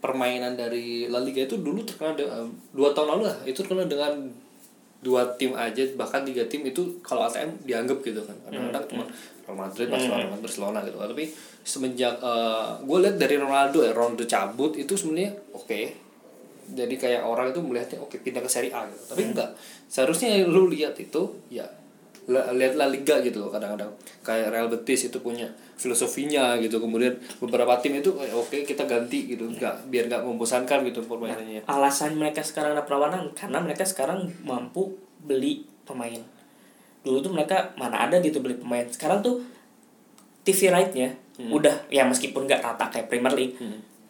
[0.01, 3.85] permainan dari La Liga itu dulu terkenal de- eh, dua tahun lalu lah itu terkenal
[3.85, 4.13] dengan
[5.01, 8.37] dua tim aja bahkan tiga tim itu kalau ATM dianggap gitu kan.
[8.49, 9.05] Kadang-kadang cuma
[9.45, 10.97] Real Madrid Barcelona Barcelona gitu.
[10.97, 11.25] Tapi
[11.61, 12.17] semenjak
[12.81, 16.10] gue lihat dari Ronaldo ya Ronaldo cabut itu sebenarnya oke
[16.71, 19.03] jadi kayak orang itu melihatnya oke pindah ke Serie A gitu.
[19.11, 19.49] Tapi enggak.
[19.91, 21.21] Seharusnya yang lu lihat itu
[21.51, 21.67] ya
[22.29, 23.91] lihat La Liga gitu loh kadang-kadang.
[24.23, 26.79] Kayak Real Betis itu punya filosofinya gitu.
[26.79, 29.47] Kemudian beberapa tim itu eh, oke kita ganti gitu.
[29.47, 31.67] Enggak biar nggak membosankan gitu permainannya.
[31.67, 36.19] alasan mereka sekarang ada perlawanan karena mereka sekarang mampu beli pemain.
[37.01, 38.85] Dulu tuh mereka mana ada gitu beli pemain.
[38.87, 39.41] Sekarang tuh
[40.41, 43.57] TV right-nya udah ya meskipun nggak rata kayak Premier League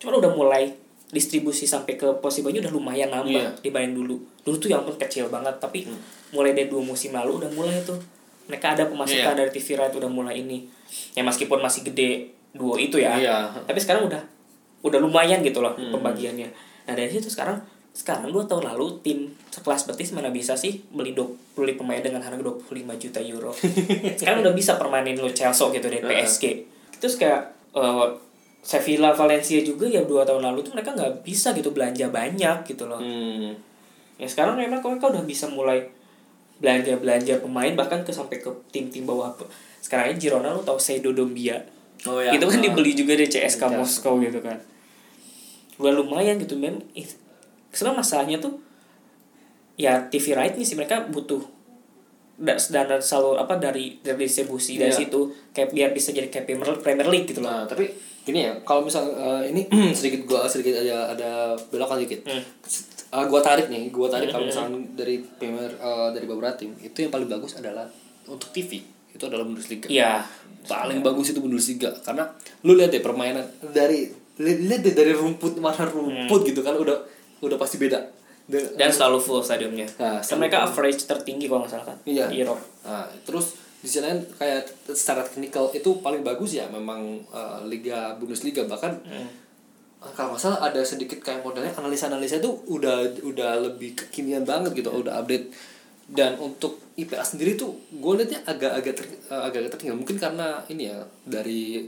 [0.01, 0.73] cuma udah mulai
[1.11, 3.51] distribusi sampai ke posisinya udah lumayan nambah Iya.
[3.59, 4.15] dibanding dulu.
[4.41, 5.83] Dulu tuh yang ampun kecil banget tapi
[6.31, 7.99] mulai dari dua musim lalu udah mulai tuh.
[8.47, 9.39] Mereka ada pemasukan Iya.
[9.43, 10.63] dari TV right udah mulai ini.
[11.13, 13.15] Ya meskipun masih gede duo itu ya.
[13.15, 13.38] Iya.
[13.63, 14.19] tapi sekarang udah
[14.81, 16.47] udah lumayan gitu loh pembagiannya.
[16.88, 17.59] Nah dari situ sekarang
[17.91, 22.23] sekarang dua tahun lalu tim sekelas Betis mana bisa sih beli do, beli pemain dengan
[22.23, 23.51] harga 25 juta euro?
[24.19, 26.43] Sekarang udah bisa permainin lo Chelsea gitu dari PSG
[26.97, 28.07] terus kayak eh,
[28.61, 32.85] Sevilla Valencia juga ya dua tahun lalu tuh mereka nggak bisa gitu belanja banyak gitu
[32.85, 33.57] loh Hmm.
[34.15, 35.81] ya sekarang memang mereka udah bisa mulai
[36.57, 39.33] belanja belanja pemain bahkan ke sampai ke tim-tim bawah
[39.79, 41.57] sekarang ini Girona lo tau Seido Dombia
[42.03, 42.29] Oh ya.
[42.29, 42.63] itu kan Ah.
[42.63, 43.77] dibeli juga di CSKA Iya.
[43.77, 44.57] Moskow gitu kan
[45.75, 47.09] udah lumayan gitu mem ih,
[47.67, 48.61] sebenarnya masalahnya tuh
[49.75, 51.41] ya TV right nih sih mereka butuh
[52.38, 54.99] da- dana salur apa dari dari distribusi dari Iya.
[54.99, 55.19] situ
[55.51, 57.89] kayak biar bisa jadi kayak Premier, Premier League gitu loh Nah, tapi
[58.22, 59.65] gini ya, kalau misal eh, ini
[59.98, 61.31] sedikit gua sedikit ada ada
[61.68, 62.22] belokan dikit.
[62.23, 62.43] Hmm.
[63.11, 66.98] Eh, gua tarik nih, gua tarik kalau misalnya dari Premier eh, dari beberapa tim, itu
[66.99, 67.85] yang paling bagus adalah
[68.26, 68.80] untuk TV.
[69.11, 69.85] Itu adalah Bundesliga.
[69.85, 70.23] iya
[70.61, 72.30] Paling bagus itu Bundesliga karena
[72.61, 74.07] lu lihat deh permainan dari
[74.38, 76.95] li- lihat deh dari rumput mana rumput gitu kan udah
[77.41, 77.99] udah pasti beda.
[78.41, 80.84] Dan- dan selalu full stadiumnya Nah, mereka full.
[80.84, 82.26] average tertinggi kalau nggak salah kan Iya.
[82.27, 87.02] di Eropa Nah, terus di sisi lain kayak secara teknikal itu paling bagus ya memang
[87.28, 88.62] eh, Liga Bundesliga.
[88.64, 89.28] Bahkan eh,
[90.14, 94.90] kalau nggak salah ada sedikit kayak modelnya analisa-analisa itu udah udah lebih kekinian banget gitu,
[94.91, 95.49] udah update.
[96.06, 99.98] Dan untuk IPA sendiri tuh gue liatnya agak-agak ter, eh, agak tertinggal.
[99.98, 101.88] Mungkin karena ini ya dari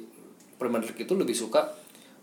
[0.56, 1.62] Premier League itu lebih suka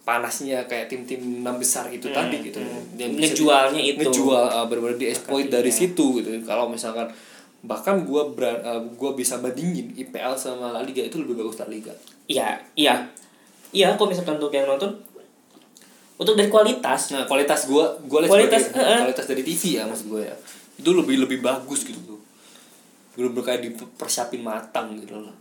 [0.00, 2.56] panasnya kayak tim-tim enam besar itu tadi gitu.
[2.96, 4.00] Yang bisa di- Ngejualnya itu.
[4.00, 6.28] ngejual uh, benar-benar di exploit dari situ gitu.
[6.42, 7.12] Kalau misalkan
[7.60, 11.68] bahkan gua beran, uh, gua bisa bandingin IPL sama La Liga itu lebih bagus La
[11.68, 11.92] Liga.
[12.24, 13.04] Iya iya.
[13.70, 14.96] Iya kalau misalkan untuk yang nonton
[16.16, 17.12] untuk dari kualitas.
[17.12, 19.00] Nah kualitas gua gua lihat Kualitas, sebagai- eh.
[19.04, 20.36] kualitas dari TV ya maksud gua ya.
[20.80, 22.20] Itu lebih lebih bagus gitu tuh.
[23.12, 25.36] Bener-bener kayak dipersiapin matang gitu loh.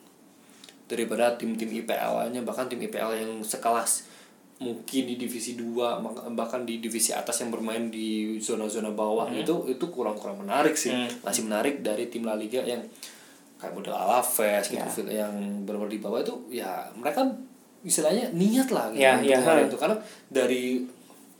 [0.90, 4.09] Daripada tim-tim IPL-nya bahkan tim IPL yang sekelas
[4.60, 8.07] mungkin di divisi 2 maka- bahkan di divisi atas yang bermain di
[8.38, 10.91] zona-zona bawah itu itu kurang-kurang menarik sih.
[10.91, 11.07] Hmm.
[11.22, 12.84] masih menarik dari tim La Liga yang
[13.56, 15.23] kayak model Alaves gitu Ya.
[15.23, 15.31] yang
[15.64, 17.23] benar-benar di bawah itu ya mereka
[17.81, 19.77] istilahnya niat lah gitu Ya, untuk ya, itu.
[19.77, 19.95] Karena
[20.27, 20.84] dari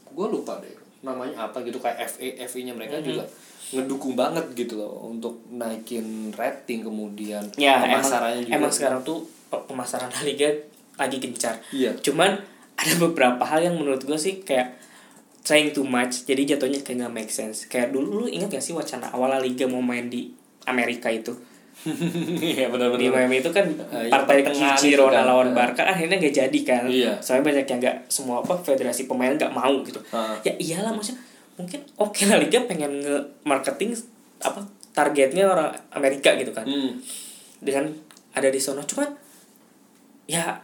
[0.10, 3.24] gue lupa deh namanya apa gitu kayak FA FA nya mereka juga
[3.70, 8.56] ngedukung banget gitu loh untuk naikin rating kemudian ya emang, pemasarannya juga.
[8.58, 10.50] emang sekarang tuh pe- pemasaran La Liga
[10.96, 11.56] lagi gencar.
[11.70, 11.96] Iya.
[11.98, 12.36] cuman
[12.80, 14.80] ada beberapa hal yang menurut gue sih kayak
[15.42, 18.72] trying too much jadi jatuhnya kayak nggak make sense kayak dulu lu ingat gak sih
[18.72, 20.32] wacana awal Liga mau main di
[20.64, 21.36] Amerika itu
[22.46, 25.26] Iya benar-benar di Miami itu kan yang partai pertengahan tengah Girona kan.
[25.26, 25.54] lawan Eh.
[25.54, 27.14] Barca akhirnya gak jadi kan Iya.
[27.20, 30.36] soalnya banyak yang nggak semua apa federasi pemain nggak mau gitu Ah.
[30.42, 31.24] ya iyalah maksudnya
[31.56, 33.96] mungkin oke La Liga pengen nge marketing
[34.40, 34.60] apa
[34.92, 37.00] targetnya orang Amerika gitu kan Hmm.
[37.58, 37.88] dengan
[38.30, 39.08] ada di sono cuman
[40.26, 40.60] ya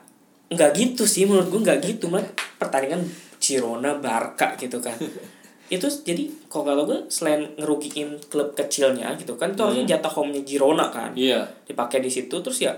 [0.52, 2.26] nggak gitu sih menurut gue nggak gitu malah
[2.62, 3.02] pertandingan
[3.42, 4.96] Girona Barca gitu kan.
[5.76, 10.46] Itu jadi kalau kata gue selain ngerugiin klub kecilnya gitu kan itu harusnya jatah home-nya
[10.46, 11.10] Girona kan.
[11.18, 11.42] Iya.
[11.66, 12.70] dipakai di situ terus ya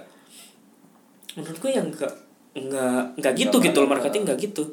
[1.35, 2.13] menurut gue yang enggak
[2.55, 4.63] enggak enggak gitu Nggak gitu loh marketing enggak gitu.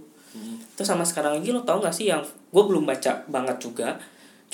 [0.74, 3.98] Terus sama sekarang lagi lo tau gak sih yang gue belum baca banget juga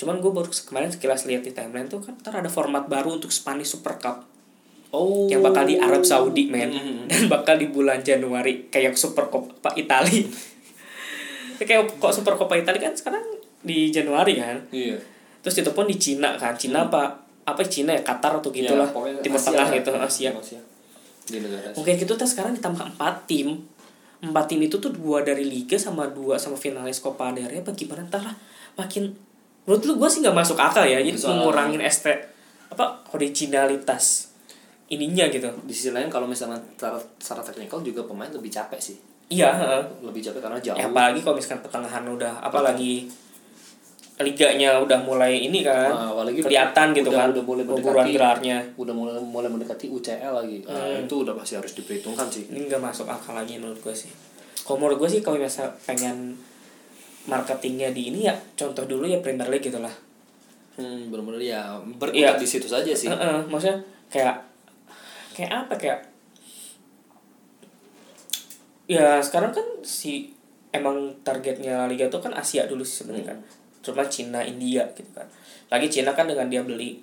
[0.01, 3.29] cuman gue baru kemarin sekilas lihat di timeline tuh kan ntar ada format baru untuk
[3.29, 4.25] Spanish Super Cup
[4.91, 5.23] Oh.
[5.25, 6.67] yang bakal di Arab Saudi men.
[6.67, 6.99] Mhm.
[7.09, 10.27] dan bakal di bulan Januari kayak Super Coppa Itali
[11.59, 13.23] kayak kok Super Coppa Itali kan sekarang
[13.61, 14.57] di Januari kan?
[14.69, 14.97] Iya.
[15.39, 16.53] terus itu pun di Cina kan?
[16.53, 18.01] Cina apa apa Cina ya?
[18.01, 20.31] Qatar atau gitulah Ya, pokoknya Timur Asia Tengah gitu Asia.
[21.23, 21.77] Di negara Asia.
[21.77, 23.57] Mungkin gitu terus sekarang ditambah empat tim.
[24.21, 27.61] Empat tim itu tuh dua dari liga sama dua sama finalis Copa del Rey.
[27.61, 28.05] Apa gimana?
[28.05, 28.35] Ntar lah
[28.71, 29.13] makin
[29.65, 32.13] menurut lu gue sih nggak masuk akal ya jadi Soalnya- mengurangin este
[32.67, 34.30] apa originalitas
[34.91, 38.97] ininya gitu Di sisi lain kalau misalnya secara, secara teknikal juga pemain lebih capek sih.
[39.27, 39.51] iya.
[39.97, 40.75] Lebih capek karena jauh.
[40.75, 43.07] ya, apalagi kalau misalkan pertengahan udah apalagi
[44.19, 48.11] liganya udah mulai ini kan Nah, apalagi kelihatan gitu udah- kan udah mulai mendekati.
[48.13, 50.61] gelarnya udah mulai mulai mendekati UCL lagi.
[50.61, 51.01] Nah, Hmm.
[51.01, 52.45] itu udah pasti harus diperhitungkan sih.
[52.47, 54.13] ini nggak masuk akal lagi menurut gue sih
[54.61, 56.37] kalau menurut gue sih kalau misalnya pengen
[57.23, 59.93] marketingnya di ini ya contoh dulu ya Premier League gitu lah
[60.71, 61.61] Hmm, benar-benar ya
[61.91, 62.31] berkutat Iya.
[62.37, 63.05] di situ saja sih.
[63.05, 63.75] Heeh, maksudnya
[64.07, 64.39] kayak
[65.31, 65.99] kayak apa kayak
[68.85, 70.35] ya sekarang kan si
[70.71, 73.39] emang targetnya La Liga tuh kan Asia dulu sih sebenarnya kan.
[73.81, 75.27] Cuma Cina India gitu kan.
[75.67, 76.99] Lagi Cina kan dengan dia beli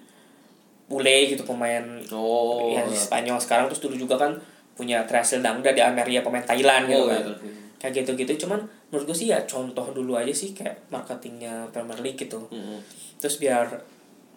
[0.88, 2.72] bule gitu pemain Oh.
[2.72, 3.68] ya di Spanyol sekarang.
[3.68, 4.32] Terus dulu juga kan
[4.72, 7.24] punya Trasil Dangda di Amerika pemain Thailand gitu Oh, kan.
[7.24, 7.36] iya.
[7.78, 8.46] kayak gitu-gitu.
[8.46, 8.59] Cuman
[8.90, 12.40] menurut gue sih ya contoh dulu aja sih kayak marketingnya Premier League gitu.
[12.50, 12.80] Mm-mm.
[13.18, 13.66] terus biar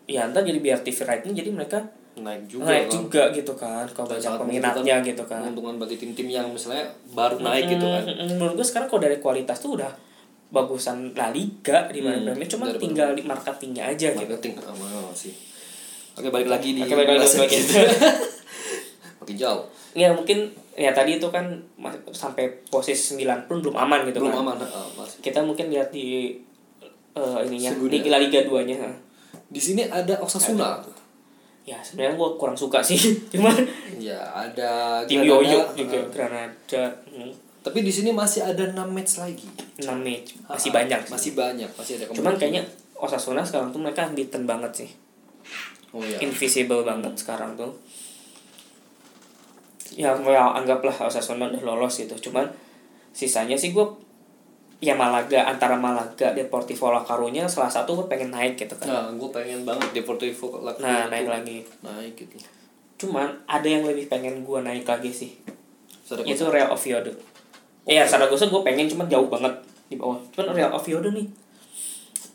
[0.05, 2.67] ya entar jadi biar TV right-nya jadi mereka Naik juga.
[2.67, 2.91] naik kan.
[2.93, 7.39] juga gitu kan kalau banyak peminatnya menguntungkan- gitu kan Menguntungkan bagi tim-tim yang misalnya baru
[7.39, 8.03] naik gitu kan.
[8.29, 9.91] Menurut gue sekarang kalau dari kualitas tuh udah
[10.49, 14.87] bagusan La Liga di mana Hmm, Premier cuma tinggal di marketingnya aja gitu Marketing sama
[15.13, 15.31] sih.
[16.13, 17.79] Oke, balik lagi di Oke, balik lagi, balik kita.
[19.21, 19.63] Makin jauh.
[19.91, 21.47] ya mungkin ya tadi itu kan
[22.09, 25.19] sampai posisi 9 pun belum aman gitu Belum kan aman, heeh, masih.
[25.19, 26.35] kita mungkin lihat di
[27.11, 27.91] eh, ininya Segunda.
[27.93, 28.91] di La Liga 2 nya ha.
[29.45, 30.79] Di sini ada Osasuna.
[31.61, 32.97] Ya sebenarnya gue kurang suka sih
[33.33, 33.53] cuman
[34.01, 36.09] Ya, ada tim Granada, Yoyo juga heeh.
[36.09, 37.31] Granada hmm,
[37.61, 39.45] Tapi di sini masih ada 6 match lagi.
[39.77, 41.11] 6 match masih Ah, banyak sih.
[41.13, 42.65] Masih banyak, masih ada cuman kayaknya
[43.01, 44.89] Osasuna sekarang tuh mereka unbeaten banget sih
[45.91, 46.21] oh iya.
[46.21, 47.73] invisible banget sekarang tuh
[49.91, 52.47] ya ya anggaplah Osasuna udah lolos gitu cuman
[53.11, 53.83] sisanya sih gue
[54.81, 58.89] ya Malaga antara Malaga Deportivo La Coruña salah satu gue pengen naik gitu kan.
[58.89, 61.57] Nah, gue pengen banget Deportivo La nah Coruña naik tuh lagi.
[61.85, 62.35] Naik gitu.
[63.01, 65.37] cuman ada yang lebih pengen gue naik lagi sih.
[66.05, 67.13] Itu Real Oviedo.
[67.85, 69.53] Iya Saragossa gue pengen cuman jauh banget
[69.89, 70.17] di bawah.
[70.33, 71.29] Cuman Real Oviedo nih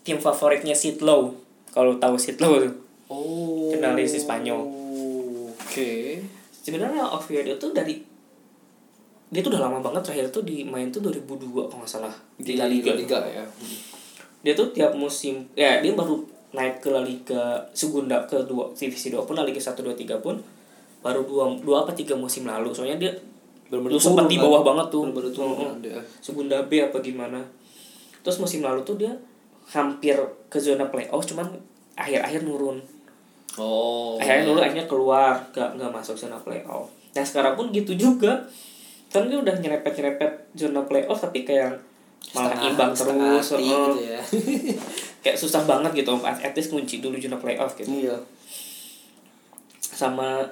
[0.07, 1.35] tim favoritnya Sitlow
[1.75, 2.73] kalau tahu Sitlow tuh.
[3.11, 3.71] Oh.
[3.71, 4.63] Jurnalis Spanyol.
[5.51, 6.23] Oke.
[6.63, 8.06] sebenarnya Oviedo tuh dari
[9.27, 12.55] dia tuh udah lama banget terakhir tuh di main tuh 2002 kalau nggak salah Di
[12.55, 13.43] La Liga, Liga ya.
[14.39, 16.23] dia tuh tiap musim ya dia baru
[16.55, 20.23] naik ke La Liga Segunda ke dua divisi 2 pun La Liga 1 2 3
[20.23, 20.39] pun
[20.97, 23.13] baru dua dua apa tiga musim lalu soalnya dia
[23.67, 24.47] Lu sempat di kan?
[24.47, 25.03] bawah banget tuh.
[25.11, 25.99] Bener-bener turun dia.
[26.23, 27.43] Segunda B apa gimana
[28.23, 29.11] terus musim lalu tuh dia
[29.67, 30.15] hampir
[30.47, 31.47] ke zona playoff cuman
[31.93, 32.79] akhir-akhir nurun
[33.55, 34.15] Oh.
[34.21, 38.45] akhirnya dulu akhirnya keluar gak nggak masuk zona playoff nah sekarang pun gitu juga
[39.07, 41.79] kan dia udah nyerepet nyerepet zona playoff tapi kayak
[42.29, 43.13] malah imbang terus
[43.47, 44.19] hati gitu ya.
[45.23, 48.17] kayak susah banget gitu at at least kunci dulu zona playoff gitu Iya.
[49.79, 50.43] sama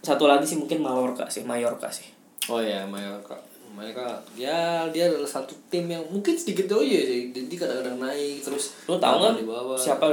[0.00, 2.06] satu lagi sih mungkin Mallorca sih Mallorca sih
[2.46, 3.38] Oh ya, Mallorca.
[3.70, 7.22] Mallorca ya dia adalah satu tim yang mungkin sedikit doy ya sih.
[7.30, 10.06] Jadi kadang-kadang naik terus lu tahu kadang nggak siapa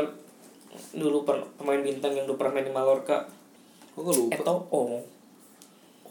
[0.92, 3.26] dulu pemain bintang yang dulu pernah main di Mallorca
[3.94, 4.32] Oh, lupa.
[4.32, 5.02] Eto'o Oh,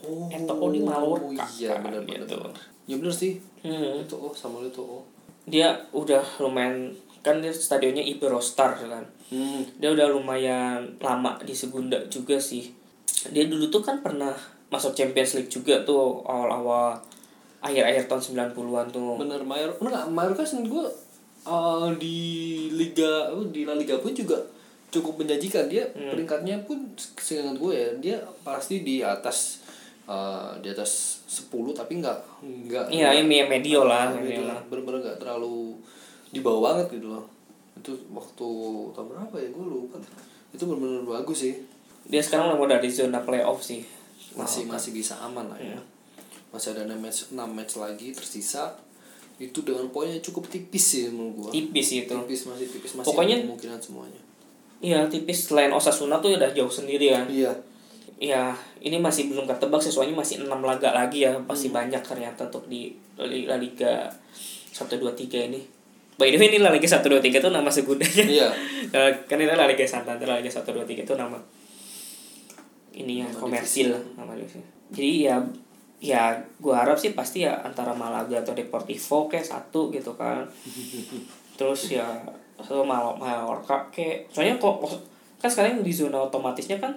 [0.01, 2.01] Eto'o di Mallorca, Iya, kan, benar.
[2.05, 2.35] gitu.
[2.37, 2.55] benar.
[2.85, 3.33] Ya benar sih.
[3.61, 4.03] hmm.
[4.03, 5.03] Eto'o sama Eto'o.
[5.43, 9.65] dia udah lumayan kan dia stadionnya Iberostar kan Hmm.
[9.75, 12.69] dia udah lumayan lama di Segunda juga sih
[13.27, 14.31] dia dulu tuh kan pernah
[14.69, 17.01] masuk Champions League juga tuh awal-awal
[17.59, 18.21] akhir-akhir tahun
[18.53, 19.73] 90-an tuh Bener Mayor.
[19.77, 20.85] Enggak, Mayor kan gue
[21.43, 22.17] uh, di
[22.71, 24.37] liga oh, di La Liga pun juga
[24.89, 26.13] cukup menjanjikan dia Hmm.
[26.13, 29.65] peringkatnya pun seingat gue ya dia pasti di atas
[30.09, 34.59] uh, di atas 10 tapi enggak enggak iya ini medio lah gitu medio lah.
[34.65, 35.77] bener-bener nggak terlalu
[36.29, 37.25] di bawah banget gitu loh.
[37.73, 38.47] Itu waktu
[38.93, 39.49] tahun berapa ya?
[39.49, 39.97] Gue lupa.
[40.53, 41.57] Itu bener-bener bagus sih.
[42.05, 43.81] Dia sekarang udah dari zona playoff sih.
[44.37, 45.81] Masih masih bisa aman lah ya.
[46.53, 48.77] Masih ada 6 match 6 match lagi tersisa.
[49.41, 51.49] Itu dengan poinnya cukup tipis sih menurut gua.
[51.49, 52.13] Tipis itu.
[52.13, 54.21] Tipis masih tipis masih Pokoknya- kemungkinan semuanya.
[54.79, 57.25] Iya tipis selain Osasuna tuh udah jauh sendiri kan.
[57.25, 57.51] Iya
[58.19, 58.51] ya
[58.83, 62.67] ini masih belum ketebak sih soalnya masih enam laga lagi ya pasti banyak ternyata untuk
[62.67, 64.11] di La Liga
[64.75, 65.63] 1 2 3 ini.
[66.19, 68.49] By the way ini La Liga 1 2 3 itu nama segundanya iya.
[68.95, 71.39] Eh, kan itu La Liga Santander La Liga 1 2 3 itu nama
[72.91, 74.59] ini ya Nama komersil nama divisi.
[74.91, 75.35] jadi ya
[75.99, 76.23] ya
[76.59, 80.43] gua harap sih pasti ya antara Malaga atau Deportivo kayak satu gitu kan.
[81.59, 82.07] Terus ya
[82.59, 84.83] atau Mal Mallorca kayak soalnya kok
[85.39, 86.91] kan sekarang di zona otomatisnya kan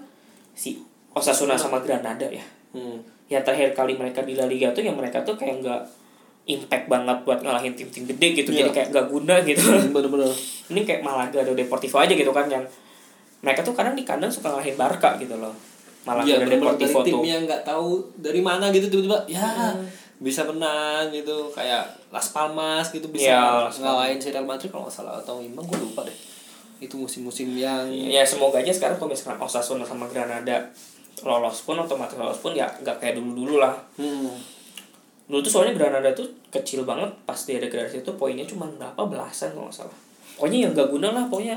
[0.58, 0.82] si
[1.12, 2.42] Osasuna sama Granada ya.
[2.72, 2.98] Hmm.
[3.24, 5.80] ya terakhir kali mereka di La Liga tuh yang mereka tuh kayak nggak
[6.44, 8.50] impact banget buat ngalahin tim-tim gede gitu.
[8.50, 8.58] Iya.
[8.62, 9.62] jadi kayak nggak guna gitu.
[9.88, 10.28] Bener-bener.
[10.70, 12.64] Ini kayak Malaga atau Deportivo aja gitu kan yang
[13.40, 15.52] mereka tuh kadang di kandang suka ngalahin Barca gitu loh.
[16.02, 17.24] Malaga Iya dan bener-bener dari Deportivo tim tuh.
[17.24, 19.48] yang nggak tahu dari mana gitu tiba-tiba ya
[20.18, 21.48] bisa menang gitu.
[21.50, 23.74] Kayak Las Palmas gitu bisa Iya, Palmas.
[23.78, 26.16] ngalahin Real Madrid kalau nggak salah atau imbang gue lupa deh.
[26.80, 30.68] Itu musim-musim yang ya semoga aja sekarang kalau misalkan Osasuna sama Granada
[31.22, 33.74] lolos pun otomatis lolos pun ya nggak kayak dulu dulu lah.
[33.98, 34.34] Hmm.
[35.22, 39.00] dulu tuh soalnya Granada tuh kecil banget pas dia degradasi itu poinnya cuma berapa?
[39.08, 39.96] Belasan kalau nggak salah.
[40.36, 41.56] Pokoknya yang nggak guna lah pokoknya.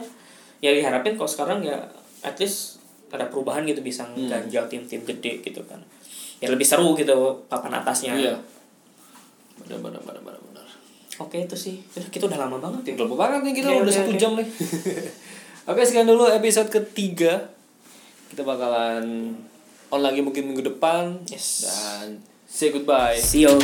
[0.64, 1.76] Ya diharapin kalau sekarang ya
[2.24, 2.80] at least
[3.12, 5.82] ada perubahan gitu bisa ganjal tim-tim gede gitu kan.
[6.40, 8.16] Ya lebih seru gitu papan atasnya.
[8.16, 8.36] Iya.
[9.66, 10.66] Benar benar benar benar benar.
[11.20, 11.80] Oke itu sih.
[11.96, 12.94] Udah, kita udah lama banget ya.
[13.00, 14.20] Udah banget nih kita Oke, udah oke, satu oke.
[14.20, 14.48] jam nih.
[15.74, 17.42] Oke sekian dulu episode ketiga.
[18.30, 19.34] Kita bakalan
[19.92, 21.26] on lagi mungkin minggu depan.
[21.30, 21.66] Yes.
[21.66, 23.20] Dan say goodbye.
[23.20, 23.60] see you